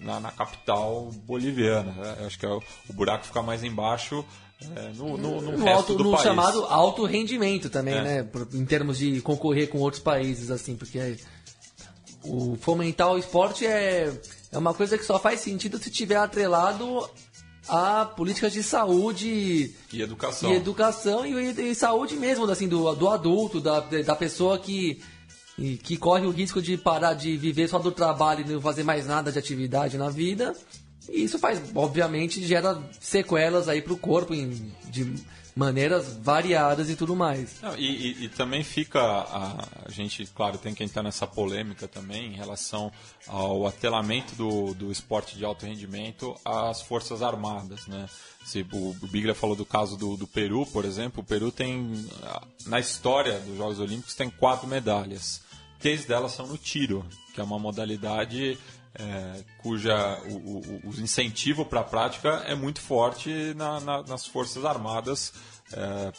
na, 0.00 0.18
na, 0.18 0.30
capital 0.32 1.10
boliviana. 1.24 1.92
Né? 1.92 2.26
Acho 2.26 2.38
que 2.38 2.46
é 2.46 2.48
o, 2.48 2.62
o, 2.88 2.92
buraco 2.92 3.26
fica 3.26 3.42
mais 3.42 3.62
embaixo 3.62 4.24
é, 4.76 4.92
no, 4.94 5.16
no, 5.16 5.40
no, 5.40 5.58
no, 5.58 5.68
alto, 5.68 5.96
no 5.96 6.10
país. 6.10 6.22
chamado 6.22 6.64
alto 6.64 7.04
rendimento 7.04 7.70
também, 7.70 7.94
é. 7.94 8.02
né? 8.02 8.30
Em 8.52 8.64
termos 8.64 8.98
de 8.98 9.20
concorrer 9.20 9.68
com 9.68 9.78
outros 9.78 10.02
países, 10.02 10.50
assim, 10.50 10.76
porque 10.76 11.16
o 12.24 12.56
fomentar 12.60 13.12
o 13.12 13.18
esporte 13.18 13.66
é, 13.66 14.12
é 14.52 14.58
uma 14.58 14.74
coisa 14.74 14.98
que 14.98 15.04
só 15.04 15.18
faz 15.18 15.40
sentido 15.40 15.78
se 15.78 15.90
tiver 15.90 16.16
atrelado 16.16 17.08
a 17.68 18.04
políticas 18.04 18.52
de 18.52 18.62
saúde 18.62 19.74
e 19.92 20.02
educação. 20.02 20.50
e 20.50 20.56
educação 20.56 21.26
e, 21.26 21.70
e, 21.70 21.74
saúde 21.74 22.16
mesmo 22.16 22.50
assim 22.50 22.66
do, 22.66 22.92
do 22.94 23.08
adulto 23.08 23.60
da, 23.60 23.80
da 23.80 24.16
pessoa 24.16 24.58
que 24.58 25.00
que 25.82 25.98
corre 25.98 26.26
o 26.26 26.30
risco 26.30 26.62
de 26.62 26.78
parar 26.78 27.12
de 27.12 27.36
viver 27.36 27.68
só 27.68 27.78
do 27.78 27.92
trabalho 27.92 28.44
e 28.46 28.50
não 28.50 28.60
fazer 28.62 28.82
mais 28.82 29.06
nada 29.06 29.30
de 29.30 29.38
atividade 29.38 29.98
na 29.98 30.08
vida. 30.08 30.56
E 31.06 31.22
isso 31.22 31.38
faz 31.38 31.60
obviamente 31.74 32.42
gera 32.46 32.82
sequelas 32.98 33.68
aí 33.68 33.82
para 33.82 33.92
o 33.92 33.98
corpo 33.98 34.32
em, 34.32 34.72
de 34.88 35.14
maneiras 35.54 36.16
variadas 36.16 36.88
e 36.90 36.96
tudo 36.96 37.16
mais. 37.16 37.60
Não, 37.60 37.76
e, 37.76 37.84
e, 37.84 38.24
e, 38.24 38.28
também 38.28 38.62
fica, 38.62 39.00
a, 39.00 39.66
a, 39.86 39.90
gente, 39.90 40.26
claro, 40.26 40.58
tem 40.58 40.74
que 40.74 40.84
entrar 40.84 41.02
nessa 41.02 41.26
polêmica 41.26 41.88
também 41.88 42.32
em 42.32 42.36
relação 42.36 42.92
ao 43.26 43.66
atelamento 43.66 44.34
do, 44.34 44.74
do 44.74 44.90
esporte 44.90 45.36
de 45.36 45.44
alto 45.44 45.66
rendimento 45.66 46.36
às 46.44 46.82
forças 46.82 47.22
armadas, 47.22 47.86
né? 47.86 48.08
Se 48.44 48.66
o, 48.72 48.90
o 48.90 49.06
Biglia 49.06 49.34
falou 49.34 49.54
do 49.54 49.66
caso 49.66 49.96
do, 49.96 50.16
do 50.16 50.26
Peru, 50.26 50.64
por 50.66 50.84
exemplo, 50.84 51.22
o 51.22 51.26
Peru 51.26 51.52
tem, 51.52 52.06
na 52.66 52.80
história 52.80 53.38
dos 53.40 53.56
Jogos 53.56 53.78
Olímpicos, 53.78 54.14
tem 54.14 54.30
quatro 54.30 54.66
medalhas. 54.66 55.42
Três 55.78 56.04
delas 56.04 56.32
são 56.32 56.46
no 56.46 56.58
tiro, 56.58 57.04
que 57.34 57.40
é 57.40 57.44
uma 57.44 57.58
modalidade 57.58 58.58
é, 58.94 59.44
cuja 59.58 60.18
o, 60.28 60.34
o, 60.34 60.80
o 60.84 61.00
incentivo 61.00 61.64
para 61.64 61.80
a 61.80 61.84
prática 61.84 62.42
é 62.46 62.54
muito 62.54 62.80
forte 62.80 63.54
na, 63.54 63.80
na, 63.80 64.02
nas 64.02 64.26
forças 64.26 64.64
armadas 64.64 65.32
é, 65.72 66.12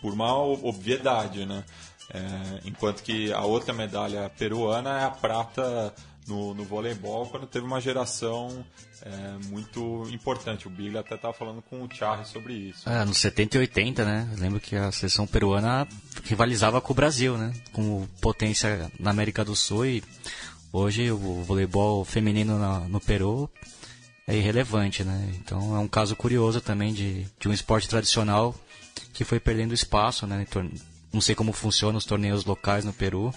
por 0.00 0.12
uma 0.12 0.34
obviedade, 0.34 1.46
né? 1.46 1.64
É, 2.12 2.60
enquanto 2.64 3.02
que 3.02 3.32
a 3.32 3.42
outra 3.42 3.72
medalha 3.72 4.28
peruana 4.36 5.00
é 5.00 5.04
a 5.04 5.10
prata 5.10 5.94
no, 6.26 6.54
no 6.54 6.64
voleibol, 6.64 7.26
quando 7.26 7.46
teve 7.46 7.64
uma 7.64 7.80
geração 7.80 8.64
é, 9.02 9.46
muito 9.48 10.06
importante. 10.10 10.66
O 10.66 10.70
Billy 10.70 10.98
até 10.98 11.14
estava 11.14 11.32
falando 11.32 11.62
com 11.62 11.82
o 11.82 11.88
Charlie 11.92 12.26
sobre 12.26 12.52
isso. 12.54 12.88
É, 12.88 13.04
nos 13.04 13.18
70 13.18 13.56
e 13.56 13.60
80, 13.60 14.04
né? 14.04 14.28
Eu 14.32 14.38
lembro 14.38 14.60
que 14.60 14.76
a 14.76 14.92
seleção 14.92 15.26
peruana 15.26 15.86
rivalizava 16.24 16.80
com 16.80 16.92
o 16.92 16.96
Brasil, 16.96 17.38
né? 17.38 17.52
Como 17.72 18.08
potência 18.20 18.90
na 18.98 19.10
América 19.10 19.44
do 19.44 19.56
Sul 19.56 19.86
e 19.86 20.04
Hoje 20.72 21.10
o 21.10 21.42
voleibol 21.42 22.04
feminino 22.04 22.58
no 22.88 23.00
Peru 23.00 23.50
é 24.26 24.36
irrelevante, 24.36 25.02
né? 25.02 25.34
Então 25.34 25.74
é 25.74 25.78
um 25.78 25.88
caso 25.88 26.14
curioso 26.14 26.60
também 26.60 26.92
de, 26.92 27.26
de 27.40 27.48
um 27.48 27.52
esporte 27.52 27.88
tradicional 27.88 28.54
que 29.12 29.24
foi 29.24 29.40
perdendo 29.40 29.74
espaço, 29.74 30.26
né? 30.26 30.46
Não 31.12 31.20
sei 31.20 31.34
como 31.34 31.52
funcionam 31.52 31.98
os 31.98 32.04
torneios 32.04 32.44
locais 32.44 32.84
no 32.84 32.92
Peru, 32.92 33.34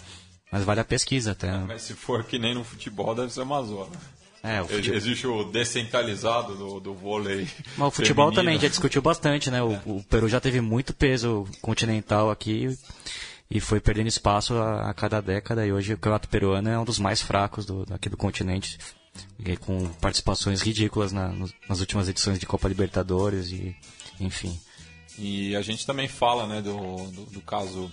mas 0.51 0.63
vale 0.63 0.81
a 0.81 0.85
pesquisa 0.85 1.31
até. 1.31 1.47
É, 1.47 1.57
mas 1.57 1.81
se 1.81 1.93
for 1.93 2.23
que 2.23 2.37
nem 2.37 2.53
no 2.53 2.63
futebol, 2.63 3.15
deve 3.15 3.33
ser 3.33 3.41
uma 3.41 3.63
zona. 3.63 3.91
É, 4.43 4.61
o 4.61 4.67
futebol... 4.67 4.97
Existe 4.97 5.25
o 5.25 5.45
descentralizado 5.45 6.55
do, 6.55 6.79
do 6.79 6.93
vôlei. 6.93 7.47
Mas 7.77 7.87
o 7.87 7.91
futebol 7.91 8.25
feminino. 8.25 8.35
também 8.35 8.59
já 8.59 8.67
discutiu 8.67 9.01
bastante, 9.01 9.49
né? 9.49 9.63
O, 9.63 9.71
é. 9.73 9.81
o 9.85 10.03
Peru 10.03 10.29
já 10.29 10.39
teve 10.39 10.61
muito 10.61 10.93
peso 10.93 11.47
continental 11.61 12.29
aqui 12.29 12.77
e 13.49 13.59
foi 13.59 13.79
perdendo 13.79 14.07
espaço 14.07 14.55
a, 14.55 14.89
a, 14.89 14.93
cada 14.93 15.21
década 15.21 15.65
e 15.65 15.71
hoje 15.71 15.93
o 15.93 15.97
campeonato 15.97 16.29
peruano 16.29 16.69
é 16.69 16.79
um 16.79 16.85
dos 16.85 16.99
mais 16.99 17.21
fracos 17.21 17.65
do, 17.65 17.85
aqui 17.91 18.09
do 18.09 18.17
continente 18.17 18.77
com 19.59 19.87
participações 20.01 20.61
ridículas 20.61 21.11
na, 21.11 21.33
nas 21.69 21.79
últimas 21.79 22.07
edições 22.09 22.39
de 22.39 22.45
Copa 22.45 22.67
Libertadores 22.67 23.51
e 23.51 23.75
enfim. 24.19 24.59
E 25.17 25.55
a 25.55 25.61
gente 25.61 25.85
também 25.85 26.07
fala 26.07 26.47
né 26.47 26.61
do, 26.61 26.77
do, 27.11 27.25
do 27.25 27.41
caso 27.41 27.91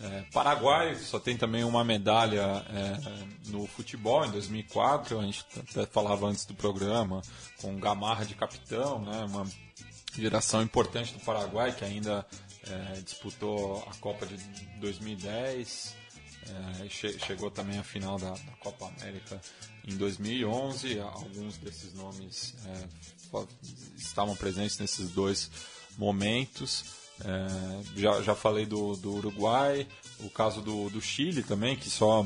é, 0.00 0.24
Paraguai 0.32 0.94
só 0.96 1.18
tem 1.18 1.36
também 1.36 1.64
uma 1.64 1.84
medalha 1.84 2.64
é, 2.70 3.50
no 3.50 3.66
futebol 3.66 4.24
em 4.24 4.30
2004 4.30 5.18
a 5.18 5.22
gente 5.22 5.44
até 5.56 5.86
falava 5.86 6.26
antes 6.26 6.44
do 6.44 6.54
programa 6.54 7.20
com 7.60 7.78
Gamarra 7.78 8.24
de 8.24 8.34
capitão 8.34 9.00
né 9.00 9.24
uma 9.28 9.46
geração 10.16 10.62
importante 10.62 11.12
do 11.12 11.20
Paraguai 11.20 11.72
que 11.72 11.84
ainda 11.84 12.26
é, 12.70 13.00
disputou 13.00 13.82
a 13.88 13.94
Copa 13.96 14.26
de 14.26 14.36
2010, 14.80 15.96
é, 16.48 16.88
che 16.88 17.18
chegou 17.18 17.50
também 17.50 17.78
à 17.78 17.82
final 17.82 18.18
da, 18.18 18.30
da, 18.30 18.52
Copa 18.60 18.86
América 18.86 19.40
em 19.86 19.96
2011. 19.96 20.98
Alguns 21.00 21.58
desses 21.58 21.92
nomes 21.94 22.54
é, 22.64 22.88
estavam 23.96 24.34
presentes 24.36 24.78
nesses 24.78 25.10
dois 25.10 25.50
momentos. 25.96 26.84
É, 27.20 27.82
já, 27.96 28.22
já 28.22 28.34
falei 28.34 28.64
do, 28.64 28.94
do 28.96 29.14
Uruguai, 29.14 29.86
o 30.20 30.30
caso 30.30 30.60
do, 30.60 30.88
do 30.88 31.00
Chile 31.00 31.42
também, 31.42 31.76
que 31.76 31.90
só 31.90 32.24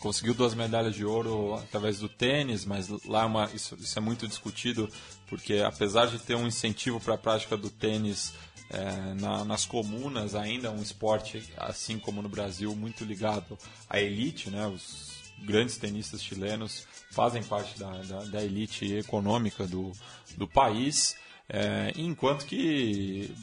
conseguiu 0.00 0.34
duas 0.34 0.54
medalhas 0.54 0.94
de 0.94 1.04
ouro 1.04 1.54
através 1.54 1.98
do 1.98 2.08
tênis, 2.08 2.64
mas 2.64 2.88
lá 3.06 3.22
é 3.22 3.24
uma, 3.24 3.50
isso, 3.54 3.74
isso, 3.80 3.98
é 3.98 4.02
muito 4.02 4.26
discutido, 4.26 4.88
porque 5.28 5.58
apesar 5.58 6.06
de 6.06 6.18
ter 6.18 6.34
um 6.34 6.46
incentivo 6.46 7.00
para 7.00 7.14
a 7.14 7.18
prática 7.18 7.56
do 7.56 7.70
tênis 7.70 8.34
é, 8.70 9.14
na, 9.14 9.44
nas 9.44 9.64
comunas 9.64 10.34
ainda 10.34 10.68
é 10.68 10.70
um 10.70 10.82
esporte, 10.82 11.42
assim 11.56 11.98
como 11.98 12.22
no 12.22 12.28
Brasil, 12.28 12.74
muito 12.74 13.04
ligado 13.04 13.58
à 13.88 14.00
elite, 14.00 14.50
né? 14.50 14.66
Os 14.66 15.14
grandes 15.44 15.76
tenistas 15.76 16.22
chilenos 16.22 16.86
fazem 17.10 17.42
parte 17.42 17.78
da, 17.78 17.90
da, 18.02 18.24
da 18.24 18.42
elite 18.42 18.94
econômica 18.94 19.66
do, 19.66 19.92
do 20.36 20.48
país, 20.48 21.16
é, 21.48 21.92
enquanto 21.96 22.46
que 22.46 23.34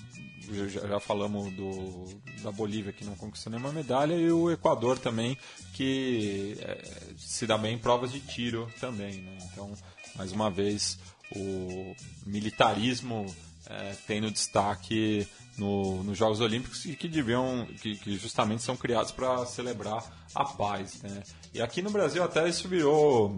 já, 0.69 0.87
já, 0.87 0.99
falamos 0.99 1.53
do, 1.53 2.05
da 2.41 2.51
Bolívia 2.51 2.91
que 2.91 3.05
não 3.05 3.15
conquistou 3.15 3.51
nenhuma 3.51 3.71
medalha 3.71 4.15
e 4.15 4.31
o 4.31 4.49
Equador 4.49 4.97
também 4.97 5.37
que 5.73 6.57
é, 6.59 7.13
se 7.15 7.45
dá 7.45 7.57
bem 7.57 7.75
em 7.75 7.77
provas 7.77 8.11
de 8.11 8.19
tiro 8.19 8.67
também, 8.79 9.21
né? 9.21 9.37
Então, 9.51 9.71
mais 10.15 10.31
uma 10.31 10.49
vez, 10.49 10.97
o 11.35 11.95
militarismo 12.25 13.25
é, 13.71 13.95
tendo 14.05 14.29
destaque 14.29 15.27
no, 15.57 16.03
nos 16.03 16.17
Jogos 16.17 16.41
Olímpicos 16.41 16.85
e 16.85 16.95
que 16.95 17.07
deviam, 17.07 17.65
que, 17.81 17.95
que 17.95 18.17
justamente 18.17 18.63
são 18.63 18.75
criados 18.75 19.11
para 19.11 19.45
celebrar 19.45 20.03
a 20.35 20.43
paz. 20.45 21.01
Né? 21.01 21.23
E 21.53 21.61
aqui 21.61 21.81
no 21.81 21.89
Brasil 21.89 22.23
até 22.23 22.47
isso 22.49 22.67
virou, 22.67 23.37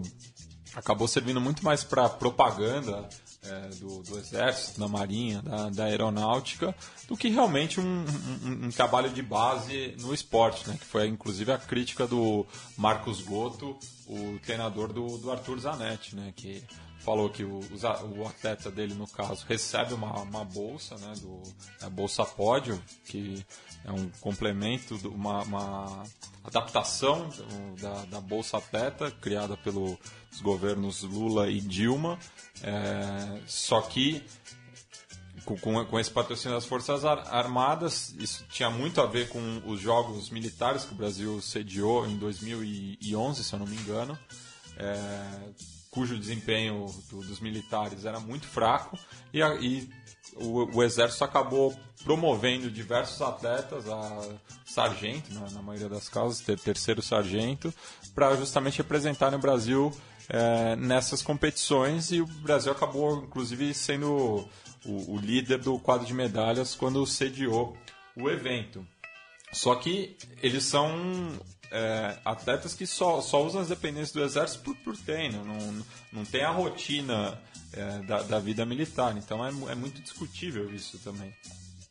acabou 0.74 1.06
servindo 1.06 1.40
muito 1.40 1.64
mais 1.64 1.84
para 1.84 2.08
propaganda 2.08 3.08
é, 3.44 3.68
do, 3.76 4.02
do, 4.02 4.18
Exército, 4.18 4.80
da 4.80 4.88
Marinha, 4.88 5.42
da, 5.42 5.68
da 5.70 5.84
Aeronáutica, 5.84 6.74
do 7.06 7.16
que 7.16 7.28
realmente 7.28 7.78
um, 7.78 8.04
um, 8.44 8.66
um, 8.66 8.70
trabalho 8.70 9.10
de 9.10 9.22
base 9.22 9.94
no 10.00 10.14
esporte, 10.14 10.68
né? 10.68 10.76
que 10.78 10.86
foi 10.86 11.06
inclusive 11.06 11.52
a 11.52 11.58
crítica 11.58 12.06
do 12.06 12.46
Marcos 12.76 13.20
Goto, 13.20 13.78
o 14.06 14.38
treinador 14.42 14.92
do, 14.92 15.18
do 15.18 15.30
Arthur 15.30 15.60
Zanetti, 15.60 16.16
né? 16.16 16.32
que 16.34 16.64
falou 17.04 17.28
que 17.28 17.44
o, 17.44 17.60
o 18.16 18.26
atleta 18.26 18.70
dele, 18.70 18.94
no 18.94 19.06
caso, 19.06 19.44
recebe 19.46 19.92
uma, 19.92 20.22
uma 20.22 20.44
bolsa, 20.44 20.96
né, 20.96 21.12
do, 21.20 21.42
a 21.82 21.90
Bolsa 21.90 22.24
Pódio, 22.24 22.82
que 23.04 23.44
é 23.84 23.92
um 23.92 24.08
complemento, 24.20 24.96
uma, 25.08 25.42
uma 25.42 26.02
adaptação 26.42 27.28
da, 27.80 28.04
da, 28.06 28.20
Bolsa 28.20 28.56
Atleta, 28.56 29.10
criada 29.10 29.56
pelos 29.56 29.98
governos 30.40 31.02
Lula 31.02 31.50
e 31.50 31.60
Dilma, 31.60 32.18
é, 32.62 33.40
só 33.46 33.82
que 33.82 34.24
com, 35.44 35.84
com, 35.84 36.00
esse 36.00 36.10
patrocínio 36.10 36.56
das 36.56 36.64
Forças 36.64 37.04
Armadas, 37.04 38.14
isso 38.18 38.46
tinha 38.48 38.70
muito 38.70 38.98
a 39.02 39.06
ver 39.06 39.28
com 39.28 39.62
os 39.66 39.78
Jogos 39.78 40.30
Militares 40.30 40.84
que 40.84 40.94
o 40.94 40.96
Brasil 40.96 41.38
sediou 41.42 42.06
em 42.06 42.16
2011, 42.16 43.44
se 43.44 43.52
eu 43.52 43.58
não 43.58 43.66
me 43.66 43.76
engano, 43.76 44.18
é, 44.78 44.94
cujo 45.94 46.18
desempenho 46.18 46.86
do, 47.08 47.20
dos 47.20 47.38
militares 47.38 48.04
era 48.04 48.18
muito 48.18 48.48
fraco 48.48 48.98
e, 49.32 49.40
a, 49.40 49.54
e 49.54 49.88
o, 50.34 50.76
o, 50.76 50.82
exército 50.82 51.22
acabou 51.22 51.72
promovendo 52.02 52.68
diversos 52.68 53.22
atletas 53.22 53.88
a 53.88 54.28
sargento, 54.66 55.32
na, 55.32 55.48
na 55.50 55.62
maioria 55.62 55.88
das 55.88 56.08
casos, 56.08 56.40
ter 56.40 56.58
terceiro 56.58 57.00
sargento, 57.00 57.72
para 58.12 58.34
justamente 58.36 58.78
representarem 58.78 59.38
o 59.38 59.40
Brasil 59.40 59.92
é, 60.28 60.74
nessas 60.74 61.22
competições 61.22 62.10
e 62.10 62.20
o 62.20 62.26
Brasil 62.26 62.72
acabou, 62.72 63.22
inclusive, 63.22 63.72
sendo 63.72 64.48
o, 64.84 65.14
o 65.14 65.16
líder 65.18 65.58
do 65.58 65.78
quadro 65.78 66.04
de 66.04 66.12
medalhas 66.12 66.74
quando 66.74 67.06
sediou 67.06 67.76
o 68.16 68.28
evento. 68.28 68.84
Só 69.52 69.76
que 69.76 70.16
eles 70.42 70.64
são 70.64 71.38
é, 71.74 72.16
atletas 72.24 72.72
que 72.72 72.86
só, 72.86 73.20
só 73.20 73.44
usam 73.44 73.60
as 73.60 73.68
dependências 73.68 74.12
do 74.12 74.22
exército 74.22 74.62
por, 74.62 74.76
por 74.76 74.96
treino, 74.96 75.44
não, 75.44 75.84
não 76.12 76.24
tem 76.24 76.44
a 76.44 76.50
rotina 76.50 77.36
é, 77.72 77.98
da, 78.02 78.22
da, 78.22 78.38
vida 78.38 78.64
militar. 78.64 79.16
Então 79.16 79.44
é, 79.44 79.48
é 79.48 79.74
muito 79.74 80.00
discutível 80.00 80.72
isso 80.72 80.98
também. 80.98 81.34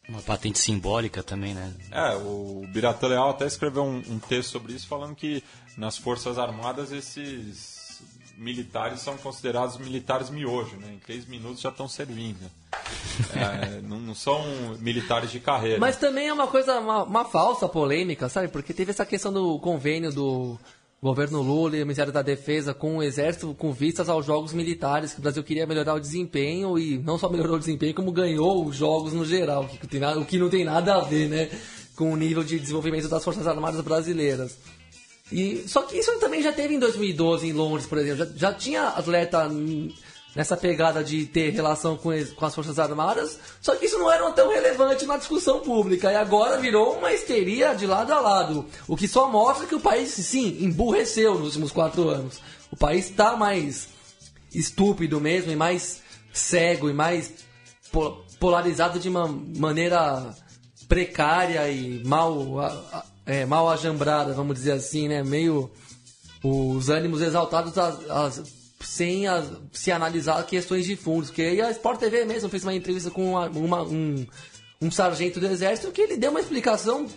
Uma 0.08 0.22
patente 0.22 0.60
simbólica 0.60 1.22
também, 1.22 1.54
né? 1.54 1.74
É, 1.92 2.16
o 2.16 2.66
Biratan 2.70 3.08
Leal 3.08 3.30
até 3.32 3.46
escreveu 3.46 3.84
um, 3.84 3.98
um 4.08 4.20
texto 4.20 4.52
sobre 4.52 4.74
isso, 4.74 4.88
falando 4.88 5.16
que 5.16 5.44
nas 5.78 5.98
Forças 5.98 6.38
Armadas 6.38 6.92
esses 6.94 7.73
militares 8.38 9.00
são 9.00 9.18
considerados 9.18 9.78
militares 9.78 10.30
miojo, 10.30 10.78
né? 10.78 10.94
Em 10.94 11.00
três 11.00 11.26
minutos 11.28 11.62
já 11.62 11.70
estão 11.70 11.88
servindo. 11.88 12.50
É, 13.36 13.80
não, 13.82 14.00
não, 14.00 14.16
são 14.16 14.44
militares 14.80 15.32
de 15.32 15.40
carreira. 15.40 15.80
Mas 15.80 15.98
também 15.98 16.30
é 16.30 16.34
uma 16.34 16.48
coisa, 16.48 16.80
uma, 16.80 17.04
uma, 17.04 17.26
falsa 17.26 17.70
polêmica, 17.70 18.28
sabe? 18.28 18.48
Porque 18.48 18.74
teve 18.74 18.90
essa 18.90 19.06
questão 19.06 19.32
do 19.32 19.60
convênio 19.60 20.12
do 20.12 20.58
governo 21.00 21.42
Lula 21.42 21.78
e 21.78 21.84
o 21.84 21.86
Ministério 21.86 22.12
da 22.12 22.24
Defesa 22.24 22.74
com 22.74 22.98
o 22.98 23.04
Exército 23.04 23.54
com 23.54 23.72
vistas 23.72 24.10
aos 24.10 24.26
jogos 24.26 24.52
militares, 24.52 25.14
que 25.14 25.20
o 25.20 25.22
Brasil 25.22 25.44
queria 25.44 25.68
melhorar 25.68 25.94
o 25.94 26.00
desempenho 26.00 26.80
e 26.80 26.98
não 26.98 27.20
só 27.20 27.30
melhorou 27.30 27.58
o 27.58 27.60
desempenho, 27.60 27.94
como 27.94 28.12
ganhou 28.12 28.66
os 28.66 28.76
jogos 28.76 29.14
no 29.14 29.26
geral, 29.26 29.68
que 29.68 29.86
tem 29.86 30.00
nada, 30.00 30.20
o 30.20 30.26
que 30.26 30.40
não 30.40 30.50
tem 30.50 30.64
nada 30.64 30.96
a 30.96 31.02
ver, 31.02 31.30
né? 31.30 31.52
Com 31.96 32.12
o 32.14 32.16
nível 32.16 32.44
de 32.44 32.60
desenvolvimento 32.60 33.08
das 33.08 33.24
Forças 33.24 33.46
Armadas 33.46 33.82
brasileiras. 33.82 34.58
E, 35.32 35.68
só 35.68 35.84
que 35.84 35.98
isso 35.98 36.20
também 36.20 36.42
já 36.42 36.52
teve 36.52 36.76
em 36.76 36.80
2012 36.80 37.48
em 37.48 37.54
Londres, 37.54 37.88
por 37.88 37.98
exemplo. 37.98 38.26
Já, 38.26 38.32
já 38.36 38.54
tinha 38.54 38.88
atleta 38.90 39.50
nessa 40.36 40.58
pegada 40.58 41.04
de 41.04 41.26
ter 41.26 41.52
relação 41.52 41.96
com, 41.96 42.10
com, 42.36 42.46
as 42.46 42.56
Forças 42.56 42.80
Armadas, 42.80 43.40
só 43.62 43.76
que 43.76 43.86
isso 43.86 44.00
não 44.00 44.12
era 44.12 44.30
tão 44.32 44.52
relevante 44.52 45.06
na 45.06 45.18
discussão 45.18 45.60
pública. 45.60 46.12
E 46.12 46.16
agora 46.16 46.58
virou 46.58 46.98
uma 46.98 47.14
histeria 47.14 47.74
de 47.74 47.86
lado 47.86 48.12
a 48.12 48.20
lado. 48.20 48.66
O 48.88 48.98
que 48.98 49.08
só 49.08 49.30
mostra 49.30 49.68
que 49.68 49.76
o 49.76 49.80
país, 49.80 50.10
sim, 50.10 50.58
emburreceu 50.62 51.36
nos 51.36 51.48
últimos 51.48 51.72
quatro 51.72 52.10
anos. 52.10 52.40
O 52.72 52.76
país 52.76 53.10
está 53.10 53.36
mais 53.36 53.90
estúpido 54.54 55.20
mesmo, 55.22 55.52
e 55.52 55.56
mais 55.56 56.02
cego, 56.32 56.90
e 56.90 56.94
mais 56.94 57.34
polarizado 58.40 59.00
de 59.00 59.08
uma 59.08 59.28
maneira 59.28 60.36
precária 60.88 61.70
e 61.70 62.04
mal 62.04 62.60
é, 63.26 63.46
mal 63.46 63.70
ajambrada, 63.70 64.34
vamos 64.34 64.56
dizer 64.56 64.74
assim, 64.74 65.08
né? 65.08 65.24
Meio 65.24 65.72
os 66.44 66.90
ânimos 66.90 67.22
exaltados 67.22 67.78
as, 67.78 68.10
as, 68.10 68.44
sem 68.82 69.28
as, 69.28 69.46
se 69.72 69.92
analisar 69.92 70.46
questões 70.46 70.86
de 70.86 70.96
fundos. 70.96 71.30
Que 71.30 71.42
aí 71.42 71.62
a 71.62 71.72
Sport 71.72 72.00
TV 72.00 72.26
mesmo 72.26 72.50
fez 72.50 72.64
uma 72.64 72.74
entrevista 72.74 73.10
com 73.10 73.32
uma, 73.32 73.48
uma, 73.48 73.84
um, 73.84 74.26
um 74.82 74.92
sargento 74.92 75.40
do 75.40 75.48
exército 75.48 75.92
que 75.92 76.02
ele 76.02 76.18
deu 76.18 76.32
uma 76.32 76.42
explicação 76.42 77.08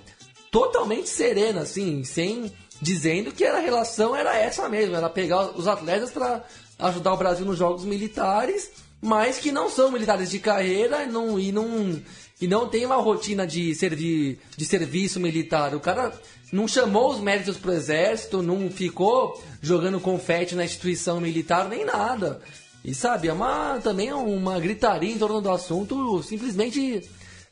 totalmente 0.51 1.09
serena, 1.09 1.63
assim, 1.63 2.05
sem 2.05 2.53
dizendo 2.81 3.33
que 3.33 3.45
a 3.45 3.59
relação 3.59 4.15
era 4.15 4.37
essa 4.37 4.69
mesmo, 4.69 4.95
era 4.95 5.09
pegar 5.09 5.51
os 5.59 5.67
atletas 5.67 6.11
para 6.11 6.45
ajudar 6.79 7.15
o 7.15 7.17
Brasil 7.17 7.45
nos 7.45 7.59
jogos 7.59 7.85
militares, 7.85 8.71
mas 9.01 9.39
que 9.39 9.51
não 9.51 9.71
são 9.71 9.91
militares 9.91 10.31
de 10.31 10.39
carreira 10.39 11.07
não, 11.07 11.39
e 11.39 11.53
não 11.53 12.01
e 12.41 12.47
não 12.47 12.69
tem 12.69 12.85
uma 12.85 12.97
rotina 12.97 13.47
de, 13.47 13.75
servir, 13.75 14.39
de 14.57 14.65
serviço 14.65 15.19
militar. 15.19 15.75
O 15.75 15.81
cara 15.81 16.13
não 16.53 16.69
chamou 16.69 17.11
os 17.11 17.21
méritos 17.21 17.57
pro 17.57 17.73
exército, 17.73 18.43
não 18.43 18.71
ficou 18.71 19.43
jogando 19.63 20.01
confete 20.01 20.55
na 20.55 20.65
instituição 20.65 21.21
militar, 21.21 21.69
nem 21.69 21.85
nada. 21.85 22.41
E 22.85 22.95
sabe, 22.95 23.29
é 23.29 23.33
uma, 23.33 23.81
também 23.81 24.09
é 24.09 24.15
uma 24.15 24.61
gritaria 24.61 25.13
em 25.13 25.19
torno 25.19 25.41
do 25.41 25.51
assunto 25.51 26.23
simplesmente, 26.23 27.03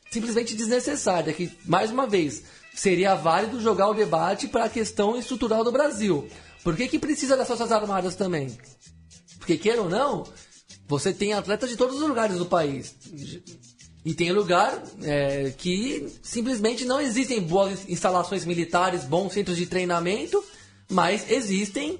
simplesmente 0.09 0.55
desnecessária. 0.55 1.33
Que, 1.33 1.51
mais 1.65 1.91
uma 1.91 2.05
vez, 2.05 2.43
seria 2.73 3.15
válido 3.15 3.59
jogar 3.59 3.89
o 3.89 3.93
debate 3.93 4.47
para 4.47 4.65
a 4.65 4.69
questão 4.69 5.17
estrutural 5.17 5.63
do 5.63 5.71
Brasil. 5.71 6.29
Por 6.63 6.75
que, 6.75 6.87
que 6.87 6.99
precisa 6.99 7.35
das 7.35 7.47
Forças 7.47 7.71
Armadas 7.71 8.15
também? 8.15 8.55
Porque, 9.37 9.57
queira 9.57 9.81
ou 9.81 9.89
não, 9.89 10.23
você 10.87 11.11
tem 11.11 11.33
atletas 11.33 11.69
de 11.69 11.75
todos 11.75 12.01
os 12.01 12.07
lugares 12.07 12.37
do 12.37 12.45
país. 12.45 12.95
E 14.05 14.13
tem 14.13 14.31
lugar 14.31 14.79
é, 15.01 15.51
que 15.57 16.07
simplesmente 16.21 16.85
não 16.85 17.01
existem 17.01 17.41
boas 17.41 17.89
instalações 17.89 18.45
militares, 18.45 19.03
bons 19.03 19.33
centros 19.33 19.57
de 19.57 19.65
treinamento, 19.65 20.43
mas 20.87 21.29
existem. 21.31 21.99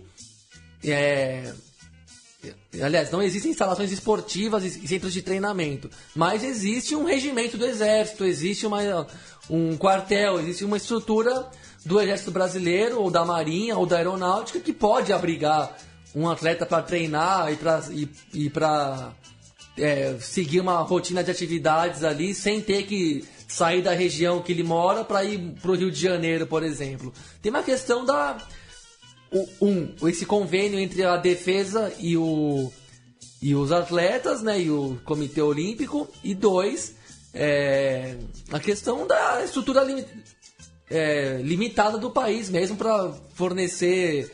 É, 0.83 1.51
aliás, 2.79 3.09
não 3.09 3.23
existem 3.23 3.49
instalações 3.49 3.91
esportivas 3.91 4.63
e 4.63 4.87
centros 4.87 5.13
de 5.13 5.23
treinamento, 5.23 5.89
mas 6.15 6.43
existe 6.43 6.95
um 6.95 7.05
regimento 7.05 7.57
do 7.57 7.65
exército, 7.65 8.23
existe 8.23 8.67
uma, 8.67 9.07
um 9.49 9.75
quartel, 9.75 10.39
existe 10.39 10.63
uma 10.63 10.77
estrutura 10.77 11.49
do 11.83 11.99
exército 11.99 12.29
brasileiro, 12.29 13.01
ou 13.01 13.09
da 13.09 13.25
marinha, 13.25 13.75
ou 13.77 13.85
da 13.87 13.97
aeronáutica, 13.97 14.59
que 14.59 14.73
pode 14.73 15.11
abrigar 15.11 15.75
um 16.13 16.29
atleta 16.29 16.67
para 16.67 16.83
treinar 16.83 17.51
e 17.51 17.55
para 17.55 17.83
e, 17.89 18.09
e 18.31 18.51
é, 19.77 20.15
seguir 20.19 20.59
uma 20.59 20.81
rotina 20.81 21.23
de 21.23 21.31
atividades 21.31 22.03
ali 22.03 22.33
sem 22.33 22.61
ter 22.61 22.83
que 22.83 23.25
sair 23.47 23.81
da 23.81 23.93
região 23.93 24.41
que 24.41 24.51
ele 24.51 24.63
mora 24.63 25.03
para 25.03 25.23
ir 25.23 25.39
para 25.61 25.71
o 25.71 25.75
Rio 25.75 25.91
de 25.91 25.99
Janeiro, 25.99 26.47
por 26.47 26.63
exemplo. 26.63 27.13
Tem 27.41 27.49
uma 27.49 27.63
questão 27.63 28.05
da 28.05 28.37
um 29.61 29.93
esse 30.07 30.25
convênio 30.25 30.79
entre 30.79 31.03
a 31.03 31.17
defesa 31.17 31.91
e 31.99 32.15
o 32.15 32.71
e 33.41 33.53
os 33.53 33.71
atletas, 33.71 34.41
né, 34.41 34.61
e 34.61 34.71
o 34.71 34.99
Comitê 35.03 35.41
Olímpico 35.41 36.07
e 36.23 36.33
dois 36.33 36.95
é, 37.33 38.15
a 38.51 38.59
questão 38.59 39.05
da 39.05 39.43
estrutura 39.43 39.85
é, 40.89 41.41
limitada 41.43 41.97
do 41.97 42.09
país 42.09 42.49
mesmo 42.49 42.77
para 42.77 43.11
fornecer 43.33 44.33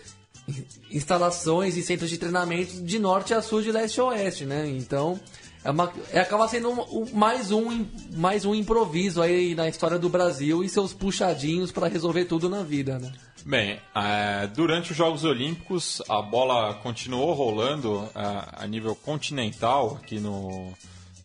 instalações 0.90 1.78
e 1.78 1.84
centros 1.84 2.10
de 2.10 2.18
treinamento 2.18 2.82
de 2.82 3.00
norte 3.00 3.34
a 3.34 3.42
sul, 3.42 3.62
de 3.62 3.72
leste 3.72 4.00
a 4.00 4.06
oeste, 4.06 4.46
né? 4.46 4.68
Então, 4.68 5.20
é 5.64 5.70
uma, 5.70 5.92
é, 6.12 6.20
acaba 6.20 6.48
sendo 6.48 6.70
um, 6.70 6.82
um, 6.82 7.14
mais, 7.14 7.52
um, 7.52 7.86
mais 8.16 8.46
um 8.46 8.56
improviso 8.56 9.22
aí 9.22 9.54
na 9.54 9.70
história 9.70 10.00
do 10.00 10.10
Brasil 10.10 10.64
e 10.64 10.70
seus 10.70 10.94
puxadinhos 10.94 11.72
para 11.72 11.88
resolver 11.88 12.26
tudo 12.26 12.50
na 12.50 12.64
vida, 12.64 12.98
né? 12.98 13.12
Bem, 13.46 13.80
é, 13.96 14.48
durante 14.48 14.92
os 14.92 14.98
Jogos 14.98 15.24
Olímpicos, 15.24 16.02
a 16.10 16.22
bola 16.22 16.76
continuou 16.76 17.34
rolando 17.34 18.10
é, 18.16 18.64
a 18.64 18.68
nível 18.68 18.96
continental 18.96 20.00
aqui 20.02 20.20
no. 20.20 20.74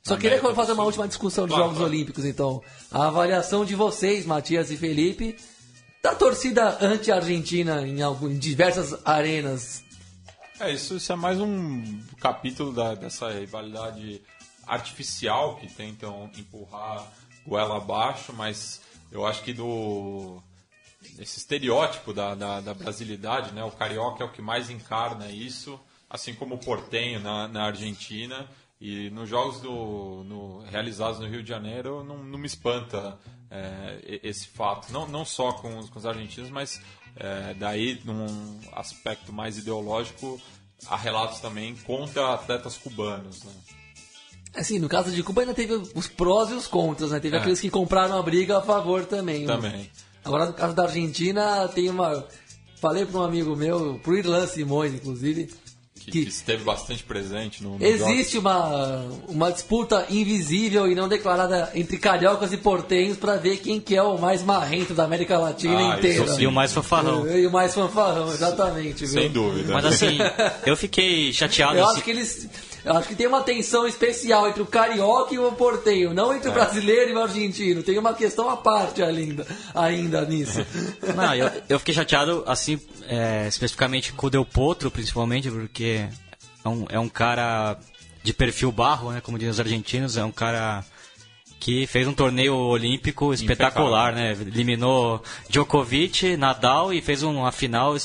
Só 0.02 0.16
queria 0.16 0.38
fazer 0.54 0.72
uma 0.72 0.84
última 0.84 1.08
discussão 1.08 1.46
dos 1.46 1.56
Jogos 1.56 1.80
Olímpicos, 1.80 2.24
então. 2.24 2.62
A 2.92 3.08
avaliação 3.08 3.64
de 3.64 3.74
vocês, 3.74 4.24
Matias 4.24 4.70
e 4.70 4.76
Felipe, 4.76 5.36
da 6.06 6.14
torcida 6.14 6.78
anti-argentina 6.80 7.82
em, 7.82 8.00
em 8.00 8.38
diversas 8.38 8.96
arenas. 9.04 9.82
É, 10.60 10.70
isso, 10.70 10.94
isso 10.94 11.12
é 11.12 11.16
mais 11.16 11.40
um 11.40 12.00
capítulo 12.20 12.72
da, 12.72 12.94
dessa 12.94 13.28
rivalidade 13.32 14.22
artificial 14.64 15.56
que 15.56 15.66
tentam 15.66 16.30
empurrar 16.38 17.04
goela 17.44 17.78
abaixo, 17.78 18.32
mas 18.32 18.80
eu 19.10 19.26
acho 19.26 19.42
que 19.42 19.52
do 19.52 20.40
esse 21.18 21.38
estereótipo 21.38 22.12
da, 22.12 22.36
da, 22.36 22.60
da, 22.60 22.72
brasilidade, 22.72 23.52
né? 23.52 23.64
O 23.64 23.72
carioca 23.72 24.22
é 24.22 24.26
o 24.26 24.30
que 24.30 24.40
mais 24.40 24.70
encarna 24.70 25.28
isso, 25.28 25.78
assim 26.08 26.34
como 26.34 26.54
o 26.54 26.58
portenho 26.58 27.18
na, 27.18 27.48
na 27.48 27.64
Argentina. 27.64 28.48
E 28.80 29.10
nos 29.10 29.28
jogos 29.28 29.60
do, 29.60 30.22
no, 30.24 30.60
realizados 30.70 31.18
no 31.18 31.26
Rio 31.26 31.42
de 31.42 31.48
Janeiro 31.48 32.04
não, 32.04 32.22
não 32.22 32.38
me 32.38 32.46
espanta 32.46 33.18
é, 33.50 34.20
esse 34.22 34.48
fato. 34.48 34.92
Não, 34.92 35.06
não 35.06 35.24
só 35.24 35.52
com 35.52 35.78
os, 35.78 35.88
com 35.88 35.98
os 35.98 36.06
argentinos, 36.06 36.50
mas 36.50 36.80
é, 37.16 37.54
daí 37.54 38.00
num 38.04 38.60
aspecto 38.72 39.32
mais 39.32 39.58
ideológico, 39.58 40.40
há 40.86 40.96
relatos 40.96 41.40
também 41.40 41.74
contra 41.76 42.34
atletas 42.34 42.76
cubanos. 42.76 43.42
Né? 43.42 43.52
Assim, 44.54 44.78
no 44.78 44.88
caso 44.88 45.10
de 45.10 45.22
Cuba 45.22 45.42
ainda 45.42 45.54
teve 45.54 45.74
os 45.94 46.08
prós 46.08 46.50
e 46.50 46.54
os 46.54 46.66
contras, 46.66 47.10
né? 47.10 47.20
Teve 47.20 47.36
é. 47.36 47.40
aqueles 47.40 47.60
que 47.60 47.70
compraram 47.70 48.18
a 48.18 48.22
briga 48.22 48.58
a 48.58 48.62
favor 48.62 49.04
também. 49.04 49.46
Né? 49.46 49.54
Também. 49.54 49.90
Agora 50.24 50.46
no 50.46 50.54
caso 50.54 50.74
da 50.74 50.84
Argentina 50.84 51.68
tem 51.68 51.88
uma. 51.88 52.26
Falei 52.76 53.06
para 53.06 53.20
um 53.20 53.24
amigo 53.24 53.56
meu, 53.56 53.98
pro 54.02 54.16
Irlan 54.16 54.46
Simões, 54.46 54.92
inclusive, 54.92 55.50
que, 56.06 56.22
Que- 56.22 56.28
esteve 56.28 56.62
bastante 56.64 57.02
presente 57.02 57.62
no, 57.62 57.78
no 57.78 57.84
Existe 57.84 58.38
uma, 58.38 59.04
uma 59.28 59.50
disputa 59.50 60.06
invisível 60.08 60.90
e 60.90 60.94
não 60.94 61.08
declarada 61.08 61.70
entre 61.74 61.98
cariocas 61.98 62.52
e 62.52 62.56
portenhos 62.56 63.16
pra 63.16 63.36
ver 63.36 63.56
quem 63.58 63.80
que 63.80 63.94
é 63.96 64.02
o 64.02 64.16
mais 64.16 64.42
marrento 64.42 64.94
da 64.94 65.04
América 65.04 65.36
Latina 65.38 65.94
Ah, 65.94 65.98
inteira. 65.98 66.36
E 66.40 66.46
o 66.46 66.52
mais 66.52 66.72
fanfarrão. 66.72 67.26
E 67.28 67.46
o 67.46 67.50
mais 67.50 67.74
fanfarrão, 67.74 68.32
exatamente. 68.32 69.04
viu? 69.04 69.20
Sem 69.20 69.30
dúvida. 69.30 69.72
Mas 69.72 69.84
assim, 69.84 70.18
eu 70.64 70.76
fiquei 70.76 71.32
chateado. 71.32 71.76
Eu 71.76 71.84
assim- 71.84 71.94
acho 71.96 72.04
que 72.04 72.10
eles. 72.10 72.48
Eu 72.86 72.96
acho 72.96 73.08
que 73.08 73.16
tem 73.16 73.26
uma 73.26 73.42
tensão 73.42 73.84
especial 73.84 74.48
entre 74.48 74.62
o 74.62 74.66
carioca 74.66 75.34
e 75.34 75.38
o 75.40 75.50
portenho, 75.50 76.14
não 76.14 76.32
É. 76.32 76.36
entre 76.36 76.48
o 76.48 76.52
brasileiro 76.52 77.10
e 77.10 77.14
o 77.14 77.20
argentino. 77.20 77.82
Tem 77.82 77.98
uma 77.98 78.14
questão 78.14 78.48
à 78.48 78.56
parte 78.56 79.02
ainda, 79.02 79.44
ainda 79.74 80.24
nisso. 80.24 80.64
Não, 81.16 81.34
eu, 81.34 81.50
eu 81.68 81.78
fiquei 81.80 81.92
chateado, 81.92 82.44
assim, 82.46 82.80
é, 83.08 83.48
especificamente 83.48 84.12
com 84.12 84.28
o 84.28 84.30
Del 84.30 84.44
Potro, 84.44 84.88
principalmente, 84.88 85.50
porque 85.50 86.06
é 86.64 86.68
um, 86.68 86.86
é 86.88 86.98
um 87.00 87.08
cara 87.08 87.76
de 88.22 88.32
perfil 88.32 88.70
barro, 88.70 89.10
né, 89.10 89.20
como 89.20 89.36
dizem 89.36 89.50
os 89.50 89.58
argentinos, 89.60 90.16
é 90.16 90.24
um 90.24 90.30
cara 90.30 90.84
que 91.58 91.88
fez 91.88 92.06
um 92.06 92.12
torneio 92.12 92.54
olímpico 92.54 93.34
espetacular, 93.34 94.12
né, 94.14 94.30
eliminou 94.32 95.20
Djokovic, 95.48 96.36
Nadal 96.36 96.92
e 96.92 97.00
fez 97.00 97.24
uma 97.24 97.50
final, 97.50 97.96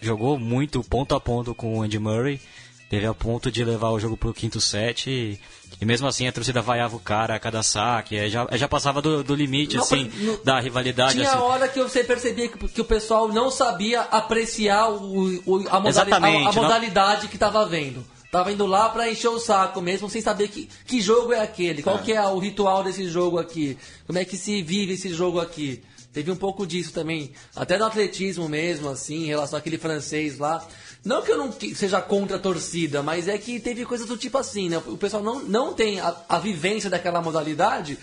jogou 0.00 0.38
muito 0.38 0.82
ponto 0.82 1.14
a 1.14 1.20
ponto 1.20 1.54
com 1.54 1.78
o 1.78 1.82
Andy 1.82 1.98
Murray, 2.00 2.40
teve 2.88 3.06
a 3.06 3.12
ponto 3.14 3.50
de 3.50 3.64
levar 3.64 3.90
o 3.90 3.98
jogo 4.00 4.16
pro 4.16 4.32
quinto 4.32 4.60
set 4.60 5.08
e, 5.10 5.38
e 5.80 5.84
mesmo 5.84 6.06
assim 6.06 6.26
a 6.26 6.32
torcida 6.32 6.60
vaiava 6.62 6.96
o 6.96 7.00
cara 7.00 7.34
a 7.34 7.38
cada 7.38 7.62
saque, 7.62 8.18
aí 8.18 8.30
já, 8.30 8.46
já 8.52 8.66
passava 8.68 9.02
do, 9.02 9.22
do 9.22 9.34
limite, 9.34 9.76
Não, 9.76 9.82
assim, 9.82 10.10
no- 10.18 10.38
da 10.44 10.58
rivalidade. 10.60 11.12
Tinha 11.14 11.30
assim. 11.30 11.38
hora 11.38 11.68
que 11.68 11.82
você 11.82 12.02
percebia 12.02 12.48
que, 12.48 12.68
que 12.68 12.80
o 12.80 12.84
pessoal 12.84 13.28
não 13.28 13.50
sabia 13.50 14.00
apreciar 14.00 14.88
o, 14.90 15.42
o- 15.46 15.68
a, 15.68 15.80
modali- 15.80 16.12
a- 16.12 16.16
a 16.16 16.20
não- 16.20 16.52
modalidade 16.52 17.28
que 17.28 17.36
estava 17.36 17.64
vendo. 17.66 18.04
Tava 18.30 18.52
indo 18.52 18.66
lá 18.66 18.90
pra 18.90 19.10
encher 19.10 19.28
o 19.28 19.38
saco 19.38 19.80
mesmo, 19.80 20.08
sem 20.10 20.20
saber 20.20 20.48
que, 20.48 20.68
que 20.86 21.00
jogo 21.00 21.32
é 21.32 21.40
aquele, 21.40 21.82
qual 21.82 21.98
que 21.98 22.12
é 22.12 22.22
o 22.26 22.38
ritual 22.38 22.84
desse 22.84 23.08
jogo 23.08 23.38
aqui, 23.38 23.78
como 24.06 24.18
é 24.18 24.24
que 24.24 24.36
se 24.36 24.62
vive 24.62 24.92
esse 24.94 25.08
jogo 25.14 25.40
aqui. 25.40 25.82
Teve 26.12 26.30
um 26.30 26.36
pouco 26.36 26.66
disso 26.66 26.92
também, 26.92 27.32
até 27.56 27.78
no 27.78 27.84
atletismo 27.86 28.46
mesmo, 28.48 28.88
assim, 28.90 29.24
em 29.24 29.26
relação 29.26 29.58
àquele 29.58 29.78
francês 29.78 30.38
lá. 30.38 30.66
Não 31.04 31.22
que 31.22 31.30
eu 31.32 31.38
não 31.38 31.50
que- 31.52 31.74
seja 31.74 32.00
contra 32.02 32.36
a 32.36 32.40
torcida, 32.40 33.02
mas 33.02 33.28
é 33.28 33.38
que 33.38 33.60
teve 33.60 33.84
coisas 33.86 34.06
do 34.06 34.16
tipo 34.16 34.36
assim, 34.38 34.68
né? 34.68 34.78
O 34.86 34.96
pessoal 34.96 35.22
não, 35.22 35.40
não 35.42 35.72
tem 35.74 36.00
a, 36.00 36.14
a 36.28 36.38
vivência 36.38 36.90
daquela 36.90 37.22
modalidade 37.22 37.98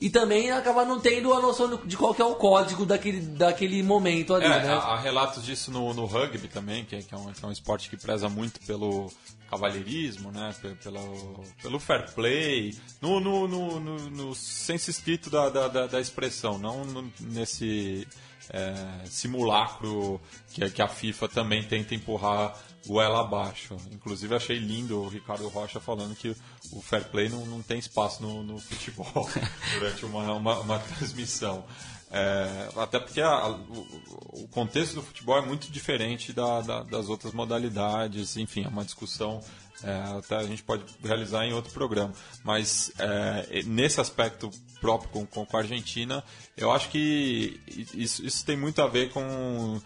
e 0.00 0.08
também 0.08 0.50
acaba 0.50 0.84
não 0.84 0.98
tendo 1.00 1.32
a 1.34 1.40
noção 1.42 1.80
de 1.84 1.96
qual 1.96 2.14
que 2.14 2.22
é 2.22 2.24
o 2.24 2.34
código 2.36 2.86
daquele, 2.86 3.20
daquele 3.20 3.82
momento 3.82 4.34
ali, 4.34 4.44
É, 4.46 4.48
né? 4.48 4.68
há, 4.72 4.96
relatos 4.96 5.44
disso 5.44 5.70
no, 5.70 5.92
no 5.92 6.04
rugby 6.06 6.46
também, 6.48 6.84
que 6.84 6.96
é, 6.96 7.02
que 7.02 7.12
é 7.14 7.18
um, 7.18 7.32
que 7.32 7.44
é 7.44 7.48
um 7.48 7.52
esporte 7.52 7.90
que 7.90 7.96
preza 7.96 8.28
muito 8.28 8.60
pelo 8.60 9.10
cavalheirismo, 9.50 10.30
né? 10.30 10.54
pe- 10.60 10.74
Pelo, 10.82 11.44
pelo 11.62 11.78
fair 11.80 12.12
play, 12.14 12.74
no, 13.00 13.18
no, 13.20 13.48
no, 13.48 13.80
no- 13.80 14.10
no 14.10 14.34
senso 14.34 14.88
escrito 14.90 15.28
da, 15.30 15.48
da, 15.48 15.68
da- 15.68 15.86
da 15.86 16.00
expressão, 16.00 16.58
não 16.58 16.84
no- 16.84 17.12
nesse 17.20 18.06
é, 18.50 19.06
simulacro 19.06 20.20
que, 20.52 20.64
a- 20.64 20.70
que 20.70 20.82
a 20.82 20.88
FIFA 20.88 21.28
também 21.28 21.62
tenta 21.62 21.94
empurrar 21.94 22.54
goela 22.86 23.20
abaixo. 23.20 23.76
Inclusive 23.92 24.34
achei 24.34 24.58
lindo 24.58 24.98
o 25.02 25.08
Ricardo 25.08 25.46
Rocha 25.48 25.78
falando 25.80 26.14
que 26.16 26.34
o 26.72 26.80
fair 26.80 27.04
play 27.08 27.28
não, 27.28 27.44
não 27.46 27.62
tem 27.62 27.78
espaço 27.78 28.22
no, 28.22 28.42
no 28.42 28.58
futebol 28.58 29.28
durante 29.78 30.04
uma, 30.04 30.32
uma, 30.32 30.58
uma 30.60 30.78
transmissão. 30.78 31.64
É, 32.10 32.68
até 32.76 32.98
porque 32.98 33.20
a- 33.20 33.48
o, 33.48 34.42
o 34.44 34.48
contexto 34.48 34.94
do 34.94 35.02
futebol 35.02 35.36
é 35.36 35.42
muito 35.44 35.70
diferente 35.70 36.32
da- 36.32 36.62
da- 36.62 36.82
das 36.82 37.08
outras 37.10 37.34
modalidades, 37.34 38.36
enfim, 38.38 38.64
é 38.64 38.68
uma 38.68 38.84
discussão 38.84 39.40
é, 39.84 40.18
até 40.18 40.36
a 40.36 40.42
gente 40.42 40.62
pode 40.62 40.84
realizar 41.02 41.44
em 41.46 41.52
outro 41.52 41.72
programa. 41.72 42.12
Mas 42.44 42.92
é, 42.98 43.62
nesse 43.66 44.00
aspecto 44.00 44.50
próprio 44.80 45.10
com, 45.26 45.44
com, 45.46 45.56
a 45.56 45.60
Argentina, 45.60 46.22
eu 46.56 46.70
acho 46.70 46.88
que 46.88 47.60
isso, 47.94 48.24
isso 48.24 48.44
tem 48.44 48.56
muito 48.56 48.80
a 48.82 48.86
ver 48.86 49.10
com, 49.10 49.80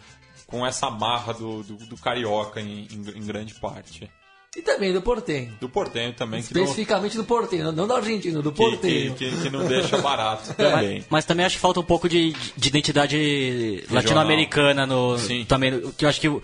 com 0.47 0.67
essa 0.67 0.91
marra 0.91 1.33
do, 1.35 1.63
do, 1.63 1.77
do 1.77 1.97
carioca 1.97 2.61
em, 2.61 2.87
em, 2.91 3.19
em 3.19 3.27
grande 3.27 3.55
parte. 3.55 4.11
E 4.55 4.61
também 4.61 4.93
do 4.93 5.01
portenho. 5.01 5.57
Do 5.59 5.67
portenho 5.67 6.13
também, 6.13 6.43
que, 6.43 6.53
não, 6.55 6.61
Especificamente 6.65 7.17
do 7.17 7.25
portenho, 7.25 7.73
não 7.73 7.87
do 7.87 7.95
argentino, 7.95 8.43
do 8.43 8.53
que, 8.53 8.63
que, 8.63 8.71
portenho. 8.71 9.15
que, 9.15 9.31
que 9.45 9.49
não 9.49 9.67
deixa 9.67 9.97
barato 9.97 10.53
também. 10.57 10.97
Mas, 10.99 11.07
mas 11.09 11.25
também 11.25 11.47
acho 11.47 11.55
que 11.57 11.61
falta 11.63 11.81
um 11.81 11.85
pouco 11.85 12.07
de, 12.07 12.33
de 12.55 12.69
identidade 12.69 13.83
latino-americana 13.91 14.87
no 14.87 15.19
Sim. 15.19 15.47
também 15.47 15.75
o 15.75 15.91
que 15.95 16.05
eu 16.05 16.09
acho 16.11 16.21
que 16.21 16.29
o, 16.29 16.43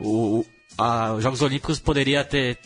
o- 0.00 0.46
a- 0.78 1.12
os 1.12 1.22
Jogos 1.22 1.42
Olímpicos 1.42 1.78
poderia 1.78 2.24
ter 2.24 2.58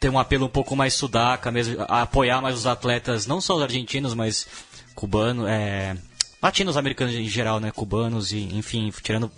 ter 0.00 0.08
um 0.08 0.18
apelo 0.18 0.46
um 0.46 0.50
pouco 0.50 0.76
mais 0.76 0.94
sudaca 0.94 1.50
mesmo 1.50 1.76
apoiar 1.88 2.40
mais 2.40 2.56
os 2.56 2.66
atletas 2.66 3.26
não 3.26 3.40
só 3.40 3.56
os 3.56 3.62
argentinos 3.62 4.14
mas 4.14 4.46
cubanos 4.94 5.46
é, 5.48 5.96
latinos 6.42 6.76
americanos 6.76 7.14
em 7.14 7.28
geral 7.28 7.58
né 7.60 7.70
cubanos 7.70 8.32
e 8.32 8.40
enfim 8.56 8.92
tirando 9.02 9.30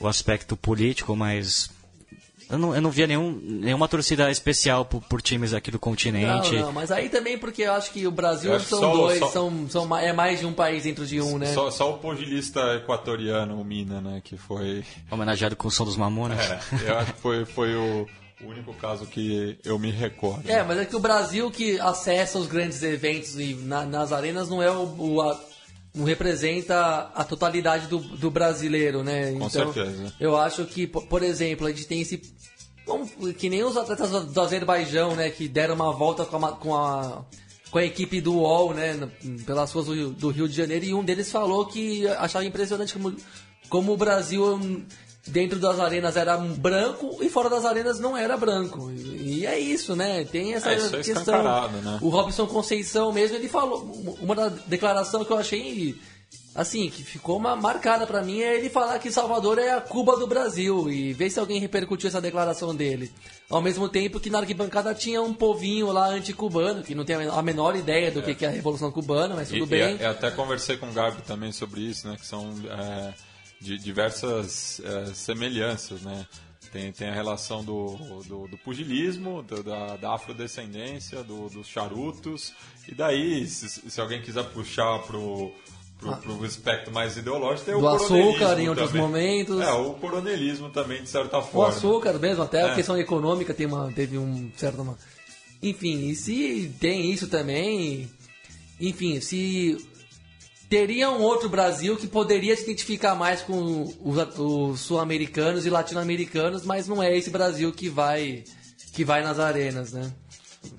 o 0.00 0.08
aspecto 0.08 0.56
político 0.56 1.14
mas 1.14 1.70
eu 2.50 2.58
não, 2.58 2.74
eu 2.74 2.80
não 2.82 2.90
via 2.90 3.06
nenhum, 3.06 3.40
nenhuma 3.42 3.88
torcida 3.88 4.30
especial 4.30 4.84
por, 4.84 5.00
por 5.02 5.22
times 5.22 5.54
aqui 5.54 5.70
do 5.70 5.76
Não, 5.76 5.80
continente 5.80 6.54
não, 6.56 6.72
mas 6.72 6.90
aí 6.92 7.08
também 7.08 7.38
porque 7.38 7.62
eu 7.62 7.72
acho 7.72 7.90
que 7.90 8.06
o 8.06 8.10
Brasil 8.10 8.60
são 8.60 8.80
só- 8.80 8.92
dois, 8.92 9.18
só- 9.18 9.28
São, 9.28 9.66
são, 9.70 9.96
é 9.96 10.12
mais 10.12 10.40
de 10.40 10.46
um 10.46 10.52
país 10.52 10.82
dentro 10.84 11.06
de 11.06 11.22
um, 11.22 11.38
né? 11.38 11.46
Só, 11.54 11.70
só 11.70 11.94
o 11.94 11.98
pugilista 11.98 12.60
equatoriano, 12.74 13.58
o 13.58 13.64
Mina, 13.64 13.98
né, 14.02 14.20
que 14.22 14.36
foi... 14.36 14.84
homenageado 15.10 15.56
com 15.56 15.68
o 15.68 15.70
som 15.70 15.86
dos 15.86 15.96
Mamonas 15.96 16.38
É, 16.38 16.60
eu 16.86 16.98
acho 16.98 17.14
que 17.14 17.20
foi, 17.22 17.44
foi 17.46 17.74
o, 17.76 18.06
o 18.42 18.46
único 18.48 18.74
caso 18.74 19.06
que 19.06 19.58
eu 19.64 19.78
me 19.78 19.90
recordo. 19.90 20.48
É, 20.50 20.62
mas 20.62 20.78
é 20.78 20.84
que 20.84 20.96
o 20.96 21.00
Brasil 21.00 21.50
que 21.50 21.78
acessa 21.80 22.38
os 22.38 22.46
grandes 22.46 22.82
eventos 22.82 23.38
e 23.38 23.54
na- 23.54 23.84
nas 23.86 24.12
arenas 24.12 24.48
não 24.48 24.62
é 24.62 24.70
o, 24.70 24.84
o- 24.98 25.22
a- 25.22 25.40
não 25.94 26.04
representa 26.04 27.10
a 27.14 27.22
totalidade 27.22 27.86
do, 27.86 27.98
do 27.98 28.30
brasileiro, 28.30 29.04
né? 29.04 29.30
Com 29.32 29.46
então, 29.46 29.72
certeza. 29.72 30.12
Eu 30.18 30.36
acho 30.36 30.64
que, 30.64 30.86
po- 30.86 31.06
por 31.06 31.22
exemplo, 31.22 31.66
a 31.66 31.70
gente 31.70 31.86
tem 31.86 32.00
esse 32.00 32.20
que 33.38 33.48
nem 33.48 33.62
os 33.64 33.76
atletas 33.76 34.10
do 34.10 34.40
Azerbaijão, 34.40 35.14
né, 35.16 35.30
que 35.30 35.48
deram 35.48 35.74
uma 35.74 35.90
volta 35.92 36.24
com 36.26 36.44
a, 36.44 36.52
com 36.52 36.74
a 36.74 37.24
com 37.70 37.78
a 37.78 37.84
equipe 37.84 38.20
do 38.20 38.34
UOL, 38.34 38.72
né, 38.72 39.10
pelas 39.44 39.72
ruas 39.72 39.86
do, 39.86 39.94
Rio- 39.94 40.10
do 40.10 40.28
Rio 40.30 40.48
de 40.48 40.54
Janeiro, 40.54 40.84
e 40.84 40.94
um 40.94 41.02
deles 41.02 41.32
falou 41.32 41.66
que 41.66 42.06
achava 42.06 42.44
impressionante 42.44 42.92
como, 42.92 43.16
como 43.68 43.92
o 43.92 43.96
Brasil 43.96 44.60
dentro 45.26 45.58
das 45.58 45.80
arenas 45.80 46.16
era 46.16 46.36
branco 46.36 47.18
e 47.20 47.28
fora 47.28 47.48
das 47.48 47.64
arenas 47.64 47.98
não 47.98 48.16
era 48.16 48.36
branco. 48.36 48.90
E, 48.92 49.40
e 49.40 49.46
é 49.46 49.58
isso, 49.58 49.96
né? 49.96 50.24
Tem 50.24 50.54
essa 50.54 50.70
É, 50.72 50.76
isso 50.76 50.86
é 50.94 50.98
questão. 50.98 51.22
escancarado, 51.22 51.78
né? 51.78 51.98
O 52.02 52.08
Robson 52.08 52.46
Conceição 52.46 53.12
mesmo, 53.12 53.36
ele 53.36 53.48
falou, 53.48 53.80
uma 54.20 54.34
da 54.34 54.48
declaração 54.66 55.24
que 55.24 55.30
eu 55.32 55.38
achei 55.38 55.94
assim, 56.54 56.88
que 56.88 57.02
ficou 57.02 57.36
uma 57.36 57.56
marcada 57.56 58.06
pra 58.06 58.22
mim 58.22 58.40
é 58.40 58.56
ele 58.56 58.70
falar 58.70 58.96
que 59.00 59.10
Salvador 59.10 59.58
é 59.58 59.72
a 59.72 59.80
Cuba 59.80 60.16
do 60.16 60.24
Brasil 60.26 60.88
e 60.88 61.12
ver 61.12 61.28
se 61.28 61.40
alguém 61.40 61.58
repercutiu 61.58 62.06
essa 62.08 62.20
declaração 62.20 62.72
dele. 62.74 63.10
Ao 63.50 63.60
mesmo 63.60 63.88
tempo 63.88 64.20
que 64.20 64.30
na 64.30 64.38
arquibancada 64.38 64.94
tinha 64.94 65.20
um 65.20 65.34
povinho 65.34 65.90
lá 65.90 66.06
anticubano, 66.08 66.82
que 66.84 66.94
não 66.94 67.04
tem 67.04 67.16
a 67.16 67.42
menor 67.42 67.74
ideia 67.74 68.10
do 68.12 68.22
que 68.22 68.36
que 68.36 68.44
é 68.44 68.48
a 68.48 68.52
Revolução 68.52 68.92
Cubana, 68.92 69.34
mas 69.34 69.50
E- 69.50 69.58
tudo 69.58 69.74
e 69.74 69.78
bem. 69.78 69.96
eu 69.98 70.10
até 70.10 70.30
conversei 70.30 70.76
com 70.76 70.88
o 70.88 70.92
Gabi 70.92 71.22
também 71.22 71.50
sobre 71.50 71.80
isso, 71.80 72.06
né? 72.06 72.16
Que 72.16 72.26
são 72.26 72.54
é, 72.70 73.12
de 73.60 73.78
diversas 73.78 74.80
é, 74.84 75.06
semelhanças, 75.14 76.02
né? 76.02 76.26
Tem, 76.72 76.90
tem 76.90 77.08
a 77.08 77.14
relação 77.14 77.62
do, 77.64 77.94
do, 78.26 78.48
do 78.48 78.58
pugilismo, 78.58 79.42
do- 79.44 79.62
da, 79.62 79.96
da 79.96 80.14
afrodescendência, 80.14 81.22
do- 81.22 81.48
dos 81.48 81.68
charutos. 81.68 82.52
E 82.88 82.94
daí, 82.94 83.46
se, 83.46 83.68
se 83.90 84.00
alguém 84.00 84.20
quiser 84.20 84.42
puxar 84.50 84.98
pro, 85.00 85.52
pro, 85.98 86.16
pro 86.16 86.44
espectro 86.44 86.92
mais 86.92 87.16
ideológico, 87.16 87.66
tem 87.66 87.74
Ah. 87.74 87.78
Do 87.78 87.84
o 87.84 87.88
açúcar 87.88 88.58
em 88.60 88.68
outros 88.68 88.88
também. 88.88 89.02
momentos. 89.02 89.60
É, 89.60 89.70
o 89.72 89.92
coronelismo 89.94 90.68
também, 90.70 91.02
de 91.02 91.08
certa 91.08 91.38
O 91.38 91.42
forma. 91.42 91.68
açúcar 91.76 92.18
mesmo, 92.18 92.42
até 92.42 92.62
a 92.64 92.68
É. 92.72 92.74
questão 92.74 92.98
econômica 92.98 93.54
tem 93.54 93.66
uma, 93.66 93.92
teve 93.92 94.18
um 94.18 94.50
certo. 94.56 94.82
Uma... 94.82 94.98
Enfim, 95.62 96.08
e 96.08 96.16
se 96.16 96.74
tem 96.80 97.10
isso 97.12 97.28
também. 97.28 98.10
Enfim, 98.80 99.20
se 99.20 99.76
teria 100.68 101.10
um 101.10 101.20
outro 101.20 101.48
Brasil 101.48 101.96
que 101.96 102.06
poderia 102.06 102.56
se 102.56 102.64
identificar 102.64 103.14
mais 103.14 103.42
com 103.42 103.84
os, 104.00 104.38
os 104.38 104.80
sul-americanos 104.80 105.66
e 105.66 105.70
latino-americanos, 105.70 106.64
mas 106.64 106.88
não 106.88 107.02
é 107.02 107.16
esse 107.16 107.30
Brasil 107.30 107.72
que 107.72 107.88
vai 107.88 108.44
que 108.92 109.04
vai 109.04 109.22
nas 109.22 109.38
arenas, 109.40 109.92
né? 109.92 110.12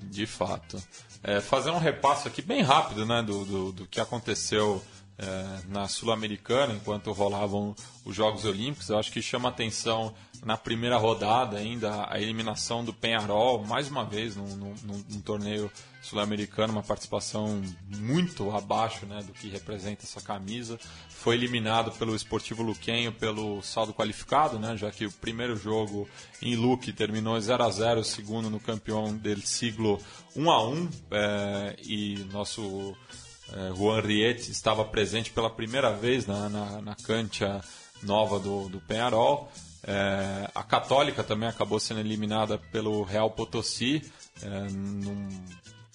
De 0.02 0.26
fato. 0.26 0.82
É, 1.22 1.40
fazer 1.40 1.70
um 1.70 1.78
repasso 1.78 2.28
aqui 2.28 2.40
bem 2.40 2.62
rápido 2.62 3.04
né, 3.04 3.22
do, 3.22 3.44
do, 3.44 3.72
do 3.72 3.86
que 3.86 4.00
aconteceu 4.00 4.82
é, 5.18 5.60
na 5.68 5.88
Sul-Americana, 5.88 6.74
enquanto 6.74 7.12
rolavam 7.12 7.74
os 8.04 8.14
Jogos 8.14 8.44
Olímpicos. 8.44 8.88
Eu 8.88 8.98
acho 8.98 9.10
que 9.10 9.22
chama 9.22 9.48
atenção 9.48 10.14
na 10.44 10.56
primeira 10.56 10.96
rodada 10.96 11.56
ainda 11.56 12.06
a 12.08 12.20
eliminação 12.20 12.84
do 12.84 12.92
Penharol, 12.92 13.64
mais 13.64 13.88
uma 13.88 14.04
vez 14.04 14.36
num, 14.36 14.46
num, 14.56 14.74
num 15.08 15.20
torneio 15.20 15.70
sul-americano, 16.02 16.72
uma 16.72 16.82
participação 16.82 17.60
muito 17.96 18.50
abaixo 18.52 19.06
né, 19.06 19.22
do 19.22 19.32
que 19.32 19.48
representa 19.48 20.04
essa 20.04 20.20
camisa. 20.20 20.78
Foi 21.08 21.34
eliminado 21.34 21.90
pelo 21.92 22.14
Esportivo 22.14 22.62
Luquenho 22.62 23.12
pelo 23.12 23.60
saldo 23.62 23.92
qualificado, 23.92 24.58
né, 24.58 24.76
já 24.76 24.90
que 24.90 25.06
o 25.06 25.12
primeiro 25.12 25.56
jogo 25.56 26.08
em 26.40 26.54
Luque 26.54 26.92
terminou 26.92 27.40
0 27.40 27.64
a 27.64 27.70
0 27.70 28.00
o 28.00 28.04
segundo 28.04 28.48
no 28.48 28.60
campeão 28.60 29.16
del 29.16 29.40
siglo 29.40 30.00
1 30.36 30.50
a 30.50 30.68
1 30.68 30.90
é, 31.10 31.76
e 31.82 32.18
nosso 32.30 32.94
é, 33.52 33.74
Juan 33.74 34.00
Riet 34.00 34.50
estava 34.50 34.84
presente 34.84 35.30
pela 35.30 35.50
primeira 35.50 35.92
vez 35.92 36.26
na, 36.26 36.48
na, 36.48 36.82
na 36.82 36.94
cancha 36.94 37.60
nova 38.02 38.38
do, 38.38 38.68
do 38.68 38.80
Penharol. 38.80 39.50
É, 39.82 40.50
a 40.54 40.62
Católica 40.62 41.22
também 41.22 41.48
acabou 41.48 41.78
sendo 41.78 42.00
eliminada 42.00 42.58
pelo 42.58 43.02
Real 43.02 43.30
Potosí 43.30 44.02
é, 44.42 44.48
num 44.70 45.28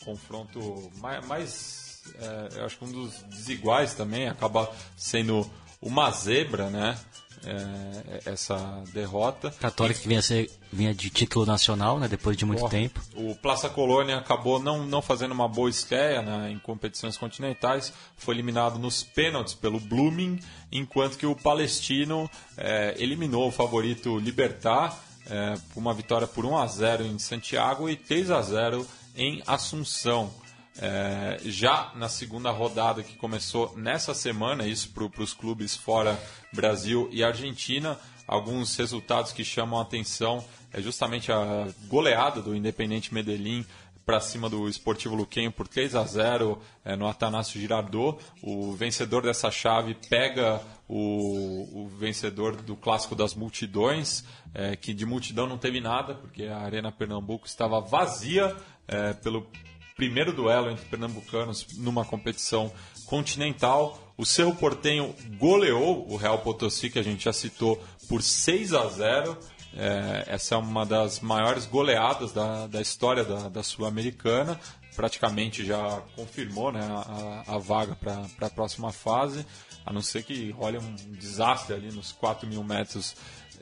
confronto 0.03 0.91
mais, 0.97 1.25
mais 1.27 2.03
é, 2.19 2.59
eu 2.59 2.65
acho 2.65 2.77
que 2.77 2.85
um 2.85 2.91
dos 2.91 3.21
desiguais 3.23 3.93
também 3.93 4.27
acaba 4.27 4.71
sendo 4.95 5.49
uma 5.81 6.09
zebra, 6.11 6.69
né? 6.69 6.97
É, 7.45 8.29
essa 8.31 8.83
derrota. 8.93 9.51
Católica 9.51 9.99
que 9.99 10.07
vinha, 10.07 10.21
ser, 10.21 10.49
vinha 10.71 10.93
de 10.93 11.09
título 11.09 11.45
nacional, 11.45 11.99
né, 11.99 12.07
depois 12.07 12.37
de 12.37 12.45
muito 12.45 12.67
tempo. 12.69 13.01
O 13.15 13.35
Plaça 13.35 13.69
Colônia 13.69 14.17
acabou 14.17 14.59
não, 14.59 14.85
não 14.85 15.01
fazendo 15.01 15.31
uma 15.31 15.47
boa 15.47 15.69
estreia 15.69 16.21
né, 16.21 16.51
em 16.51 16.59
competições 16.59 17.17
continentais, 17.17 17.93
foi 18.17 18.35
eliminado 18.35 18.77
nos 18.77 19.03
pênaltis 19.03 19.53
pelo 19.53 19.79
Blooming, 19.79 20.39
enquanto 20.71 21.17
que 21.17 21.25
o 21.25 21.35
Palestino 21.35 22.29
é, 22.57 22.95
eliminou 22.97 23.47
o 23.47 23.51
favorito 23.51 24.17
Libertar 24.19 24.97
é, 25.29 25.53
por 25.73 25.79
uma 25.79 25.93
vitória 25.93 26.27
por 26.27 26.45
1 26.45 26.57
a 26.57 26.67
0 26.67 27.05
em 27.05 27.19
Santiago 27.19 27.89
e 27.89 27.95
3 27.95 28.31
a 28.31 28.41
0 28.41 28.87
em 29.15 29.41
Assunção. 29.45 30.31
É, 30.79 31.37
já 31.43 31.91
na 31.95 32.07
segunda 32.07 32.49
rodada 32.49 33.03
que 33.03 33.15
começou 33.17 33.73
nessa 33.77 34.13
semana, 34.13 34.65
isso 34.65 34.89
para 34.91 35.23
os 35.23 35.33
clubes 35.33 35.75
fora 35.75 36.17
Brasil 36.53 37.09
e 37.11 37.23
Argentina, 37.23 37.97
alguns 38.27 38.75
resultados 38.77 39.31
que 39.33 39.43
chamam 39.43 39.79
a 39.79 39.83
atenção 39.83 40.43
é 40.71 40.81
justamente 40.81 41.31
a 41.31 41.67
goleada 41.87 42.41
do 42.41 42.55
Independente 42.55 43.13
Medellín 43.13 43.65
para 44.05 44.19
cima 44.19 44.49
do 44.49 44.67
Esportivo 44.67 45.15
Luquenho 45.15 45.51
por 45.51 45.67
3 45.67 45.95
a 45.95 46.03
0 46.03 46.59
é, 46.83 46.95
no 46.95 47.07
Atanásio 47.07 47.59
Girardot. 47.59 48.17
O 48.41 48.73
vencedor 48.73 49.21
dessa 49.21 49.51
chave 49.51 49.95
pega 50.09 50.61
o, 50.87 51.83
o 51.83 51.87
vencedor 51.87 52.55
do 52.55 52.75
Clássico 52.75 53.15
das 53.15 53.35
Multidões, 53.35 54.23
é, 54.53 54.75
que 54.75 54.93
de 54.93 55.05
multidão 55.05 55.47
não 55.47 55.57
teve 55.57 55.79
nada, 55.79 56.15
porque 56.15 56.45
a 56.45 56.57
Arena 56.59 56.91
Pernambuco 56.91 57.45
estava 57.45 57.79
vazia 57.79 58.55
é, 58.87 59.13
pelo 59.13 59.47
primeiro 59.95 60.33
duelo 60.33 60.69
entre 60.69 60.85
pernambucanos 60.85 61.67
numa 61.77 62.05
competição 62.05 62.71
continental. 63.05 64.13
O 64.17 64.25
Cerro 64.25 64.55
Portenho 64.55 65.15
goleou 65.37 66.09
o 66.09 66.15
Real 66.15 66.39
Potosí, 66.39 66.89
que 66.89 66.99
a 66.99 67.03
gente 67.03 67.25
já 67.25 67.33
citou, 67.33 67.81
por 68.07 68.21
6 68.21 68.73
a 68.73 68.87
0. 68.87 69.37
É, 69.73 70.25
essa 70.27 70.55
é 70.55 70.57
uma 70.57 70.85
das 70.85 71.21
maiores 71.21 71.65
goleadas 71.65 72.31
da, 72.31 72.67
da 72.67 72.81
história 72.81 73.23
da, 73.23 73.49
da 73.49 73.63
Sul-Americana. 73.63 74.59
Praticamente 74.95 75.65
já 75.65 76.01
confirmou 76.15 76.71
né, 76.71 76.81
a, 76.81 77.55
a 77.55 77.57
vaga 77.57 77.95
para 77.95 78.47
a 78.47 78.49
próxima 78.49 78.91
fase, 78.91 79.45
a 79.85 79.93
não 79.93 80.01
ser 80.01 80.23
que 80.23 80.51
role 80.51 80.77
um 80.77 80.95
desastre 81.17 81.73
ali 81.73 81.91
nos 81.91 82.11
4 82.11 82.47
mil 82.47 82.63
metros 82.63 83.15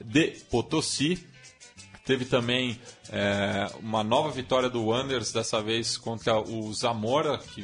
de 0.04 0.32
Potosí. 0.50 1.28
Teve 2.10 2.26
também 2.26 2.76
é, 3.12 3.72
uma 3.84 4.04
nova 4.04 4.32
vitória 4.32 4.68
do 4.68 4.84
Wanderers, 4.88 5.32
dessa 5.32 5.62
vez 5.62 5.96
contra 5.96 6.40
o 6.40 6.74
Zamora, 6.74 7.38
que 7.38 7.64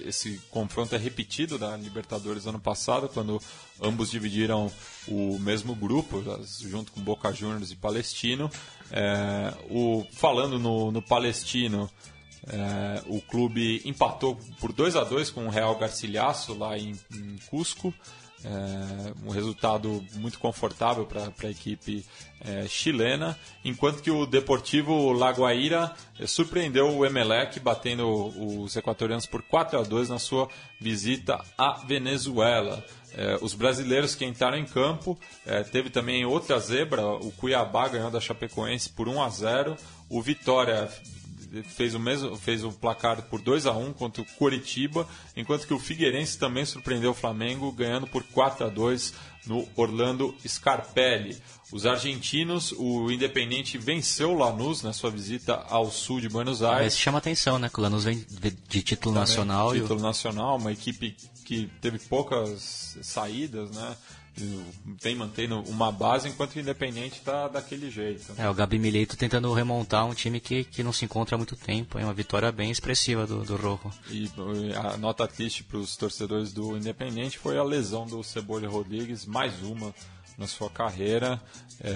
esse 0.00 0.40
confronto 0.50 0.96
é 0.96 0.98
repetido 0.98 1.56
da 1.56 1.76
Libertadores 1.76 2.44
ano 2.44 2.58
passado, 2.58 3.08
quando 3.08 3.40
ambos 3.80 4.10
dividiram 4.10 4.68
o 5.06 5.38
mesmo 5.38 5.76
grupo, 5.76 6.20
junto 6.60 6.90
com 6.90 7.00
Boca 7.02 7.32
Juniors 7.32 7.70
e 7.70 7.76
Palestino. 7.76 8.50
É, 8.90 9.54
o, 9.70 10.04
falando 10.10 10.58
no, 10.58 10.90
no 10.90 11.00
Palestino, 11.00 11.88
é, 12.48 13.00
o 13.06 13.20
clube 13.20 13.80
empatou 13.84 14.36
por 14.58 14.72
2 14.72 14.96
a 14.96 15.04
2 15.04 15.30
com 15.30 15.46
o 15.46 15.50
Real 15.50 15.78
Garcilhaço 15.78 16.52
lá 16.58 16.76
em, 16.76 16.98
em 17.12 17.36
Cusco. 17.48 17.94
É, 18.44 19.26
um 19.26 19.30
resultado 19.30 20.04
muito 20.16 20.38
confortável 20.38 21.06
para 21.06 21.32
a 21.42 21.50
equipe 21.50 22.04
é, 22.42 22.66
chilena, 22.68 23.38
enquanto 23.64 24.02
que 24.02 24.10
o 24.10 24.26
Deportivo 24.26 25.12
Lagoaíra 25.12 25.94
é, 26.20 26.26
surpreendeu 26.26 26.94
o 26.94 27.06
Emelec, 27.06 27.58
batendo 27.58 28.06
os 28.06 28.76
equatorianos 28.76 29.24
por 29.24 29.40
4 29.42 29.78
a 29.78 29.82
2 29.82 30.10
na 30.10 30.18
sua 30.18 30.46
visita 30.78 31.42
à 31.56 31.84
Venezuela. 31.86 32.84
É, 33.16 33.38
os 33.40 33.54
brasileiros 33.54 34.14
que 34.14 34.26
entraram 34.26 34.58
em 34.58 34.66
campo, 34.66 35.18
é, 35.46 35.62
teve 35.62 35.88
também 35.88 36.26
outra 36.26 36.58
zebra, 36.58 37.06
o 37.06 37.32
Cuiabá 37.32 37.88
ganhou 37.88 38.10
da 38.10 38.20
Chapecoense 38.20 38.90
por 38.90 39.08
1 39.08 39.22
a 39.22 39.28
0 39.30 39.76
o 40.10 40.20
Vitória 40.20 40.90
fez 41.62 41.94
o 41.94 42.00
mesmo 42.00 42.36
fez 42.36 42.64
o 42.64 42.72
placar 42.72 43.22
por 43.22 43.40
2 43.40 43.66
a 43.66 43.72
1 43.72 43.92
contra 43.92 44.22
o 44.22 44.26
Coritiba, 44.36 45.06
enquanto 45.36 45.66
que 45.66 45.74
o 45.74 45.78
Figueirense 45.78 46.38
também 46.38 46.64
surpreendeu 46.64 47.12
o 47.12 47.14
Flamengo 47.14 47.70
ganhando 47.72 48.06
por 48.06 48.22
4 48.24 48.66
a 48.66 48.68
2 48.68 49.14
no 49.46 49.66
Orlando 49.76 50.34
Scarpelli. 50.46 51.36
Os 51.72 51.86
argentinos, 51.86 52.72
o 52.76 53.10
Independente 53.10 53.76
venceu 53.78 54.32
o 54.32 54.38
Lanús 54.38 54.82
na 54.82 54.92
sua 54.92 55.10
visita 55.10 55.54
ao 55.68 55.90
sul 55.90 56.20
de 56.20 56.28
Buenos 56.28 56.62
Aires. 56.62 56.94
Esse 56.94 57.02
chama 57.02 57.18
atenção, 57.18 57.58
né? 57.58 57.68
Que 57.68 57.78
o 57.78 57.82
Lanús 57.82 58.04
vem 58.04 58.24
de 58.68 58.82
título 58.82 59.14
também, 59.14 59.20
nacional. 59.28 59.72
Título 59.72 60.00
o... 60.00 60.02
nacional, 60.02 60.56
uma 60.56 60.72
equipe 60.72 61.16
que 61.44 61.68
teve 61.80 61.98
poucas 61.98 62.96
saídas, 63.02 63.70
né? 63.70 63.96
Vem 65.00 65.14
mantendo 65.14 65.60
uma 65.62 65.92
base 65.92 66.28
enquanto 66.28 66.56
o 66.56 66.60
Independente 66.60 67.18
está 67.18 67.48
daquele 67.48 67.90
jeito. 67.90 68.32
É, 68.36 68.48
o 68.48 68.54
Gabi 68.54 68.78
Milito 68.78 69.16
tentando 69.16 69.52
remontar 69.52 70.06
um 70.06 70.14
time 70.14 70.40
que, 70.40 70.64
que 70.64 70.82
não 70.82 70.92
se 70.92 71.04
encontra 71.04 71.36
há 71.36 71.38
muito 71.38 71.56
tempo. 71.56 71.98
É 71.98 72.04
uma 72.04 72.14
vitória 72.14 72.50
bem 72.50 72.70
expressiva 72.70 73.26
do, 73.26 73.44
do 73.44 73.56
Rojo. 73.56 73.92
E 74.10 74.28
a 74.74 74.96
nota 74.96 75.26
triste 75.28 75.62
para 75.62 75.78
os 75.78 75.96
torcedores 75.96 76.52
do 76.52 76.76
Independente 76.76 77.38
foi 77.38 77.56
a 77.58 77.62
lesão 77.62 78.06
do 78.06 78.22
Cebola 78.22 78.68
Rodrigues, 78.68 79.24
mais 79.24 79.62
uma 79.62 79.94
na 80.36 80.48
sua 80.48 80.68
carreira, 80.68 81.40
é, 81.80 81.92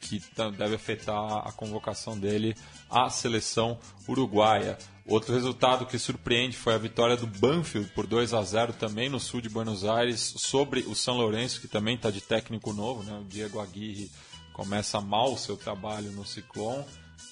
que 0.00 0.22
deve 0.58 0.74
afetar 0.74 1.48
a 1.48 1.52
convocação 1.52 2.18
dele 2.18 2.54
à 2.90 3.08
seleção 3.08 3.78
uruguaia. 4.06 4.76
Outro 5.08 5.32
resultado 5.32 5.86
que 5.86 5.98
surpreende 6.00 6.56
foi 6.56 6.74
a 6.74 6.78
vitória 6.78 7.16
do 7.16 7.28
Banfield 7.28 7.88
por 7.90 8.08
2 8.08 8.34
a 8.34 8.42
0 8.42 8.72
também 8.72 9.08
no 9.08 9.20
sul 9.20 9.40
de 9.40 9.48
Buenos 9.48 9.84
Aires 9.84 10.34
sobre 10.36 10.80
o 10.80 10.96
São 10.96 11.16
Lourenço, 11.16 11.60
que 11.60 11.68
também 11.68 11.94
está 11.94 12.10
de 12.10 12.20
técnico 12.20 12.72
novo. 12.72 13.04
Né? 13.04 13.16
O 13.16 13.24
Diego 13.24 13.60
Aguirre 13.60 14.10
começa 14.52 15.00
mal 15.00 15.32
o 15.32 15.38
seu 15.38 15.56
trabalho 15.56 16.10
no 16.10 16.26
Ciclone, 16.26 16.84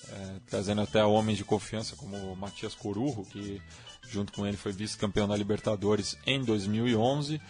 é, 0.09 0.37
trazendo 0.47 0.83
até 0.83 1.05
homens 1.05 1.37
de 1.37 1.45
confiança 1.45 1.97
como 1.97 2.17
o 2.17 2.37
Matias 2.37 2.77
Corujo, 2.77 3.25
que 3.25 3.61
junto 4.09 4.33
com 4.33 4.47
ele 4.47 4.57
foi 4.57 4.71
vice-campeão 4.71 5.27
da 5.27 5.37
Libertadores 5.37 6.17
em 6.25 6.45
2011. 6.45 7.41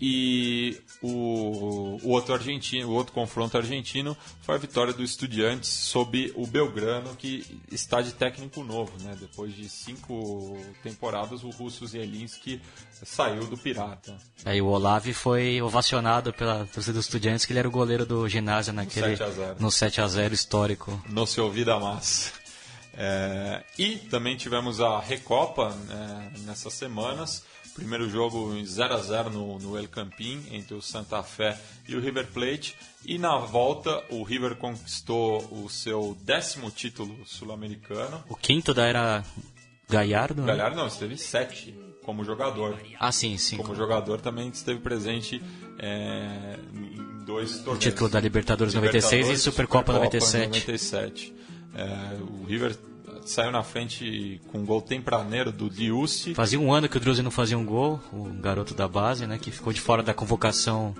E 0.00 0.80
o, 1.02 1.98
o, 2.02 2.10
outro 2.10 2.32
argentino, 2.32 2.88
o 2.88 2.92
outro 2.92 3.12
confronto 3.12 3.56
argentino 3.56 4.16
foi 4.42 4.54
a 4.54 4.58
vitória 4.58 4.92
do 4.92 5.02
Estudiantes 5.02 5.68
sob 5.68 6.32
o 6.36 6.46
Belgrano, 6.46 7.16
que 7.16 7.44
está 7.70 8.00
de 8.00 8.12
técnico 8.12 8.62
novo, 8.62 8.92
né? 9.02 9.16
Depois 9.18 9.54
de 9.54 9.68
cinco 9.68 10.56
temporadas, 10.84 11.42
o 11.42 11.50
russo 11.50 11.84
Zielinski 11.86 12.60
saiu 13.04 13.46
do 13.46 13.58
Pirata. 13.58 14.16
Aí 14.44 14.58
é, 14.58 14.62
o 14.62 14.66
Olave 14.66 15.12
foi 15.12 15.60
ovacionado 15.60 16.32
pela 16.32 16.64
torcida 16.66 16.94
do 16.94 17.00
Estudiantes, 17.00 17.44
que 17.44 17.52
ele 17.52 17.58
era 17.58 17.68
o 17.68 17.72
goleiro 17.72 18.06
do 18.06 18.28
ginásio 18.28 18.72
naquele 18.72 19.16
no 19.58 19.70
7 19.70 20.00
a 20.00 20.06
0 20.06 20.32
histórico. 20.32 21.02
Não 21.08 21.26
se 21.26 21.40
ouvida 21.40 21.78
mais. 21.80 22.32
É, 23.00 23.62
e 23.78 23.96
também 23.96 24.36
tivemos 24.36 24.80
a 24.80 24.98
Recopa 24.98 25.70
né, 25.70 26.32
nessas 26.40 26.74
semanas 26.74 27.44
Primeiro 27.78 28.10
jogo 28.10 28.52
em 28.56 28.66
0 28.66 28.94
a 28.94 28.98
0 28.98 29.30
no, 29.30 29.56
no 29.60 29.78
El 29.78 29.86
Campín, 29.86 30.42
entre 30.50 30.74
o 30.74 30.82
Santa 30.82 31.22
Fé 31.22 31.56
e 31.88 31.94
o 31.94 32.00
River 32.00 32.26
Plate. 32.26 32.74
E 33.06 33.18
na 33.18 33.38
volta, 33.38 34.02
o 34.10 34.24
River 34.24 34.56
conquistou 34.56 35.46
o 35.52 35.68
seu 35.68 36.18
décimo 36.22 36.72
título 36.72 37.16
sul-americano. 37.24 38.24
O 38.28 38.34
quinto 38.34 38.74
da 38.74 38.84
era 38.84 39.24
Gallardo? 39.88 40.42
Né? 40.42 40.48
Gallardo 40.48 40.76
não, 40.76 40.88
esteve 40.88 41.16
sete 41.16 41.72
como 42.04 42.24
jogador. 42.24 42.80
Ah, 42.98 43.12
sim, 43.12 43.38
sim. 43.38 43.58
Como 43.58 43.76
jogador 43.76 44.20
também 44.20 44.48
esteve 44.48 44.80
presente 44.80 45.40
é, 45.78 46.58
em 46.74 47.24
dois 47.24 47.58
torneios. 47.58 47.76
O 47.76 47.78
título 47.78 48.10
da 48.10 48.18
Libertadores, 48.18 48.74
Libertadores 48.74 49.04
96 49.04 49.38
e 49.38 49.40
Supercopa, 49.40 49.92
Supercopa 49.92 49.92
97. 49.92 50.46
97. 50.48 51.34
É, 51.76 52.16
o 52.22 52.44
River 52.44 52.76
saiu 53.28 53.50
na 53.50 53.62
frente 53.62 54.40
com 54.50 54.58
um 54.58 54.64
gol 54.64 54.80
tempraneiro 54.80 55.52
do 55.52 55.68
Diusti. 55.68 56.34
Fazia 56.34 56.58
um 56.58 56.72
ano 56.72 56.88
que 56.88 56.96
o 56.96 57.00
Druzi 57.00 57.22
não 57.22 57.30
fazia 57.30 57.58
um 57.58 57.64
gol, 57.64 58.00
o 58.12 58.24
garoto 58.40 58.74
da 58.74 58.88
base, 58.88 59.26
né, 59.26 59.38
que 59.38 59.50
ficou 59.50 59.72
de 59.72 59.80
fora 59.80 60.02
da 60.02 60.14
convocação 60.14 60.94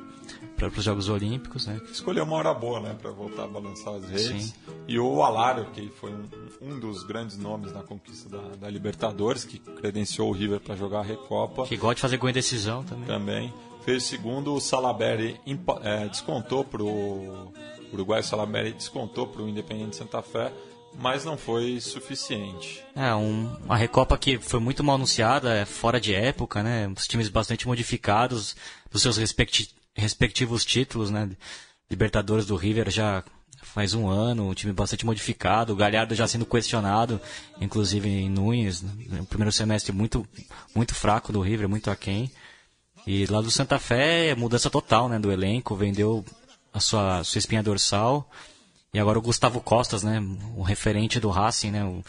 para 0.57 0.69
os 0.69 0.83
Jogos 0.83 1.09
Olímpicos, 1.09 1.67
né? 1.67 1.81
Escolheu 1.91 2.25
uma 2.25 2.37
hora 2.37 2.53
boa, 2.53 2.81
né, 2.81 2.97
para 3.01 3.13
voltar 3.13 3.45
a 3.45 3.47
balançar 3.47 3.95
as 3.95 4.05
redes. 4.09 4.47
Sim. 4.47 4.53
E 4.89 4.99
o 4.99 5.23
Alário, 5.23 5.67
que 5.73 5.89
foi 5.89 6.13
um, 6.13 6.25
um 6.61 6.81
dos 6.81 7.05
grandes 7.05 7.39
nomes 7.39 7.73
na 7.73 7.83
conquista 7.83 8.29
da, 8.29 8.43
da 8.57 8.69
Libertadores, 8.69 9.45
que 9.45 9.59
credenciou 9.59 10.29
o 10.29 10.33
River 10.33 10.59
para 10.59 10.75
jogar 10.75 11.01
a 11.01 11.03
Recopa. 11.03 11.65
Que 11.65 11.77
gosta 11.77 11.95
de 11.95 12.01
fazer 12.01 12.17
gol 12.17 12.29
em 12.29 12.33
decisão 12.33 12.83
também. 12.83 13.07
Também 13.07 13.55
fez 13.85 14.03
o 14.03 14.07
segundo, 14.07 14.55
o 14.55 14.61
Salaberry 14.61 15.41
é, 15.83 16.09
descontou 16.09 16.65
para 16.65 16.83
o 16.83 17.53
Uruguai, 17.93 18.21
o 18.21 18.25
Salaberry 18.25 18.73
descontou 18.73 19.27
para 19.27 19.43
o 19.43 19.49
Independente 19.49 19.97
Santa 19.97 20.21
Fé, 20.21 20.53
mas 20.95 21.25
não 21.25 21.37
foi 21.37 21.81
suficiente. 21.81 22.83
É, 22.95 23.15
um- 23.15 23.55
uma 23.65 23.77
Recopa 23.77 24.17
que 24.19 24.39
foi 24.39 24.61
muito 24.61 24.83
mal 24.83 24.97
anunciada, 24.97 25.55
é 25.55 25.65
fora 25.65 26.01
de 26.01 26.15
época, 26.15 26.63
né? 26.63 26.89
Os 26.97 27.07
times 27.07 27.29
bastante 27.29 27.67
modificados 27.67 28.57
dos 28.91 29.03
seus 29.03 29.17
respecti- 29.17 29.71
respectivos 29.95 30.65
títulos, 30.65 31.11
né? 31.11 31.29
Libertadores 31.91 32.47
do 32.47 32.57
River 32.57 32.91
já 32.91 33.23
faz 33.63 33.93
um 33.95 34.09
ano, 34.09 34.49
um 34.49 34.55
time 34.55 34.73
bastante 34.73 35.05
modificado, 35.05 35.73
o 35.73 35.77
Galhardo 35.77 36.15
já 36.15 36.27
sendo 36.27 36.47
questionado, 36.47 37.21
inclusive 37.61 38.09
em 38.09 38.29
Nunes, 38.31 38.83
né? 38.83 39.25
primeiro 39.29 39.53
semestre 39.53 39.93
muito, 39.93 40.27
muito 40.75 40.95
fraco 40.95 41.33
do 41.33 41.41
River, 41.41 41.69
muito 41.69 41.91
aquém. 41.91 42.31
E 43.07 43.27
lá 43.27 43.41
do 43.41 43.51
Santa 43.51 43.79
Fé, 43.79 44.35
mudança 44.35 44.69
total, 44.69 45.09
né, 45.09 45.19
do 45.19 45.33
elenco, 45.33 45.75
vendeu 45.75 46.25
a 46.73 46.81
sua, 46.81 47.25
sua 47.25 47.39
espinha 47.39 47.63
dorsal. 47.63 48.29
E 48.93 48.99
agora 48.99 49.19
o 49.19 49.23
Gustavo 49.23 49.61
Costas, 49.61 50.03
né, 50.03 50.19
o 50.57 50.63
referente 50.63 51.21
do 51.21 51.29
Racing, 51.29 51.71
né, 51.71 51.85
o 51.85 52.03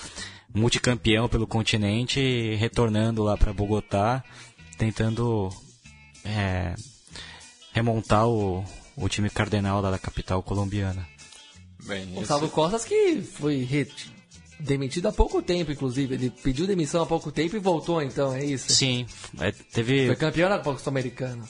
multicampeão 0.54 1.28
pelo 1.28 1.46
continente, 1.46 2.56
retornando 2.56 3.22
lá 3.24 3.36
para 3.38 3.52
Bogotá, 3.54 4.24
tentando 4.78 5.50
é, 6.24 6.74
remontar 7.74 8.28
o, 8.28 8.64
o 8.96 9.10
time 9.10 9.30
cardenal 9.30 9.82
lá 9.82 9.92
da 9.92 10.00
capital 10.00 10.42
colombiana. 10.42 11.06
Bem, 11.86 12.04
esse- 12.04 12.14
Gustavo 12.14 12.50
Costas 12.50 12.86
que 12.86 13.22
foi 13.22 13.68
demitido 14.60 15.08
há 15.08 15.12
pouco 15.12 15.42
tempo, 15.42 15.72
inclusive. 15.72 16.14
Ele 16.16 16.30
pediu 16.30 16.66
demissão 16.68 17.02
há 17.02 17.06
pouco 17.06 17.32
tempo 17.32 17.56
e 17.56 17.60
voltou, 17.60 18.02
então, 18.02 18.34
é 18.34 18.44
isso? 18.44 18.72
Sim, 18.72 19.06
é, 19.40 19.52
teve. 19.52 20.08
Foi 20.08 20.16
campeão 20.16 20.50
na 20.50 20.60
Copa 20.60 20.80
Sul-Americana. 20.80 21.44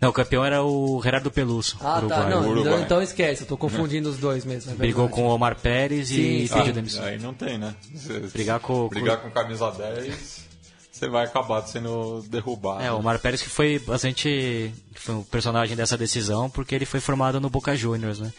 Não, 0.00 0.10
o 0.10 0.12
campeão 0.12 0.44
era 0.44 0.62
o 0.62 1.00
Gerardo 1.02 1.30
Peluso, 1.30 1.76
Ah, 1.80 1.98
Uruguai. 1.98 2.22
tá. 2.22 2.28
Não, 2.30 2.40
Uruguai. 2.48 2.60
então, 2.74 2.82
então 2.82 3.02
esquece, 3.02 3.42
eu 3.42 3.46
tô 3.48 3.56
confundindo 3.56 4.08
os 4.10 4.18
dois 4.18 4.44
mesmo. 4.44 4.72
é 4.72 4.74
Brigou 4.74 5.08
com 5.08 5.24
o 5.24 5.30
Omar 5.34 5.56
Pérez 5.58 6.10
e 6.10 6.48
pediu 6.52 6.72
demissão. 6.72 7.04
Aí 7.04 7.18
não 7.18 7.32
tem, 7.32 7.56
né? 7.58 7.74
Você- 7.94 8.20
Brigar 8.20 8.60
com- 8.60 8.88
brigar 8.88 9.16
com 9.22 9.30
camisa 9.30 9.70
10, 9.70 10.44
você 10.92 11.08
vai 11.08 11.24
acabar 11.24 11.62
sendo 11.66 12.22
derrubado. 12.28 12.82
É, 12.82 12.92
o 12.92 12.98
Omar 12.98 13.18
Pérez 13.18 13.40
que 13.40 13.48
foi 13.48 13.78
bastante. 13.78 14.70
foi 14.94 15.14
um 15.14 15.22
personagem 15.22 15.74
dessa 15.76 15.96
decisão, 15.96 16.50
porque 16.50 16.74
ele 16.74 16.84
foi 16.86 17.00
formado 17.00 17.40
no 17.40 17.48
Boca 17.48 17.74
Juniors, 17.74 18.18
né? 18.20 18.32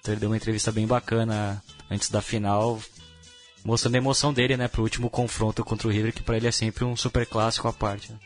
Então 0.00 0.14
ele 0.14 0.20
deu 0.20 0.30
uma 0.30 0.36
entrevista 0.36 0.72
bem 0.72 0.86
bacana 0.86 1.62
antes 1.90 2.08
da 2.10 2.22
final, 2.22 2.80
mostrando 3.64 3.94
a 3.94 3.98
emoção 3.98 4.32
dele, 4.32 4.56
né, 4.56 4.66
pro 4.66 4.82
último 4.82 5.08
confronto 5.10 5.62
contra 5.64 5.86
o 5.86 5.90
River, 5.90 6.12
que 6.12 6.22
pra 6.22 6.36
ele 6.36 6.48
é 6.48 6.50
sempre 6.52 6.84
um 6.84 6.96
super 6.96 7.26
clássico 7.26 7.68
à 7.68 7.72
parte. 7.72 8.10
né? 8.10 8.18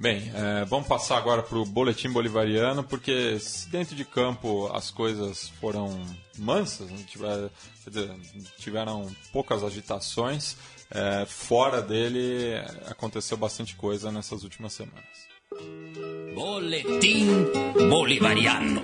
Bem, 0.00 0.30
é, 0.32 0.64
vamos 0.64 0.86
passar 0.86 1.16
agora 1.18 1.42
para 1.42 1.58
o 1.58 1.64
boletim 1.64 2.08
bolivariano, 2.08 2.84
porque 2.84 3.36
se 3.40 3.68
dentro 3.68 3.96
de 3.96 4.04
campo 4.04 4.70
as 4.72 4.92
coisas 4.92 5.48
foram 5.60 6.00
mansas, 6.38 6.88
né, 6.88 6.98
tiver- 7.04 7.50
quer 7.82 7.90
dizer, 7.90 8.16
tiveram 8.58 9.10
poucas 9.32 9.64
agitações, 9.64 10.56
é, 10.88 11.26
fora 11.26 11.82
dele 11.82 12.44
é, 12.52 12.60
aconteceu 12.88 13.36
bastante 13.36 13.74
coisa 13.74 14.12
nessas 14.12 14.44
últimas 14.44 14.72
semanas. 14.72 15.02
Boletim 16.32 17.26
Bolivariano. 17.90 18.82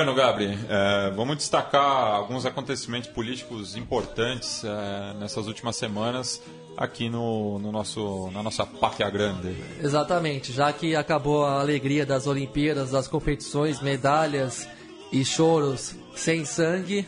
Bueno, 0.00 0.14
Gabri, 0.14 0.58
é, 0.66 1.10
vamos 1.10 1.36
destacar 1.36 2.14
alguns 2.14 2.46
acontecimentos 2.46 3.10
políticos 3.10 3.76
importantes 3.76 4.64
é, 4.64 5.12
nessas 5.20 5.46
últimas 5.46 5.76
semanas 5.76 6.40
aqui 6.74 7.10
no, 7.10 7.58
no 7.58 7.70
nosso, 7.70 8.30
na 8.32 8.42
nossa 8.42 8.64
Pátria 8.64 9.10
Grande. 9.10 9.54
Exatamente, 9.78 10.54
já 10.54 10.72
que 10.72 10.96
acabou 10.96 11.44
a 11.44 11.60
alegria 11.60 12.06
das 12.06 12.26
Olimpíadas, 12.26 12.92
das 12.92 13.08
competições, 13.08 13.82
medalhas 13.82 14.66
e 15.12 15.22
choros 15.22 15.94
sem 16.16 16.46
sangue, 16.46 17.06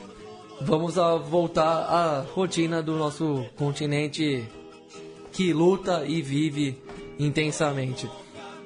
vamos 0.60 0.98
a 0.98 1.16
voltar 1.16 1.64
à 1.64 2.20
rotina 2.34 2.82
do 2.82 2.98
nosso 2.98 3.46
continente 3.56 4.46
que 5.32 5.50
luta 5.54 6.04
e 6.04 6.20
vive 6.20 6.78
intensamente. 7.18 8.06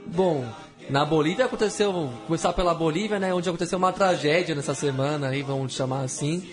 Bom, 0.05 0.45
na 0.89 1.05
Bolívia 1.05 1.45
aconteceu, 1.47 2.11
começar 2.27 2.53
pela 2.53 2.75
Bolívia, 2.75 3.19
né, 3.19 3.33
onde 3.35 3.49
aconteceu 3.49 3.79
uma 3.79 3.93
tragédia 3.93 4.55
nessa 4.55 4.75
semana, 4.75 5.29
aí 5.29 5.43
vamos 5.43 5.73
chamar 5.75 6.03
assim, 6.03 6.49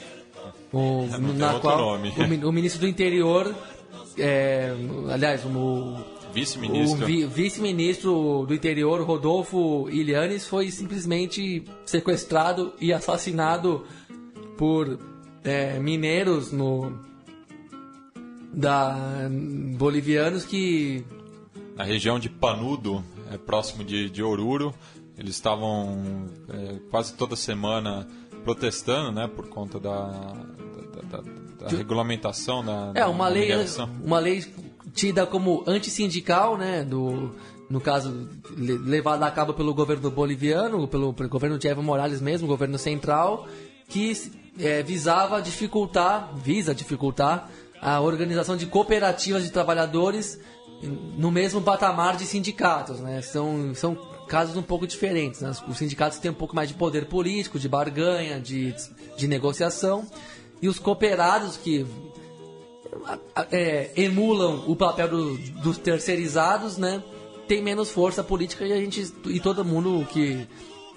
o, 0.71 1.07
tem 1.09 1.19
na 1.35 1.59
qual 1.59 1.97
o, 1.97 2.47
o 2.49 2.51
ministro 2.51 2.81
do 2.81 2.87
interior, 2.87 3.53
é, 4.17 4.73
aliás, 5.11 5.45
o 5.45 5.97
Vice-ministro. 6.33 7.03
o 7.03 7.05
vi- 7.05 7.25
vice-ministro 7.27 8.45
do 8.47 8.55
interior, 8.55 9.01
Rodolfo 9.03 9.87
Ilianes, 9.91 10.47
foi 10.47 10.71
simplesmente 10.71 11.63
sequestrado 11.85 12.73
e 12.81 12.91
assassinado 12.91 13.85
por 14.57 14.97
é, 15.43 15.77
mineiros 15.79 16.51
no 16.51 16.91
da 18.51 18.95
bolivianos 19.77 20.45
que 20.45 21.03
na 21.75 21.83
região 21.83 22.19
de 22.19 22.29
Panudo, 22.29 23.03
é, 23.33 23.37
próximo 23.37 23.83
de, 23.83 24.09
de 24.09 24.21
Oruro. 24.23 24.73
Eles 25.17 25.35
estavam 25.35 26.27
é, 26.49 26.79
quase 26.89 27.13
toda 27.13 27.35
semana 27.35 28.07
protestando, 28.43 29.11
né, 29.11 29.27
por 29.27 29.47
conta 29.47 29.79
da, 29.79 30.07
da, 30.07 31.17
da- 31.21 31.43
da 31.69 31.77
regulamentação 31.77 32.63
da, 32.65 32.91
é 32.95 33.05
uma 33.05 33.27
lei 33.29 33.47
uma 34.03 34.19
lei 34.19 34.43
tida 34.93 35.25
como 35.25 35.63
antissindical, 35.65 36.57
né, 36.57 36.83
do 36.83 37.31
no 37.69 37.79
caso 37.79 38.27
le- 38.57 38.77
levada 38.77 39.25
a 39.25 39.31
cabo 39.31 39.53
pelo 39.53 39.73
governo 39.73 40.11
boliviano, 40.11 40.85
pelo, 40.87 41.13
pelo 41.13 41.29
governo 41.29 41.57
de 41.57 41.67
Evo 41.67 41.81
Morales 41.81 42.19
mesmo, 42.21 42.47
governo 42.47 42.77
central, 42.77 43.47
que 43.87 44.11
é, 44.59 44.83
visava 44.83 45.41
dificultar, 45.41 46.35
visa 46.35 46.75
dificultar 46.75 47.49
a 47.81 47.99
organização 48.01 48.57
de 48.57 48.65
cooperativas 48.65 49.43
de 49.43 49.51
trabalhadores 49.51 50.39
no 51.17 51.31
mesmo 51.31 51.61
patamar 51.61 52.15
de 52.17 52.25
sindicatos, 52.25 52.99
né? 52.99 53.21
São, 53.21 53.73
são 53.73 53.95
casos 54.27 54.55
um 54.57 54.61
pouco 54.61 54.85
diferentes. 54.87 55.41
Né? 55.41 55.51
Os 55.67 55.77
sindicatos 55.77 56.17
têm 56.19 56.31
um 56.31 56.35
pouco 56.35 56.55
mais 56.55 56.67
de 56.69 56.75
poder 56.75 57.05
político, 57.05 57.59
de 57.59 57.69
barganha, 57.69 58.39
de, 58.39 58.73
de 59.17 59.27
negociação, 59.27 60.05
e 60.61 60.67
os 60.67 60.79
cooperados 60.79 61.57
que 61.57 61.85
é, 63.51 63.91
emulam 63.95 64.63
o 64.67 64.75
papel 64.75 65.07
do- 65.07 65.37
dos 65.61 65.77
terceirizados, 65.77 66.77
né? 66.77 67.01
Tem 67.47 67.61
menos 67.61 67.89
força 67.89 68.23
política 68.23 68.65
e 68.65 68.71
a 68.71 68.77
gente 68.77 69.13
e 69.25 69.39
todo 69.39 69.65
mundo 69.65 70.07
que 70.11 70.47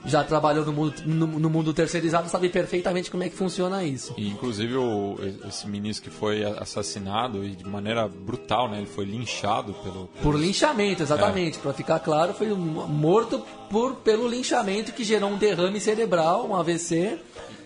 já 0.07 0.23
trabalhou 0.23 0.65
no 0.65 0.73
mundo, 0.73 0.95
no, 1.05 1.27
no 1.27 1.51
mundo 1.51 1.75
terceirizado 1.75 2.29
sabe 2.29 2.49
perfeitamente 2.49 3.11
como 3.11 3.25
é 3.25 3.29
que 3.29 3.37
funciona 3.37 3.85
isso. 3.85 4.15
E, 4.17 4.29
inclusive 4.29 4.77
o, 4.77 5.17
esse 5.47 5.67
ministro 5.67 6.09
que 6.09 6.17
foi 6.17 6.45
assassinado 6.45 7.45
e 7.45 7.51
de 7.51 7.67
maneira 7.67 8.09
brutal, 8.09 8.71
né, 8.71 8.79
ele 8.79 8.87
foi 8.87 9.05
linchado 9.05 9.75
pelo 9.75 10.09
Por 10.23 10.39
linchamento, 10.39 11.03
exatamente. 11.03 11.59
Pra 11.59 11.73
ficar 11.73 11.99
claro, 11.99 12.33
foi 12.33 12.49
morto 12.49 13.43
por, 13.69 13.97
pelo 13.97 14.29
linchamento 14.29 14.93
que 14.93 15.03
gerou 15.03 15.31
um 15.31 15.37
derrame 15.37 15.81
cerebral, 15.81 16.49
um 16.49 16.55
AVC. 16.55 17.19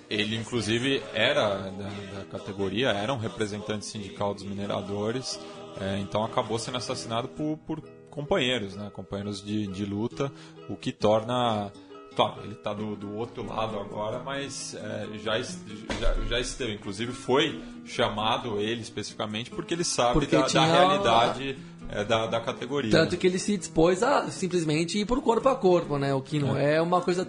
Ele, 0.09 0.35
inclusive, 0.37 1.03
era 1.15 1.71
da, 1.71 1.89
da 2.19 2.25
categoria, 2.31 2.89
era 2.89 3.13
um 3.13 3.19
representante 3.19 3.87
sindical 3.87 4.35
dos 4.35 4.43
mineradores, 4.43 5.39
é, 5.81 5.99
então 6.01 6.25
acabou 6.25 6.59
sendo 6.59 6.79
assassinado 6.79 7.29
por, 7.29 7.57
por 7.59 7.81
companheiros, 8.11 8.75
né? 8.75 8.91
companheiros 8.93 9.43
de, 9.43 9.69
de 9.69 9.85
luta, 9.85 10.33
o 10.69 10.75
que 10.75 10.91
torna 10.91 11.71
Claro, 12.15 12.43
ele 12.43 12.53
está 12.53 12.75
do, 12.75 12.97
do 12.97 13.15
outro 13.15 13.47
lado 13.47 13.79
agora, 13.79 14.21
mas 14.25 14.75
é, 14.75 15.07
já, 15.23 15.41
já, 15.41 16.15
já 16.29 16.41
esteve. 16.41 16.75
Inclusive 16.75 17.13
foi 17.13 17.63
chamado 17.85 18.59
ele 18.61 18.81
especificamente 18.81 19.51
porque 19.51 19.75
ele 19.75 19.85
sabe 19.85 20.15
porque 20.15 20.37
da, 20.37 20.47
da 20.47 20.65
realidade 20.65 21.57
é, 21.89 22.05
da, 22.05 22.27
da 22.27 22.41
categoria. 22.41 22.91
Tanto 22.91 23.17
que 23.17 23.27
ele 23.27 23.39
se 23.39 23.57
dispôs 23.57 24.03
a 24.03 24.31
simplesmente 24.31 24.99
ir 24.99 25.07
por 25.07 25.21
corpo 25.23 25.49
a 25.49 25.55
corpo, 25.55 25.99
né? 25.99 26.15
O 26.15 26.21
que 26.21 26.39
não 26.39 26.57
é, 26.57 26.77
é 26.77 26.83
uma 26.83 27.01
coisa 27.01 27.25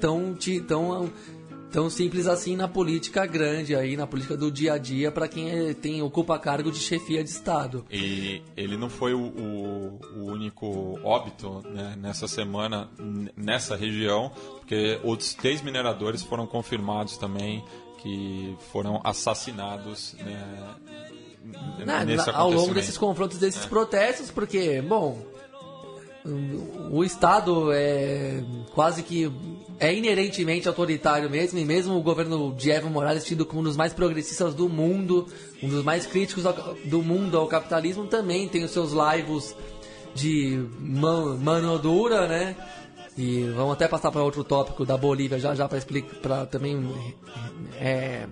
tão, 0.00 0.36
tão 0.66 1.10
tão 1.74 1.90
simples 1.90 2.28
assim 2.28 2.54
na 2.54 2.68
política 2.68 3.26
grande 3.26 3.74
aí, 3.74 3.96
na 3.96 4.06
política 4.06 4.36
do 4.36 4.48
dia 4.48 4.74
a 4.74 4.78
dia 4.78 5.10
para 5.10 5.26
quem 5.26 5.50
é, 5.50 5.74
tem 5.74 6.00
ocupa 6.00 6.38
cargo 6.38 6.70
de 6.70 6.78
chefia 6.78 7.24
de 7.24 7.30
estado. 7.30 7.84
E 7.90 8.40
ele 8.56 8.76
não 8.76 8.88
foi 8.88 9.12
o, 9.12 9.18
o, 9.18 10.00
o 10.18 10.24
único 10.26 11.00
óbito 11.02 11.64
né, 11.68 11.96
nessa 11.98 12.28
semana 12.28 12.88
nessa 13.36 13.74
região, 13.74 14.30
porque 14.60 15.00
outros 15.02 15.34
três 15.34 15.62
mineradores 15.62 16.22
foram 16.22 16.46
confirmados 16.46 17.18
também 17.18 17.64
que 17.98 18.56
foram 18.70 19.00
assassinados 19.02 20.14
né, 20.20 20.76
na, 21.84 22.04
na, 22.04 22.36
ao 22.36 22.52
longo 22.52 22.72
desses 22.72 22.96
confrontos, 22.96 23.38
desses 23.38 23.64
é. 23.64 23.68
protestos, 23.68 24.30
porque, 24.30 24.80
bom, 24.80 25.26
o 26.90 27.04
Estado 27.04 27.70
é 27.72 28.42
quase 28.72 29.02
que 29.02 29.30
é 29.78 29.92
inerentemente 29.94 30.66
autoritário 30.66 31.28
mesmo, 31.28 31.58
e 31.58 31.64
mesmo 31.64 31.96
o 31.96 32.02
governo 32.02 32.54
de 32.54 32.70
Evo 32.70 32.88
Morales, 32.88 33.24
tido 33.24 33.44
como 33.44 33.60
um 33.60 33.64
dos 33.64 33.76
mais 33.76 33.92
progressistas 33.92 34.54
do 34.54 34.68
mundo, 34.68 35.26
um 35.62 35.68
dos 35.68 35.84
mais 35.84 36.06
críticos 36.06 36.44
do 36.84 37.02
mundo 37.02 37.36
ao 37.36 37.46
capitalismo, 37.46 38.06
também 38.06 38.48
tem 38.48 38.64
os 38.64 38.70
seus 38.70 38.92
laivos 38.92 39.54
de 40.14 40.66
man, 40.78 41.36
mano 41.36 41.78
dura, 41.78 42.26
né? 42.26 42.56
E 43.18 43.42
vamos 43.54 43.74
até 43.74 43.86
passar 43.86 44.10
para 44.10 44.22
outro 44.22 44.42
tópico 44.42 44.84
da 44.84 44.96
Bolívia 44.96 45.38
já 45.38 45.54
já 45.54 45.68
para 45.68 45.78
explicar, 45.78 46.16
para 46.16 46.46
também 46.46 46.88
é, 47.78 48.26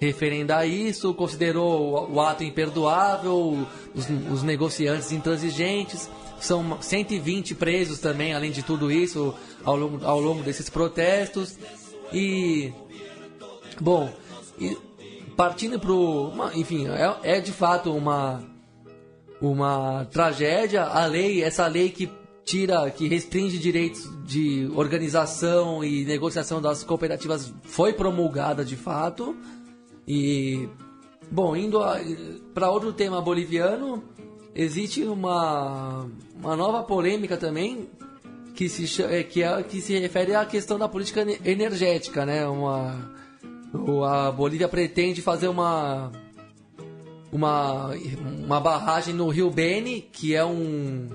referendar 0.00 0.68
isso, 0.68 1.14
considerou 1.14 2.10
o 2.12 2.20
ato 2.20 2.42
imperdoável, 2.42 3.66
os, 3.94 4.08
os 4.32 4.42
negociantes 4.42 5.12
intransigentes 5.12 6.10
são 6.40 6.80
120 6.80 7.54
presos 7.54 7.98
também, 7.98 8.34
além 8.34 8.50
de 8.50 8.62
tudo 8.62 8.90
isso, 8.90 9.34
ao 9.64 9.76
longo, 9.76 10.04
ao 10.04 10.20
longo 10.20 10.42
desses 10.42 10.68
protestos. 10.68 11.58
E. 12.12 12.72
Bom, 13.80 14.12
e 14.58 14.76
partindo 15.36 15.78
pro. 15.78 16.32
Enfim, 16.54 16.86
é, 16.88 17.36
é 17.36 17.40
de 17.40 17.52
fato 17.52 17.92
uma. 17.92 18.42
Uma 19.40 20.06
tragédia. 20.06 20.84
A 20.84 21.04
lei, 21.06 21.42
essa 21.42 21.66
lei 21.66 21.90
que 21.90 22.10
tira, 22.42 22.90
que 22.90 23.06
restringe 23.06 23.58
direitos 23.58 24.08
de 24.24 24.70
organização 24.74 25.84
e 25.84 26.06
negociação 26.06 26.62
das 26.62 26.82
cooperativas 26.82 27.52
foi 27.62 27.92
promulgada 27.92 28.64
de 28.64 28.76
fato. 28.76 29.36
E. 30.06 30.68
Bom, 31.30 31.56
indo 31.56 31.80
para 32.54 32.70
outro 32.70 32.92
tema 32.92 33.20
boliviano, 33.20 34.02
existe 34.56 35.04
uma, 35.04 36.08
uma 36.34 36.56
nova 36.56 36.82
polêmica 36.82 37.36
também 37.36 37.88
que 38.54 38.68
se, 38.68 39.02
é, 39.02 39.22
que, 39.22 39.42
é, 39.42 39.62
que 39.62 39.80
se 39.82 39.98
refere 39.98 40.34
à 40.34 40.44
questão 40.46 40.78
da 40.78 40.88
política 40.88 41.26
energética, 41.44 42.24
né? 42.24 42.48
Uma, 42.48 43.14
a 44.08 44.32
Bolívia 44.32 44.66
pretende 44.66 45.20
fazer 45.20 45.48
uma, 45.48 46.10
uma, 47.30 47.90
uma 48.44 48.58
barragem 48.58 49.14
no 49.14 49.28
Rio 49.28 49.50
Beni, 49.50 50.00
que 50.00 50.34
é 50.34 50.44
um, 50.44 51.06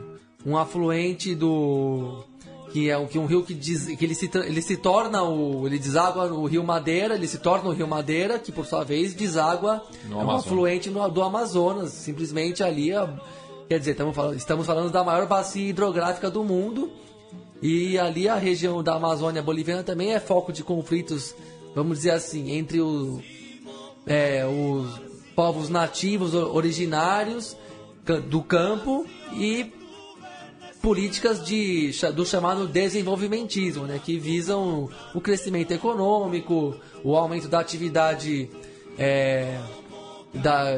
um 0.46 0.56
afluente 0.56 1.34
do 1.34 2.24
que 2.72 2.90
é 2.90 3.06
que 3.06 3.20
um 3.20 3.26
rio 3.26 3.44
que, 3.44 3.54
diz, 3.54 3.86
que 3.86 4.06
ele, 4.06 4.16
se, 4.16 4.30
ele 4.34 4.62
se 4.62 4.78
torna 4.78 5.24
o 5.24 5.68
ele 5.68 5.78
deságua 5.78 6.28
no 6.28 6.46
Rio 6.46 6.64
Madeira, 6.64 7.16
ele 7.16 7.28
se 7.28 7.38
torna 7.38 7.70
o 7.70 7.74
Rio 7.74 7.88
Madeira, 7.88 8.40
que 8.40 8.52
por 8.52 8.66
sua 8.66 8.84
vez 8.84 9.14
deságua 9.14 9.84
no 10.06 10.22
é 10.22 10.24
um 10.24 10.32
afluente 10.32 10.90
no, 10.90 11.08
do 11.10 11.22
Amazonas, 11.22 11.92
simplesmente 11.92 12.64
ali 12.64 12.94
a, 12.94 13.14
quer 13.68 13.80
dizer, 13.80 13.92
estamos 13.92 14.16
falando, 14.16 14.38
estamos 14.38 14.66
falando 14.66 14.92
da 14.92 15.04
maior 15.04 15.28
bacia 15.28 15.70
hidrográfica 15.70 16.30
do 16.30 16.44
mundo. 16.44 16.92
E 17.62 18.00
ali 18.00 18.28
a 18.28 18.36
região 18.36 18.82
da 18.82 18.96
Amazônia 18.96 19.42
boliviana 19.44 19.84
também 19.84 20.14
é 20.14 20.20
foco 20.20 20.52
de 20.52 20.64
conflitos, 20.64 21.36
vamos 21.76 22.00
dizer 22.00 22.12
assim, 22.12 22.52
entre 22.52 22.82
o, 22.82 23.22
é, 24.08 24.46
os 24.48 25.00
povos 25.36 25.70
nativos 25.70 26.34
originários 26.34 27.56
do 28.28 28.42
campo 28.42 29.06
e 29.34 29.72
políticas 30.82 31.44
de, 31.44 31.92
do 32.16 32.26
chamado 32.26 32.68
desenvolvimentismo, 32.68 33.86
né, 33.86 34.00
que 34.04 34.18
visam 34.18 34.90
o 35.14 35.22
crescimento 35.22 35.72
econômico, 35.72 36.76
o 37.04 37.16
aumento 37.16 37.48
da 37.48 37.60
atividade 37.60 38.50
é, 38.98 39.60
da, 40.34 40.78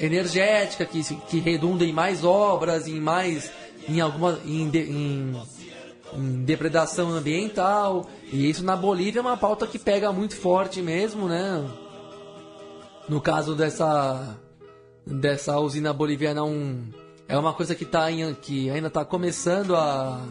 energética, 0.00 0.84
que, 0.84 1.02
que 1.02 1.38
redunda 1.38 1.84
em 1.84 1.92
mais 1.92 2.24
obras, 2.24 2.86
em 2.86 3.00
mais 3.00 3.50
em 3.88 4.00
alguma 4.00 4.38
em, 4.44 4.68
em, 4.68 5.42
em, 6.14 6.44
depredação 6.44 7.10
ambiental. 7.10 8.08
E 8.32 8.48
isso 8.48 8.64
na 8.64 8.76
Bolívia 8.76 9.20
é 9.20 9.22
uma 9.22 9.36
pauta 9.36 9.66
que 9.66 9.78
pega 9.78 10.12
muito 10.12 10.36
forte 10.36 10.82
mesmo, 10.82 11.26
né? 11.26 11.64
No 13.08 13.20
caso 13.20 13.54
dessa 13.54 14.38
dessa 15.04 15.58
usina 15.58 15.92
boliviana 15.92 16.44
um 16.44 16.86
é 17.32 17.38
uma 17.38 17.54
coisa 17.54 17.74
que, 17.74 17.86
tá 17.86 18.12
em, 18.12 18.34
que 18.34 18.68
ainda 18.68 18.88
está 18.88 19.06
começando 19.06 19.74
a, 19.74 20.22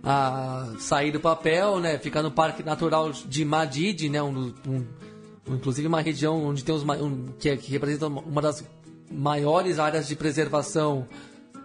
a 0.00 0.74
sair 0.78 1.10
do 1.10 1.18
papel, 1.18 1.80
né? 1.80 1.98
Fica 1.98 2.22
no 2.22 2.30
Parque 2.30 2.62
Natural 2.62 3.10
de 3.10 3.44
Madid, 3.44 4.08
né? 4.08 4.22
Um, 4.22 4.54
um, 4.64 4.86
inclusive 5.48 5.88
uma 5.88 6.00
região 6.00 6.44
onde 6.44 6.62
tem 6.62 6.72
os 6.72 6.84
um, 6.84 7.32
que, 7.36 7.48
é, 7.48 7.56
que 7.56 7.72
representa 7.72 8.06
uma 8.06 8.40
das 8.40 8.64
maiores 9.10 9.80
áreas 9.80 10.06
de 10.06 10.14
preservação 10.14 11.08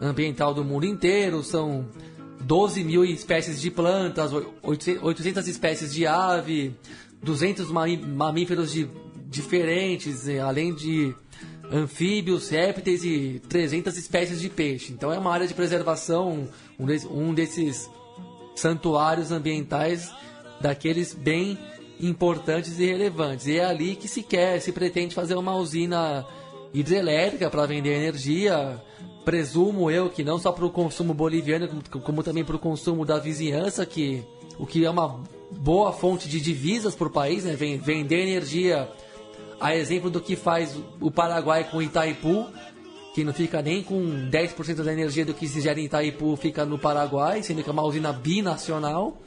ambiental 0.02 0.52
do 0.52 0.66
mundo 0.66 0.88
inteiro. 0.88 1.44
São 1.44 1.86
12 2.42 2.84
mil 2.84 3.06
espécies 3.06 3.62
de 3.62 3.70
plantas, 3.70 4.32
800 4.64 5.48
espécies 5.48 5.94
de 5.94 6.08
ave, 6.08 6.76
200 7.22 7.70
mamíferos 7.70 8.72
de, 8.72 8.90
diferentes, 9.28 10.28
além 10.28 10.74
de 10.74 11.14
anfíbios, 11.72 12.50
répteis 12.50 13.04
e 13.04 13.42
300 13.50 13.98
espécies 13.98 14.42
de 14.42 14.50
peixe. 14.50 14.92
Então 14.92 15.12
é 15.12 15.18
uma 15.18 15.32
área 15.32 15.48
de 15.48 15.54
preservação, 15.54 16.48
um, 16.80 16.86
de, 16.86 17.08
um 17.08 17.34
desses 17.34 17.90
santuários 18.56 19.32
ambientais 19.32 20.12
daqueles 20.60 21.14
bem 21.14 21.58
importantes 22.00 22.80
e 22.80 22.86
relevantes. 22.86 23.48
E 23.48 23.58
é 23.58 23.66
ali 23.66 23.96
que 23.96 24.08
se 24.08 24.22
quer, 24.22 24.60
se 24.60 24.72
pretende 24.72 25.16
fazer 25.16 25.36
uma 25.36 25.56
usina 25.56 26.26
hidrelétrica 26.74 27.50
para 27.50 27.66
vender 27.66 27.94
energia. 27.96 28.82
Presumo 29.24 29.90
eu 29.90 30.10
que 30.10 30.24
não 30.24 30.38
só 30.38 30.52
para 30.52 30.66
o 30.66 30.70
consumo 30.70 31.14
boliviano, 31.14 31.68
como, 31.68 32.04
como 32.04 32.24
também 32.24 32.44
para 32.44 32.58
o 32.58 32.60
consumo 32.60 33.06
da 33.06 33.20
vizinhança, 33.20 33.86
que 33.86 34.24
o 34.60 34.66
que 34.66 34.84
é 34.84 34.90
uma 34.90 35.24
boa 35.52 35.94
fonte 35.94 36.28
de 36.28 36.42
divisas 36.42 36.96
para 36.96 37.08
o 37.08 37.12
país, 37.12 37.46
né? 37.46 37.56
Vender 37.56 38.22
energia 38.22 38.90
a 39.64 39.74
exemplo 39.74 40.10
do 40.10 40.20
que 40.20 40.36
faz 40.36 40.78
o 41.00 41.10
Paraguai 41.10 41.64
com 41.64 41.82
Itaipu, 41.82 42.48
que 43.16 43.24
não 43.24 43.32
fica 43.32 43.62
nem 43.62 43.82
com 43.82 43.96
10% 44.30 44.84
da 44.84 44.92
energia 44.92 45.24
do 45.24 45.34
que 45.34 45.48
se 45.48 45.62
gera 45.62 45.80
em 45.80 45.86
Itaipu 45.86 46.36
fica 46.36 46.66
no 46.66 46.78
Paraguai, 46.78 47.42
sendo 47.42 47.64
que 47.64 47.70
é 47.70 47.72
uma 47.72 47.86
usina 47.86 48.12
binacional. 48.12 49.22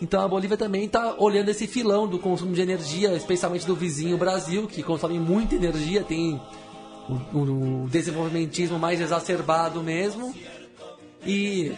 Então 0.00 0.22
a 0.22 0.26
Bolívia 0.26 0.56
também 0.56 0.84
está 0.84 1.16
olhando 1.18 1.50
esse 1.50 1.66
filão 1.66 2.08
do 2.08 2.18
consumo 2.18 2.54
de 2.54 2.62
energia, 2.62 3.14
especialmente 3.14 3.66
do 3.66 3.76
vizinho 3.76 4.16
Brasil, 4.16 4.66
que 4.66 4.82
consome 4.82 5.20
muita 5.20 5.54
energia, 5.54 6.02
tem 6.02 6.40
o, 7.06 7.36
o, 7.36 7.84
o 7.84 7.88
desenvolvimentismo 7.90 8.78
mais 8.78 9.02
exacerbado 9.02 9.82
mesmo. 9.82 10.34
E 11.26 11.74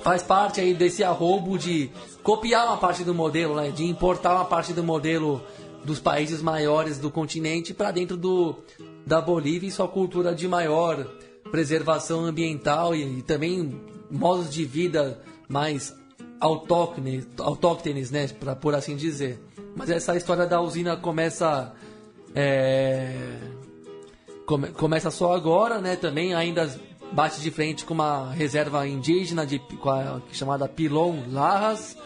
faz 0.00 0.22
parte 0.22 0.60
aí 0.60 0.74
desse 0.74 1.02
arrobo 1.02 1.58
de 1.58 1.90
copiar 2.22 2.68
uma 2.68 2.76
parte 2.76 3.02
do 3.02 3.12
modelo, 3.12 3.56
né? 3.56 3.72
de 3.72 3.84
importar 3.84 4.32
uma 4.36 4.44
parte 4.44 4.72
do 4.72 4.84
modelo 4.84 5.42
dos 5.84 6.00
países 6.00 6.42
maiores 6.42 6.98
do 6.98 7.10
continente 7.10 7.74
para 7.74 7.90
dentro 7.90 8.16
do, 8.16 8.56
da 9.06 9.20
Bolívia 9.20 9.68
e 9.68 9.70
sua 9.70 9.88
cultura 9.88 10.34
de 10.34 10.46
maior 10.46 11.04
preservação 11.50 12.24
ambiental 12.24 12.94
e, 12.94 13.18
e 13.18 13.22
também 13.22 13.80
modos 14.10 14.50
de 14.50 14.64
vida 14.64 15.20
mais 15.48 15.94
autóctones, 16.40 17.26
autóctones 17.38 18.10
né, 18.10 18.28
pra, 18.28 18.56
por 18.56 18.74
assim 18.74 18.96
dizer. 18.96 19.40
Mas 19.76 19.90
essa 19.90 20.16
história 20.16 20.46
da 20.46 20.60
usina 20.60 20.96
começa 20.96 21.72
é, 22.34 23.38
come, 24.46 24.68
começa 24.68 25.10
só 25.10 25.34
agora, 25.34 25.80
né? 25.80 25.96
Também 25.96 26.34
ainda 26.34 26.68
bate 27.12 27.40
de 27.40 27.50
frente 27.50 27.84
com 27.84 27.94
uma 27.94 28.30
reserva 28.32 28.86
indígena 28.86 29.46
de, 29.46 29.60
a, 29.84 30.20
chamada 30.32 30.68
Pilon 30.68 31.22
Larras 31.30 31.96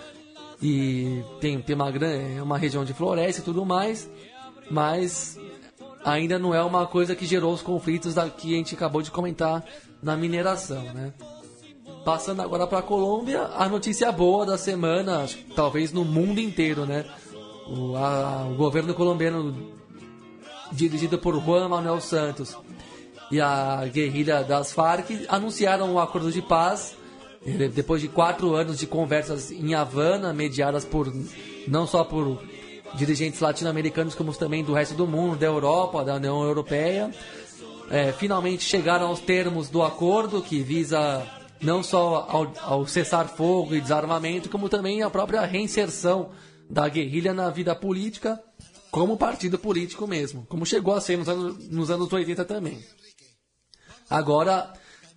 e 0.62 1.22
tem, 1.40 1.60
tem 1.60 1.74
uma, 1.76 1.90
grande, 1.90 2.38
é 2.38 2.42
uma 2.42 2.56
região 2.58 2.84
de 2.84 2.92
floresta 2.94 3.40
e 3.40 3.44
tudo 3.44 3.64
mais, 3.64 4.08
mas 4.70 5.38
ainda 6.04 6.38
não 6.38 6.54
é 6.54 6.62
uma 6.62 6.86
coisa 6.86 7.14
que 7.14 7.26
gerou 7.26 7.52
os 7.52 7.62
conflitos 7.62 8.14
da, 8.14 8.28
que 8.30 8.54
a 8.54 8.56
gente 8.56 8.74
acabou 8.74 9.02
de 9.02 9.10
comentar 9.10 9.64
na 10.02 10.16
mineração, 10.16 10.82
né? 10.94 11.12
Passando 12.04 12.40
agora 12.40 12.66
para 12.66 12.78
a 12.78 12.82
Colômbia, 12.82 13.42
a 13.56 13.68
notícia 13.68 14.10
boa 14.12 14.46
da 14.46 14.56
semana, 14.56 15.26
talvez 15.56 15.92
no 15.92 16.04
mundo 16.04 16.40
inteiro, 16.40 16.86
né? 16.86 17.04
O, 17.68 17.96
a- 17.96 18.46
o 18.48 18.54
governo 18.54 18.94
colombiano, 18.94 19.72
dirigido 20.72 21.18
por 21.18 21.34
Juan 21.44 21.68
Manuel 21.68 22.00
Santos 22.00 22.56
e 23.30 23.40
a 23.40 23.84
guerrilha 23.92 24.44
das 24.44 24.72
Farc, 24.72 25.10
anunciaram 25.28 25.92
um 25.92 25.98
acordo 25.98 26.30
de 26.30 26.40
paz 26.40 26.96
depois 27.72 28.02
de 28.02 28.08
quatro 28.08 28.54
anos 28.54 28.78
de 28.78 28.86
conversas 28.86 29.52
em 29.52 29.74
Havana, 29.74 30.32
mediadas 30.32 30.84
por 30.84 31.12
não 31.68 31.86
só 31.86 32.02
por 32.02 32.42
dirigentes 32.94 33.40
latino-americanos, 33.40 34.14
como 34.14 34.32
também 34.34 34.64
do 34.64 34.72
resto 34.72 34.94
do 34.94 35.06
mundo, 35.06 35.36
da 35.36 35.46
Europa, 35.46 36.04
da 36.04 36.14
União 36.14 36.42
Europeia. 36.42 37.10
É, 37.90 38.12
finalmente 38.12 38.64
chegaram 38.64 39.06
aos 39.06 39.20
termos 39.20 39.68
do 39.68 39.82
acordo 39.82 40.42
que 40.42 40.60
visa 40.60 41.24
não 41.60 41.82
só 41.82 42.26
ao, 42.28 42.52
ao 42.62 42.86
cessar-fogo 42.86 43.74
e 43.74 43.80
desarmamento, 43.80 44.48
como 44.48 44.68
também 44.68 45.02
a 45.02 45.10
própria 45.10 45.42
reinserção 45.42 46.30
da 46.68 46.88
guerrilha 46.88 47.32
na 47.32 47.48
vida 47.48 47.74
política, 47.76 48.42
como 48.90 49.16
partido 49.16 49.58
político 49.58 50.06
mesmo, 50.06 50.44
como 50.48 50.66
chegou 50.66 50.94
a 50.94 51.00
ser 51.00 51.16
nos 51.16 51.28
anos, 51.28 51.68
nos 51.68 51.90
anos 51.90 52.12
80 52.12 52.44
também. 52.44 52.82
Agora, 54.08 54.72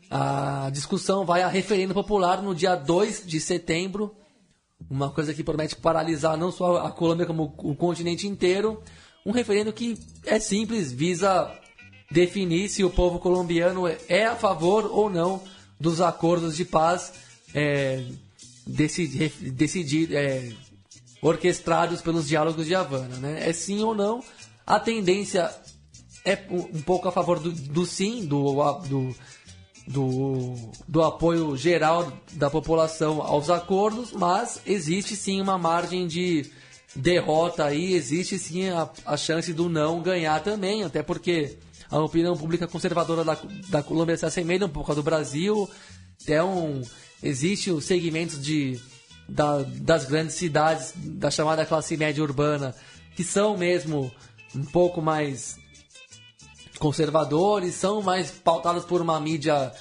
a 0.09 0.69
discussão 0.71 1.25
vai 1.25 1.43
a 1.43 1.47
referendo 1.47 1.93
popular 1.93 2.41
no 2.41 2.55
dia 2.55 2.75
2 2.75 3.25
de 3.25 3.39
setembro, 3.39 4.15
uma 4.89 5.11
coisa 5.11 5.33
que 5.33 5.43
promete 5.43 5.75
paralisar 5.75 6.37
não 6.37 6.51
só 6.51 6.77
a 6.77 6.91
Colômbia, 6.91 7.25
como 7.25 7.53
o 7.57 7.75
continente 7.75 8.27
inteiro. 8.27 8.81
Um 9.25 9.31
referendo 9.31 9.73
que 9.73 9.99
é 10.25 10.39
simples, 10.39 10.91
visa 10.91 11.53
definir 12.09 12.69
se 12.69 12.83
o 12.83 12.89
povo 12.89 13.19
colombiano 13.19 13.83
é 13.87 14.25
a 14.25 14.35
favor 14.35 14.89
ou 14.91 15.09
não 15.09 15.41
dos 15.79 16.01
acordos 16.01 16.55
de 16.55 16.65
paz 16.65 17.13
é, 17.53 18.03
é, 20.13 20.51
orquestrados 21.21 22.01
pelos 22.01 22.27
diálogos 22.27 22.65
de 22.65 22.73
Havana. 22.73 23.17
Né? 23.17 23.47
É 23.47 23.53
sim 23.53 23.83
ou 23.83 23.93
não. 23.93 24.23
A 24.65 24.79
tendência 24.79 25.53
é 26.25 26.37
um 26.49 26.81
pouco 26.81 27.07
a 27.07 27.11
favor 27.11 27.39
do, 27.39 27.51
do 27.51 27.85
sim, 27.85 28.25
do, 28.25 28.53
do, 28.87 29.15
do, 29.89 30.53
do 30.87 31.01
apoio 31.03 31.57
geral 31.57 32.13
da 32.33 32.47
população 32.49 33.21
aos 33.23 33.49
acordos, 33.49 34.13
mas 34.13 34.61
existe 34.65 35.15
sim 35.15 35.41
uma 35.41 35.57
margem 35.57 36.05
de 36.07 36.45
derrota 36.95 37.65
aí, 37.65 37.93
existe 37.93 38.37
sim 38.37 38.69
a, 38.69 38.87
a 39.05 39.17
chance 39.17 39.51
do 39.51 39.67
não 39.67 40.01
ganhar 40.01 40.41
também, 40.43 40.83
até 40.83 41.01
porque 41.01 41.57
a 41.89 41.97
opinião 41.99 42.37
pública 42.37 42.67
conservadora 42.67 43.23
da, 43.23 43.35
da 43.69 43.81
Colômbia 43.81 44.15
se 44.15 44.25
assemelha 44.25 44.67
um 44.67 44.69
pouco 44.69 44.91
à 44.91 44.95
do 44.95 45.01
Brasil, 45.03 45.67
é 46.27 46.41
um, 46.43 46.81
existe 47.23 47.71
os 47.71 47.85
segmentos 47.85 48.39
de, 48.39 48.79
da- 49.27 49.63
das 49.63 50.05
grandes 50.05 50.35
cidades, 50.35 50.93
da 50.95 51.31
chamada 51.31 51.65
classe 51.65 51.97
média 51.97 52.23
urbana, 52.23 52.75
que 53.15 53.23
são 53.23 53.57
mesmo 53.57 54.11
um 54.55 54.65
pouco 54.65 55.01
mais 55.01 55.57
conservadores, 56.79 57.75
são 57.75 58.01
mais 58.01 58.31
pautados 58.31 58.85
por 58.85 59.01
uma 59.01 59.19
mídia 59.19 59.71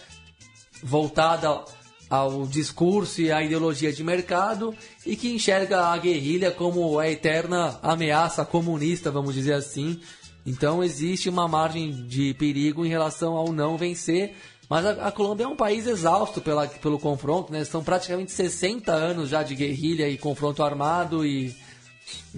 voltada 0.82 1.64
ao 2.10 2.46
discurso 2.46 3.20
e 3.20 3.30
à 3.30 3.42
ideologia 3.42 3.92
de 3.92 4.02
mercado 4.02 4.74
e 5.06 5.14
que 5.14 5.32
enxerga 5.32 5.86
a 5.88 5.98
guerrilha 5.98 6.50
como 6.50 6.98
a 6.98 7.08
eterna 7.08 7.78
ameaça 7.82 8.44
comunista, 8.44 9.10
vamos 9.10 9.34
dizer 9.34 9.54
assim. 9.54 10.00
Então 10.44 10.82
existe 10.82 11.28
uma 11.28 11.46
margem 11.46 11.90
de 12.06 12.34
perigo 12.34 12.84
em 12.84 12.88
relação 12.88 13.36
ao 13.36 13.52
não 13.52 13.76
vencer. 13.76 14.34
Mas 14.68 14.84
a, 14.84 15.08
a 15.08 15.12
Colômbia 15.12 15.44
é 15.44 15.48
um 15.48 15.56
país 15.56 15.86
exausto 15.86 16.40
pela, 16.40 16.66
pelo 16.66 16.98
confronto, 16.98 17.52
né? 17.52 17.64
São 17.64 17.82
praticamente 17.82 18.32
60 18.32 18.92
anos 18.92 19.30
já 19.30 19.42
de 19.42 19.54
guerrilha 19.54 20.08
e 20.08 20.18
confronto 20.18 20.62
armado 20.62 21.24
e 21.24 21.54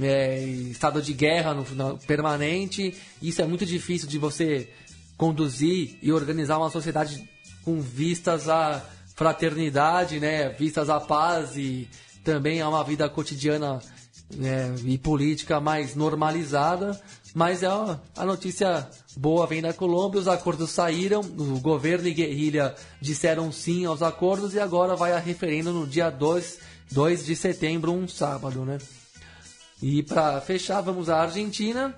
é, 0.01 0.43
estado 0.45 1.01
de 1.03 1.13
guerra 1.13 1.55
no, 1.55 1.65
no- 1.75 1.99
permanente. 1.99 2.95
Isso 3.23 3.43
é 3.43 3.47
muito 3.47 3.65
difícil 3.67 4.09
de 4.09 4.19
você 4.19 4.69
conduzir 5.17 5.99
e 6.03 6.13
organizar 6.13 6.59
uma 6.59 6.71
sociedade 6.71 7.29
com 7.65 7.81
vistas 7.81 8.49
à 8.49 8.83
fraternidade, 9.15 10.19
né? 10.19 10.49
Vistas 10.51 10.89
à 10.89 10.99
paz 10.99 11.57
e 11.57 11.89
também 12.25 12.61
a 12.61 12.69
uma 12.69 12.83
vida 12.83 13.09
cotidiana 13.09 13.81
né, 14.35 14.75
e 14.85 14.97
política 14.97 15.61
mais 15.61 15.95
normalizada. 15.95 16.99
Mas 17.35 17.63
é 17.63 17.67
a 17.67 18.25
notícia 18.25 18.89
boa 19.17 19.47
vem 19.47 19.63
da 19.63 19.73
Colômbia, 19.73 20.21
os 20.21 20.27
acordos 20.27 20.71
saíram, 20.71 21.21
o 21.21 21.61
governo 21.61 22.09
e 22.09 22.15
guerrilha 22.15 22.75
disseram 23.01 23.53
sim 23.53 23.85
aos 23.85 24.03
acordos 24.03 24.55
e 24.55 24.59
agora 24.61 24.97
vai 24.97 25.13
a 25.13 25.19
referendo 25.19 25.73
no 25.73 25.87
dia 25.87 26.11
2, 26.11 26.59
2 26.91 27.25
de 27.27 27.37
setembro, 27.37 27.93
um 27.93 28.09
sábado, 28.09 28.65
né? 28.65 28.79
E 29.83 30.03
para 30.03 30.41
fechar, 30.41 30.81
vamos 30.81 31.09
à 31.09 31.23
Argentina. 31.23 31.95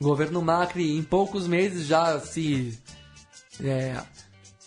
O 0.00 0.04
governo 0.04 0.40
Macri, 0.40 0.96
em 0.96 1.02
poucos 1.02 1.48
meses, 1.48 1.86
já 1.86 2.20
se, 2.20 2.78
é, 3.60 4.00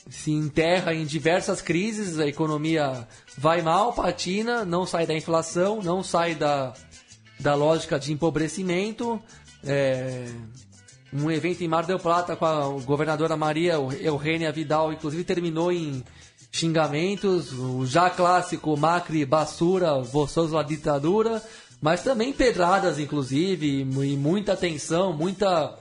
se 0.10 0.32
enterra 0.32 0.94
em 0.94 1.06
diversas 1.06 1.62
crises. 1.62 2.20
A 2.20 2.28
economia 2.28 3.08
vai 3.38 3.62
mal, 3.62 3.94
patina, 3.94 4.66
não 4.66 4.86
sai 4.86 5.08
da 5.08 5.14
inflação, 5.16 5.82
não 5.82 6.04
sai 6.04 6.36
da, 6.36 6.74
da 7.40 7.56
lógica 7.56 7.98
de 7.98 8.12
empobrecimento. 8.12 9.22
É, 9.64 10.26
um 11.14 11.30
evento 11.32 11.62
em 11.64 11.68
Mar 11.68 11.86
del 11.86 12.00
Plata 12.00 12.36
com 12.36 12.46
a 12.46 12.68
governadora 12.84 13.38
Maria 13.38 13.74
Eugênia 13.74 14.52
Vidal, 14.52 14.92
inclusive, 14.92 15.24
terminou 15.24 15.72
em 15.72 16.04
xingamentos. 16.52 17.54
O 17.54 17.86
já 17.86 18.10
clássico 18.10 18.76
Macri, 18.76 19.26
Basura, 19.26 20.02
Voçoso 20.02 20.58
a 20.58 20.64
ditadura. 20.64 21.42
Mas 21.82 22.04
também 22.04 22.32
pedradas, 22.32 23.00
inclusive, 23.00 23.82
e 23.82 24.16
muita 24.16 24.56
tensão, 24.56 25.12
muita 25.12 25.78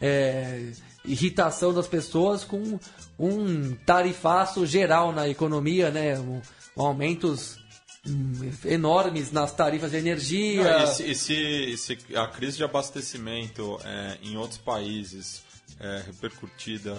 é, 0.00 0.70
irritação 1.04 1.74
das 1.74 1.88
pessoas 1.88 2.44
com 2.44 2.78
um 3.18 3.74
tarifaço 3.84 4.64
geral 4.64 5.12
na 5.12 5.28
economia, 5.28 5.90
né? 5.90 6.18
Um- 6.18 6.40
aumentos 6.76 7.58
hum, 8.06 8.50
enormes 8.64 9.30
nas 9.32 9.52
tarifas 9.52 9.90
de 9.90 9.98
energia. 9.98 10.78
Não, 10.78 10.86
se, 10.86 11.14
se 11.14 11.98
a 12.14 12.26
crise 12.28 12.56
de 12.56 12.64
abastecimento 12.64 13.78
é, 13.84 14.18
em 14.22 14.36
outros 14.36 14.58
países 14.58 15.42
é 15.80 16.02
repercutida 16.06 16.94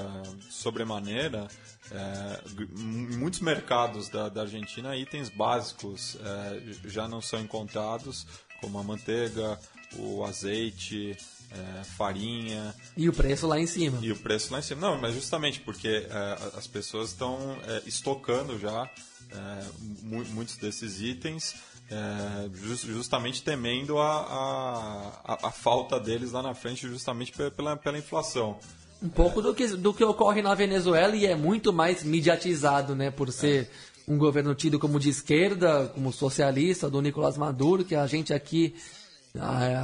sobremaneira, 0.49 1.47
é, 1.91 2.41
em 2.77 3.17
muitos 3.17 3.39
mercados 3.39 4.09
da, 4.09 4.29
da 4.29 4.41
Argentina, 4.41 4.95
itens 4.95 5.29
básicos 5.29 6.17
é, 6.21 6.89
já 6.89 7.07
não 7.07 7.21
são 7.21 7.39
encontrados, 7.39 8.25
como 8.61 8.77
a 8.79 8.83
manteiga, 8.83 9.59
o 9.97 10.23
azeite, 10.23 11.15
é, 11.51 11.83
farinha, 11.83 12.73
E 12.97 13.07
o 13.09 13.13
preço 13.13 13.45
lá 13.45 13.59
em 13.59 13.67
cima. 13.67 13.99
e 14.01 14.11
o 14.11 14.15
preço 14.17 14.51
lá 14.53 14.59
em 14.59 14.61
cima. 14.63 14.81
Não, 14.81 14.99
mas 14.99 15.13
justamente 15.13 15.59
porque 15.59 16.07
é, 16.09 16.57
as 16.57 16.65
pessoas 16.67 17.09
estão 17.09 17.57
é, 17.67 17.83
estocando 17.85 18.57
já 18.57 18.89
é, 19.31 19.65
mu- 20.01 20.25
muitos 20.25 20.57
desses 20.57 21.01
itens, 21.01 21.55
é, 21.91 22.49
jus- 22.53 22.81
justamente 22.81 23.43
temendo 23.43 23.97
a, 23.99 25.13
a, 25.25 25.47
a- 25.47 25.51
falta 25.51 25.99
deles 25.99 26.31
lá 26.31 26.41
na 26.41 26.53
frente, 26.53 26.87
justamente 26.87 27.31
pe- 27.31 27.51
pela, 27.51 27.75
pela 27.75 27.97
inflação. 27.97 28.57
Um 29.01 29.09
pouco 29.09 29.41
do 29.41 29.53
que, 29.53 29.67
do 29.67 29.93
que 29.93 30.03
ocorre 30.03 30.41
na 30.41 30.55
Venezuela 30.55 31.15
e 31.15 31.25
é 31.25 31.35
muito 31.35 31.73
mais 31.73 32.03
mediatizado, 32.03 32.95
né? 32.95 33.11
Por 33.11 33.31
ser 33.31 33.69
um 34.07 34.17
governo 34.17 34.55
tido 34.55 34.79
como 34.79 34.99
de 34.99 35.09
esquerda, 35.09 35.91
como 35.93 36.11
socialista, 36.11 36.89
do 36.89 37.01
Nicolás 37.01 37.37
Maduro, 37.37 37.83
que 37.85 37.95
a 37.95 38.07
gente 38.07 38.33
aqui, 38.33 38.75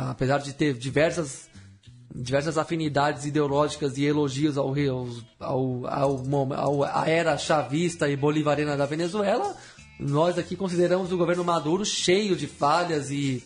apesar 0.09 0.39
de 0.39 0.53
ter 0.53 0.73
diversas, 0.73 1.49
diversas 2.13 2.57
afinidades 2.57 3.26
ideológicas 3.26 3.97
e 3.97 4.05
elogios 4.05 4.57
ao, 4.57 4.73
ao, 5.39 5.88
ao, 5.88 6.53
ao- 6.53 6.84
à 6.84 7.03
era 7.07 7.38
chavista 7.38 8.09
e 8.09 8.15
bolivariana 8.15 8.76
da 8.77 8.85
Venezuela, 8.85 9.55
nós 9.99 10.38
aqui 10.38 10.55
consideramos 10.55 11.11
o 11.11 11.17
governo 11.17 11.43
Maduro 11.43 11.85
cheio 11.85 12.35
de 12.35 12.47
falhas 12.47 13.11
e 13.11 13.43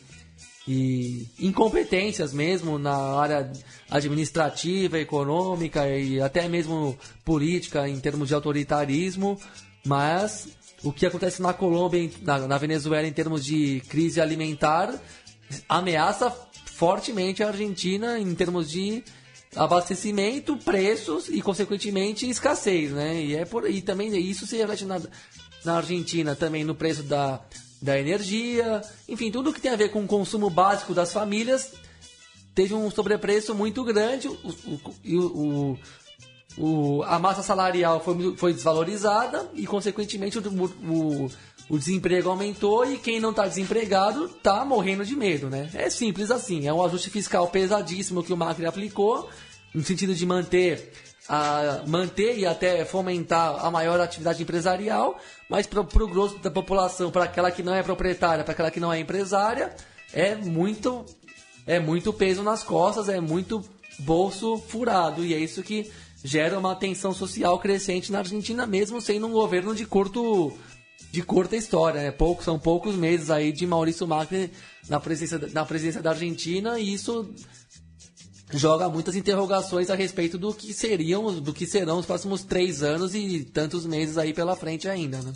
e 0.68 1.28
incompetências 1.40 2.34
mesmo 2.34 2.80
na 2.80 2.96
área 2.96 3.52
administrativa, 3.90 4.98
econômica 4.98 5.88
e 5.90 6.22
até 6.22 6.48
mesmo 6.48 6.98
política 7.26 7.88
em 7.88 8.00
termos 8.00 8.30
de 8.30 8.34
autoritarismo, 8.34 9.38
mas 9.86 10.48
o 10.82 10.92
que 10.94 11.06
acontece 11.06 11.42
na 11.42 11.54
Colômbia, 11.54 12.10
na, 12.22 12.40
na 12.48 12.58
Venezuela 12.58 13.06
em 13.06 13.12
termos 13.12 13.44
de 13.44 13.82
crise 13.90 14.22
alimentar 14.22 14.94
ameaça 15.68 16.34
fortemente 16.66 17.44
a 17.44 17.50
Argentina 17.50 18.18
em 18.18 18.34
termos 18.34 18.70
de 18.70 19.04
abastecimento, 19.56 20.58
preços 20.58 21.30
e 21.30 21.42
consequentemente 21.42 22.28
escassez, 22.28 22.92
né? 22.92 23.22
E 23.22 23.36
é 23.36 23.46
por 23.46 23.70
e 23.70 23.82
também 23.82 24.16
isso 24.18 24.48
se 24.48 24.58
reflete 24.58 24.86
na, 24.86 25.00
na 25.66 25.78
Argentina 25.78 26.36
também 26.36 26.64
no 26.64 26.76
preço 26.76 27.04
da, 27.04 27.40
da 27.82 28.00
energia, 28.00 28.82
enfim, 29.08 29.32
tudo 29.32 29.54
que 29.54 29.62
tem 29.62 29.72
a 29.72 29.76
ver 29.76 29.90
com 29.90 30.04
o 30.04 30.08
consumo 30.08 30.50
básico 30.50 30.94
das 30.94 31.12
famílias 31.14 31.74
teve 32.56 32.74
um 32.74 32.90
sobrepreço 32.92 33.56
muito 33.56 33.84
grande 33.84 34.30
e 35.04 35.18
o, 35.18 35.26
o- 35.26 35.80
o, 36.56 37.02
a 37.08 37.18
massa 37.18 37.42
salarial 37.42 38.00
foi, 38.00 38.38
foi 38.38 38.54
desvalorizada 38.54 39.50
e, 39.56 39.66
consequentemente, 39.66 40.38
o, 40.38 40.42
o, 40.88 41.32
o 41.68 41.80
desemprego 41.80 42.30
aumentou 42.30 42.86
e 42.86 43.00
quem 43.00 43.20
não 43.20 43.32
está 43.32 43.48
desempregado 43.48 44.26
está 44.26 44.64
morrendo 44.64 45.04
de 45.04 45.16
medo, 45.16 45.50
né? 45.50 45.68
É 45.74 45.90
simples 45.90 46.30
assim. 46.30 46.68
É 46.68 46.72
um 46.74 46.84
ajuste 46.86 47.10
fiscal 47.10 47.48
pesadíssimo 47.48 48.24
que 48.24 48.32
o 48.32 48.38
Macri 48.38 48.68
aplicou, 48.68 49.28
no 49.74 49.84
sentido 49.84 50.14
de 50.14 50.28
manter, 50.28 50.94
a, 51.28 51.82
manter 51.88 52.38
e 52.38 52.46
até 52.46 52.86
fomentar 52.86 53.66
a 53.66 53.72
maior 53.72 54.00
atividade 54.00 54.44
empresarial, 54.44 55.20
mas 55.54 55.68
para 55.68 55.82
o 55.82 56.08
grosso 56.08 56.40
da 56.40 56.50
população, 56.50 57.12
para 57.12 57.26
aquela 57.26 57.52
que 57.52 57.62
não 57.62 57.76
é 57.76 57.84
proprietária, 57.84 58.44
para 58.44 58.54
aquela 58.54 58.72
que 58.72 58.80
não 58.80 58.92
é 58.92 59.00
empresária, 59.00 59.72
é 60.12 60.34
muito, 60.34 61.06
é 61.68 61.80
muito 61.80 62.12
peso 62.12 62.42
nas 62.42 62.64
costas, 62.64 63.08
é 63.08 63.22
muito 63.22 63.64
bolso 64.00 64.58
furado. 64.58 65.24
E 65.24 65.32
é 65.32 65.38
isso 65.38 65.62
que 65.62 65.92
gera 66.24 66.58
uma 66.58 66.76
tensão 66.76 67.14
social 67.14 67.60
crescente 67.60 68.12
na 68.12 68.18
Argentina, 68.18 68.66
mesmo 68.66 69.00
sendo 69.00 69.28
um 69.28 69.32
governo 69.32 69.76
de 69.76 69.86
curto 69.86 70.52
de 71.12 71.22
curta 71.22 71.56
história, 71.56 72.02
né? 72.02 72.10
Poucos, 72.10 72.46
são 72.46 72.58
poucos 72.58 72.96
meses 72.96 73.30
aí 73.30 73.52
de 73.52 73.68
Maurício 73.68 74.08
Macri 74.08 74.52
na 74.90 75.00
presença, 75.00 75.38
na 75.54 75.64
presidência 75.64 76.02
da 76.02 76.10
Argentina 76.10 76.80
e 76.80 76.92
isso 76.96 77.32
joga 78.54 78.90
muitas 78.90 79.16
interrogações 79.16 79.90
a 79.90 79.96
respeito 79.96 80.38
do 80.38 80.54
que 80.54 80.74
seriam, 80.74 81.40
do 81.40 81.54
que 81.54 81.66
serão 81.66 82.00
os 82.00 82.06
próximos 82.06 82.44
três 82.44 82.84
anos 82.84 83.16
e 83.16 83.44
tantos 83.44 83.86
meses 83.86 84.18
aí 84.18 84.34
pela 84.34 84.56
frente 84.56 84.88
ainda, 84.88 85.22
né? 85.22 85.34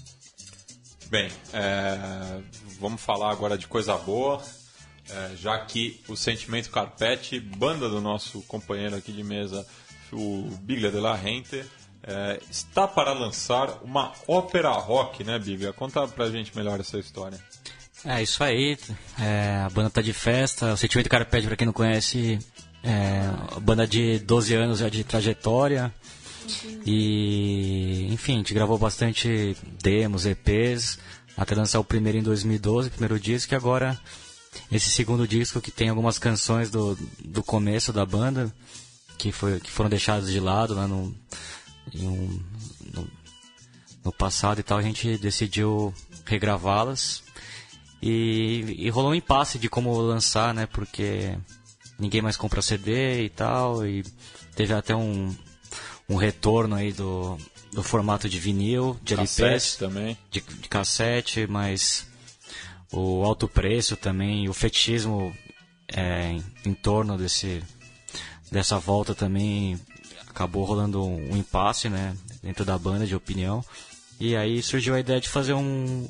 Bem, 1.09 1.31
é, 1.53 2.41
vamos 2.79 3.01
falar 3.01 3.31
agora 3.31 3.57
de 3.57 3.65
coisa 3.67 3.95
boa, 3.97 4.41
é, 5.09 5.35
já 5.37 5.57
que 5.59 6.01
o 6.07 6.17
Sentimento 6.17 6.69
Carpete, 6.69 7.39
banda 7.39 7.87
do 7.87 8.01
nosso 8.01 8.41
companheiro 8.41 8.95
aqui 8.95 9.11
de 9.11 9.23
mesa, 9.23 9.65
o 10.11 10.49
Biglia 10.61 10.91
de 10.91 10.99
la 10.99 11.15
Rente, 11.15 11.63
é, 12.03 12.39
está 12.49 12.87
para 12.87 13.13
lançar 13.13 13.81
uma 13.83 14.13
ópera 14.27 14.71
rock, 14.71 15.23
né, 15.23 15.39
Bíblia? 15.39 15.73
Conta 15.73 16.07
pra 16.07 16.29
gente 16.29 16.55
melhor 16.55 16.79
essa 16.79 16.97
história. 16.97 17.39
É 18.05 18.21
isso 18.21 18.43
aí, 18.43 18.77
é, 19.19 19.63
a 19.65 19.69
banda 19.69 19.89
tá 19.89 20.01
de 20.01 20.13
festa, 20.13 20.73
o 20.73 20.77
Sentimento 20.77 21.09
Carpete, 21.09 21.47
pra 21.47 21.55
quem 21.55 21.65
não 21.65 21.73
conhece, 21.73 22.37
é 22.87 23.59
banda 23.59 23.85
de 23.85 24.19
12 24.19 24.55
anos 24.55 24.79
já 24.79 24.89
de 24.89 25.03
trajetória. 25.03 25.93
E, 26.85 28.07
enfim, 28.09 28.35
a 28.35 28.37
gente 28.37 28.53
gravou 28.53 28.77
bastante 28.77 29.55
demos, 29.81 30.25
EPs, 30.25 30.97
até 31.35 31.53
lançar 31.53 31.79
o 31.79 31.83
primeiro 31.83 32.17
em 32.17 32.23
2012, 32.23 32.87
o 32.87 32.91
primeiro 32.91 33.19
disco, 33.19 33.53
e 33.53 33.55
agora 33.55 33.99
esse 34.71 34.89
segundo 34.89 35.27
disco 35.27 35.61
que 35.61 35.69
tem 35.69 35.89
algumas 35.89 36.17
canções 36.17 36.69
do, 36.69 36.97
do 37.19 37.43
começo 37.43 37.91
da 37.91 38.05
banda, 38.05 38.53
que, 39.17 39.31
foi, 39.31 39.59
que 39.59 39.69
foram 39.69 39.89
deixadas 39.89 40.31
de 40.31 40.39
lado 40.39 40.73
lá 40.73 40.87
no, 40.87 41.13
um, 41.95 42.39
no, 42.93 43.07
no, 44.05 44.11
passado 44.13 44.59
e 44.59 44.63
tal, 44.63 44.77
a 44.77 44.81
gente 44.81 45.17
decidiu 45.17 45.93
regravá-las. 46.25 47.23
E, 48.01 48.75
e, 48.77 48.89
rolou 48.89 49.11
um 49.11 49.15
impasse 49.15 49.57
de 49.57 49.67
como 49.67 49.97
lançar, 49.99 50.53
né? 50.53 50.67
Porque 50.67 51.35
ninguém 51.97 52.21
mais 52.21 52.37
compra 52.37 52.61
CD 52.61 53.23
e 53.23 53.29
tal. 53.29 53.85
E 53.85 54.03
teve 54.55 54.73
até 54.73 54.95
um, 54.95 55.35
um 56.09 56.15
retorno 56.15 56.75
aí 56.75 56.91
do, 56.91 57.37
do 57.71 57.83
formato 57.83 58.29
de 58.29 58.39
vinil, 58.39 58.97
de 59.03 59.15
cassete 59.15 59.43
LPs. 59.43 59.75
também. 59.75 60.17
De, 60.31 60.41
de 60.41 60.69
cassete, 60.69 61.47
mas 61.47 62.07
o 62.91 63.23
alto 63.23 63.47
preço 63.47 63.95
também, 63.95 64.47
o 64.47 64.53
fetichismo 64.53 65.35
é, 65.87 66.31
em, 66.31 66.43
em 66.65 66.73
torno 66.73 67.17
desse, 67.17 67.61
dessa 68.51 68.79
volta 68.79 69.13
também 69.13 69.79
acabou 70.29 70.63
rolando 70.63 71.03
um, 71.03 71.33
um 71.33 71.37
impasse, 71.37 71.89
né, 71.89 72.15
dentro 72.43 72.63
da 72.63 72.77
banda 72.77 73.05
de 73.05 73.15
opinião. 73.15 73.63
E 74.19 74.35
aí 74.35 74.61
surgiu 74.61 74.95
a 74.95 74.99
ideia 74.99 75.19
de 75.19 75.29
fazer 75.29 75.53
um, 75.53 76.07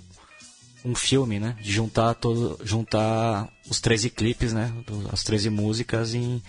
um 0.87 0.95
filme, 0.95 1.39
né, 1.39 1.55
de 1.61 1.71
juntar 1.71 2.13
todo, 2.13 2.59
juntar 2.63 3.49
os 3.69 3.81
13 3.81 4.09
clipes, 4.09 4.53
né, 4.53 4.71
as 5.11 5.23
13 5.23 5.49
músicas 5.49 6.13
em, 6.13 6.41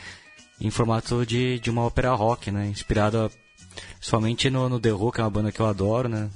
em 0.60 0.70
formato 0.70 1.26
de, 1.26 1.58
de 1.58 1.70
uma 1.70 1.82
ópera 1.82 2.14
rock, 2.14 2.50
né, 2.50 2.66
inspirada 2.66 3.30
somente 4.00 4.48
no, 4.48 4.68
no 4.68 4.78
The 4.78 4.92
Who, 4.92 5.10
que 5.10 5.20
é 5.20 5.24
uma 5.24 5.30
banda 5.30 5.50
que 5.50 5.60
eu 5.60 5.66
adoro, 5.66 6.08
né, 6.08 6.30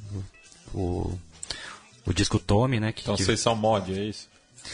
o, 0.74 1.16
o 2.04 2.12
disco 2.12 2.38
Tommy, 2.38 2.80
né. 2.80 2.92
Que, 2.92 3.02
então 3.02 3.14
que... 3.14 3.22
vocês 3.22 3.40
são 3.40 3.54
mod, 3.54 3.92
é 3.92 4.04
isso? 4.04 4.28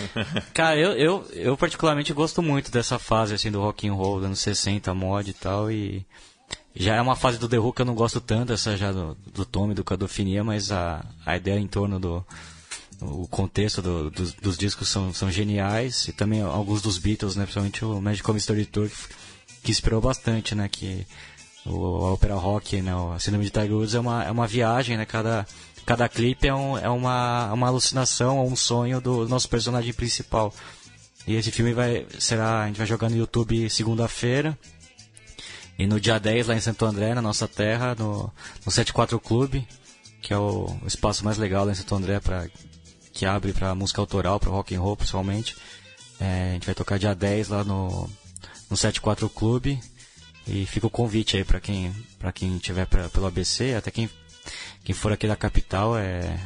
Cara, 0.55 0.79
eu, 0.79 0.93
eu, 0.93 1.27
eu 1.33 1.57
particularmente 1.57 2.13
gosto 2.13 2.43
muito 2.43 2.71
dessa 2.71 2.99
fase 2.99 3.35
assim 3.35 3.51
do 3.51 3.61
rock 3.61 3.89
and 3.89 3.95
roll, 3.95 4.19
anos 4.19 4.41
60, 4.41 4.93
mod 4.95 5.31
e 5.31 5.35
tal, 5.35 5.71
e 5.71 6.05
já 6.75 6.95
é 6.95 7.01
uma 7.01 7.17
fase 7.17 7.39
do 7.39 7.49
The 7.49 7.59
Who 7.59 7.73
que 7.73 7.83
eu 7.83 7.87
não 7.87 7.95
gosto 7.95 8.21
tanto, 8.21 8.53
essa 8.53 8.77
já 8.77 8.93
do, 8.93 9.17
do 9.35 9.45
Tommy, 9.45 9.75
do 9.75 9.85
Cadofinia, 9.85 10.45
mas 10.45 10.73
a, 10.73 11.05
a 11.27 11.37
ideia 11.37 11.59
em 11.59 11.67
torno 11.67 11.99
do 11.99 12.25
o 13.01 13.27
contexto 13.29 13.81
do, 13.81 14.11
dos, 14.11 14.33
dos, 14.33 14.59
discos 14.59 14.89
são, 14.89 15.13
são 15.15 15.31
geniais 15.31 16.09
e 16.09 16.13
também 16.13 16.43
alguns 16.43 16.83
dos 16.83 16.99
Beatles, 16.99 17.37
né, 17.37 17.45
principalmente 17.45 17.85
o 17.85 18.01
Magical 18.01 18.35
Mystery 18.35 18.67
Tour 18.67 18.89
que, 18.89 19.15
que 19.63 19.71
inspirou 19.71 20.01
bastante, 20.01 20.55
né, 20.55 20.69
que 20.69 21.07
o 21.65 22.07
a 22.07 22.13
ópera 22.13 22.35
rock, 22.35 22.81
né, 22.83 22.93
a 23.15 23.19
Síndrome 23.19 23.45
de 23.45 23.51
Tiger 23.51 23.73
Woods 23.73 23.95
é 23.95 24.01
uma, 24.01 24.25
é 24.25 24.31
uma 24.31 24.47
viagem, 24.47 24.97
né, 24.97 25.05
cada 25.05 25.47
cada 25.89 26.07
clipe 26.07 26.47
é, 26.47 26.55
um, 26.55 26.77
é 26.77 26.91
uma, 26.91 27.51
uma 27.51 27.67
alucinação, 27.69 28.45
um 28.45 28.55
sonho 28.55 29.01
do 29.01 29.27
nosso 29.27 29.49
personagem 29.49 29.95
principal. 29.95 30.53
E 31.27 31.35
esse 31.35 31.51
filme 31.51 31.73
vai 31.73 32.07
será 32.19 32.65
a 32.65 32.67
gente 32.67 32.77
vai 32.77 32.87
jogar 32.87 33.09
no 33.09 33.17
YouTube 33.17 33.71
segunda-feira. 33.71 34.59
E 35.79 35.87
no 35.87 35.99
dia 35.99 36.19
10, 36.19 36.49
lá 36.49 36.55
em 36.55 36.61
Santo 36.61 36.85
André, 36.85 37.15
na 37.15 37.23
nossa 37.23 37.49
terra, 37.49 37.95
no, 37.95 38.31
no 38.67 38.71
74 38.71 39.19
Clube, 39.19 39.67
que 40.21 40.35
é 40.35 40.37
o, 40.37 40.77
o 40.83 40.87
espaço 40.87 41.25
mais 41.25 41.39
legal 41.39 41.65
lá 41.65 41.73
em 41.73 41.75
Santo 41.75 41.95
André, 41.95 42.21
pra, 42.21 42.47
que 43.19 43.27
abre 43.27 43.53
para 43.53 43.75
música 43.75 44.01
autoral, 44.01 44.39
para 44.39 44.49
rock 44.49 44.77
and 44.77 44.81
roll 44.81 44.97
principalmente. 44.97 45.57
É, 46.21 46.51
a 46.51 46.53
gente 46.53 46.67
vai 46.67 46.75
tocar 46.75 47.01
dia 47.01 47.17
10 47.17 47.49
lá 47.49 47.65
no, 47.65 48.09
no 48.71 48.77
74 48.77 49.29
Clube. 49.29 49.81
E 50.47 50.65
fica 50.67 50.87
o 50.87 50.91
convite 50.91 51.37
aí 51.37 51.45
para 51.45 51.61
quem 51.61 51.93
para 52.17 52.31
quem 52.33 52.57
tiver 52.59 52.87
pra, 52.87 53.09
pelo 53.09 53.27
ABC, 53.27 53.75
até 53.75 53.91
quem, 53.91 54.09
quem 54.85 54.95
for 54.95 55.13
aqui 55.13 55.27
da 55.27 55.37
capital, 55.37 55.99
é, 55.99 56.39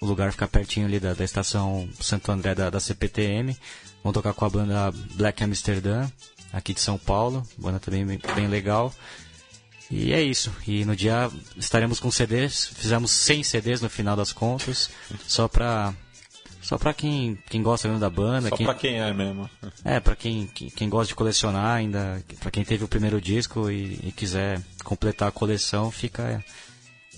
o 0.00 0.06
lugar 0.06 0.32
fica 0.32 0.46
pertinho 0.46 0.86
ali 0.86 1.00
da, 1.00 1.14
da 1.14 1.24
estação 1.24 1.88
Santo 2.00 2.30
André 2.30 2.54
da, 2.54 2.68
da 2.68 2.80
CPTM. 2.80 3.56
Vão 4.02 4.12
tocar 4.12 4.34
com 4.34 4.44
a 4.44 4.50
banda 4.50 4.92
Black 5.14 5.42
Amsterdam 5.42 6.10
aqui 6.52 6.74
de 6.74 6.80
São 6.80 6.98
Paulo, 6.98 7.46
banda 7.56 7.78
também 7.78 8.04
bem 8.04 8.48
legal. 8.48 8.92
E 9.92 10.10
é 10.14 10.22
isso. 10.22 10.50
E 10.66 10.86
no 10.86 10.96
dia 10.96 11.30
estaremos 11.54 12.00
com 12.00 12.10
CDs, 12.10 12.68
fizemos 12.74 13.10
100 13.10 13.42
CDs 13.42 13.82
no 13.82 13.90
final 13.90 14.16
das 14.16 14.32
contas, 14.32 14.88
só 15.28 15.46
pra 15.46 15.94
só 16.62 16.78
pra 16.78 16.94
quem, 16.94 17.36
quem 17.50 17.60
gosta 17.60 17.88
mesmo 17.88 18.00
da 18.00 18.08
banda. 18.08 18.48
Só 18.48 18.56
quem, 18.56 18.64
pra 18.64 18.74
quem 18.74 19.00
é 19.00 19.12
mesmo. 19.12 19.50
É, 19.84 20.00
pra 20.00 20.16
quem, 20.16 20.46
quem, 20.46 20.70
quem 20.70 20.88
gosta 20.88 21.08
de 21.08 21.14
colecionar 21.14 21.76
ainda, 21.76 22.24
pra 22.40 22.50
quem 22.50 22.64
teve 22.64 22.84
o 22.84 22.88
primeiro 22.88 23.20
disco 23.20 23.68
e, 23.68 23.98
e, 24.02 24.12
quiser 24.12 24.62
completar 24.82 25.28
a 25.28 25.32
coleção, 25.32 25.90
fica, 25.90 26.42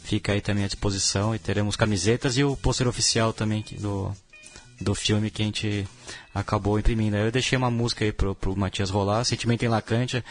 fica 0.02 0.32
aí 0.32 0.40
também 0.40 0.64
à 0.64 0.66
disposição. 0.66 1.34
E 1.34 1.38
teremos 1.38 1.76
camisetas 1.76 2.36
e 2.38 2.42
o 2.42 2.56
pôster 2.56 2.88
oficial 2.88 3.34
também 3.34 3.62
do, 3.78 4.10
do 4.80 4.94
filme 4.94 5.30
que 5.30 5.42
a 5.42 5.44
gente 5.44 5.86
acabou 6.34 6.78
imprimindo. 6.78 7.16
Eu 7.18 7.30
deixei 7.30 7.56
uma 7.56 7.70
música 7.70 8.04
aí 8.04 8.12
pro, 8.12 8.34
pro 8.34 8.56
Matias 8.56 8.88
rolar, 8.88 9.24
Sentimento 9.24 9.62
em 9.62 9.68
Lacante, 9.68 10.24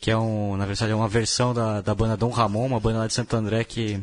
que 0.00 0.10
é 0.10 0.16
um, 0.16 0.56
na 0.56 0.64
verdade 0.64 0.90
é 0.90 0.94
uma 0.94 1.08
versão 1.08 1.52
da, 1.52 1.80
da 1.80 1.94
banda 1.94 2.16
Dom 2.16 2.30
Ramon, 2.30 2.66
uma 2.66 2.80
banda 2.80 3.00
lá 3.00 3.06
de 3.06 3.12
Santo 3.12 3.36
André 3.36 3.62
que 3.64 4.02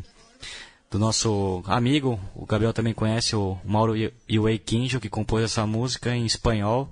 do 0.90 0.98
nosso 0.98 1.62
amigo, 1.66 2.18
o 2.34 2.46
Gabriel 2.46 2.72
também 2.72 2.94
conhece, 2.94 3.36
o 3.36 3.58
Mauro 3.64 3.94
Iwei 4.26 4.58
Quinjo, 4.58 5.00
que 5.00 5.10
compôs 5.10 5.44
essa 5.44 5.66
música 5.66 6.14
em 6.14 6.24
espanhol. 6.24 6.88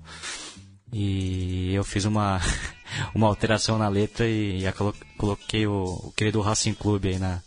E 0.92 1.72
eu 1.72 1.82
fiz 1.82 2.04
uma, 2.04 2.40
uma 3.14 3.26
alteração 3.26 3.78
na 3.78 3.88
letra 3.88 4.26
e, 4.26 4.66
e 4.66 4.72
coloquei 5.16 5.66
o, 5.66 5.84
o 6.04 6.12
querido 6.12 6.42
Racing 6.42 6.74
Clube 6.74 7.08
aí 7.08 7.18
na, 7.18 7.42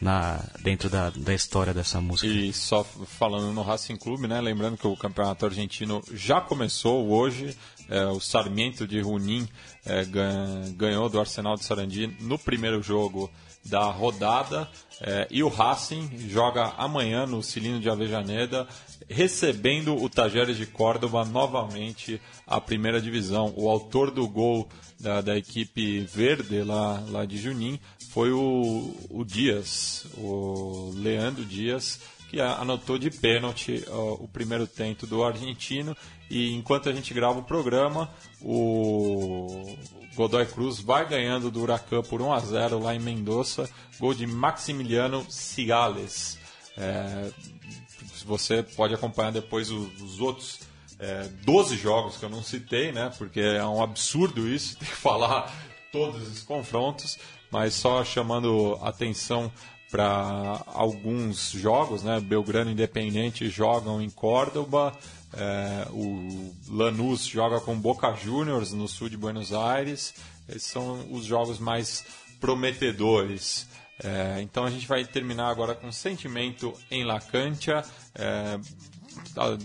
na, 0.00 0.44
dentro 0.62 0.88
da, 0.88 1.10
da 1.10 1.34
história 1.34 1.74
dessa 1.74 2.00
música. 2.00 2.26
E 2.26 2.52
só 2.52 2.84
falando 2.84 3.52
no 3.52 3.62
Racing 3.62 3.96
Clube, 3.96 4.28
né? 4.28 4.40
Lembrando 4.40 4.76
que 4.76 4.86
o 4.86 4.96
campeonato 4.96 5.46
argentino 5.46 6.02
já 6.12 6.40
começou 6.40 7.08
hoje. 7.10 7.56
É, 7.90 8.06
o 8.06 8.20
Sarmiento 8.20 8.86
de 8.86 9.00
Junín 9.00 9.48
é, 9.84 10.06
ganhou 10.76 11.08
do 11.08 11.18
Arsenal 11.18 11.56
de 11.56 11.64
Sarandi 11.64 12.06
no 12.20 12.38
primeiro 12.38 12.80
jogo 12.80 13.28
da 13.64 13.84
rodada. 13.84 14.68
É, 15.00 15.26
e 15.30 15.42
o 15.42 15.48
Racing 15.48 16.08
joga 16.28 16.74
amanhã 16.76 17.26
no 17.26 17.42
Cilindro 17.42 17.80
de 17.80 17.90
Avejaneda, 17.90 18.68
recebendo 19.08 19.96
o 19.96 20.08
Tajeres 20.08 20.56
de 20.56 20.66
Córdoba 20.66 21.24
novamente 21.24 22.20
à 22.46 22.60
primeira 22.60 23.00
divisão. 23.00 23.52
O 23.56 23.68
autor 23.68 24.10
do 24.10 24.28
gol 24.28 24.68
da, 25.00 25.20
da 25.20 25.36
equipe 25.36 26.00
verde 26.00 26.62
lá, 26.62 27.02
lá 27.08 27.24
de 27.24 27.38
Junim 27.38 27.80
foi 28.10 28.30
o, 28.30 28.94
o 29.10 29.24
Dias, 29.24 30.06
o 30.16 30.92
Leandro 30.94 31.44
Dias, 31.44 32.00
que 32.28 32.40
anotou 32.40 32.98
de 32.98 33.10
pênalti 33.10 33.84
o 33.88 34.28
primeiro 34.28 34.66
tento 34.66 35.06
do 35.06 35.24
argentino. 35.24 35.96
E 36.30 36.54
enquanto 36.54 36.88
a 36.88 36.92
gente 36.92 37.12
grava 37.12 37.40
o 37.40 37.42
programa, 37.42 38.08
o 38.40 39.76
Godoy 40.14 40.46
Cruz 40.46 40.80
vai 40.80 41.06
ganhando 41.06 41.50
do 41.50 41.60
Huracan 41.60 42.02
por 42.02 42.22
1 42.22 42.32
a 42.32 42.38
0 42.38 42.78
lá 42.78 42.94
em 42.94 43.00
Mendoza, 43.00 43.68
gol 43.98 44.14
de 44.14 44.26
Maximiliano 44.28 45.26
Cigales. 45.28 46.38
É, 46.78 47.30
você 48.24 48.62
pode 48.62 48.94
acompanhar 48.94 49.32
depois 49.32 49.70
os, 49.70 50.00
os 50.00 50.20
outros 50.20 50.60
é, 51.00 51.28
12 51.44 51.76
jogos 51.76 52.16
que 52.16 52.24
eu 52.24 52.30
não 52.30 52.42
citei, 52.42 52.92
né? 52.92 53.10
Porque 53.18 53.40
é 53.40 53.64
um 53.64 53.82
absurdo 53.82 54.48
isso, 54.48 54.76
ter 54.78 54.86
que 54.86 54.94
falar 54.94 55.52
todos 55.90 56.28
os 56.28 56.42
confrontos, 56.42 57.18
mas 57.50 57.74
só 57.74 58.04
chamando 58.04 58.78
atenção 58.82 59.50
para 59.90 60.62
alguns 60.66 61.50
jogos, 61.50 62.04
né? 62.04 62.20
Belgrano 62.20 62.70
Independente 62.70 63.48
jogam 63.48 64.00
em 64.00 64.08
Córdoba, 64.08 64.92
é, 65.32 65.86
o 65.90 66.54
Lanús 66.68 67.24
joga 67.24 67.60
com 67.60 67.78
Boca 67.78 68.12
Juniors 68.14 68.72
no 68.72 68.88
sul 68.88 69.08
de 69.08 69.16
Buenos 69.16 69.52
Aires. 69.52 70.14
Esses 70.48 70.64
são 70.64 71.06
os 71.12 71.24
jogos 71.24 71.58
mais 71.58 72.04
prometedores. 72.40 73.68
É, 74.02 74.40
então 74.40 74.64
a 74.64 74.70
gente 74.70 74.86
vai 74.86 75.04
terminar 75.04 75.48
agora 75.48 75.74
com 75.74 75.92
Sentimento 75.92 76.72
em 76.90 77.04
La 77.04 77.20
Cancha, 77.20 77.84
é, 78.14 78.58
a 79.36 79.58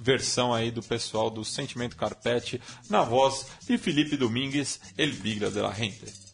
versão 0.00 0.52
aí 0.52 0.70
do 0.70 0.82
pessoal 0.82 1.30
do 1.30 1.44
Sentimento 1.44 1.96
Carpete, 1.96 2.60
na 2.90 3.02
voz 3.02 3.46
de 3.66 3.78
Felipe 3.78 4.16
Domingues, 4.16 4.80
El 4.98 5.12
Bigra 5.12 5.50
de 5.50 5.60
la 5.60 5.72
Gente. 5.72 6.25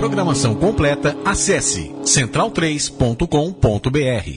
Programação 0.00 0.54
completa, 0.54 1.14
acesse 1.26 1.92
central3.com.br. 2.02 4.30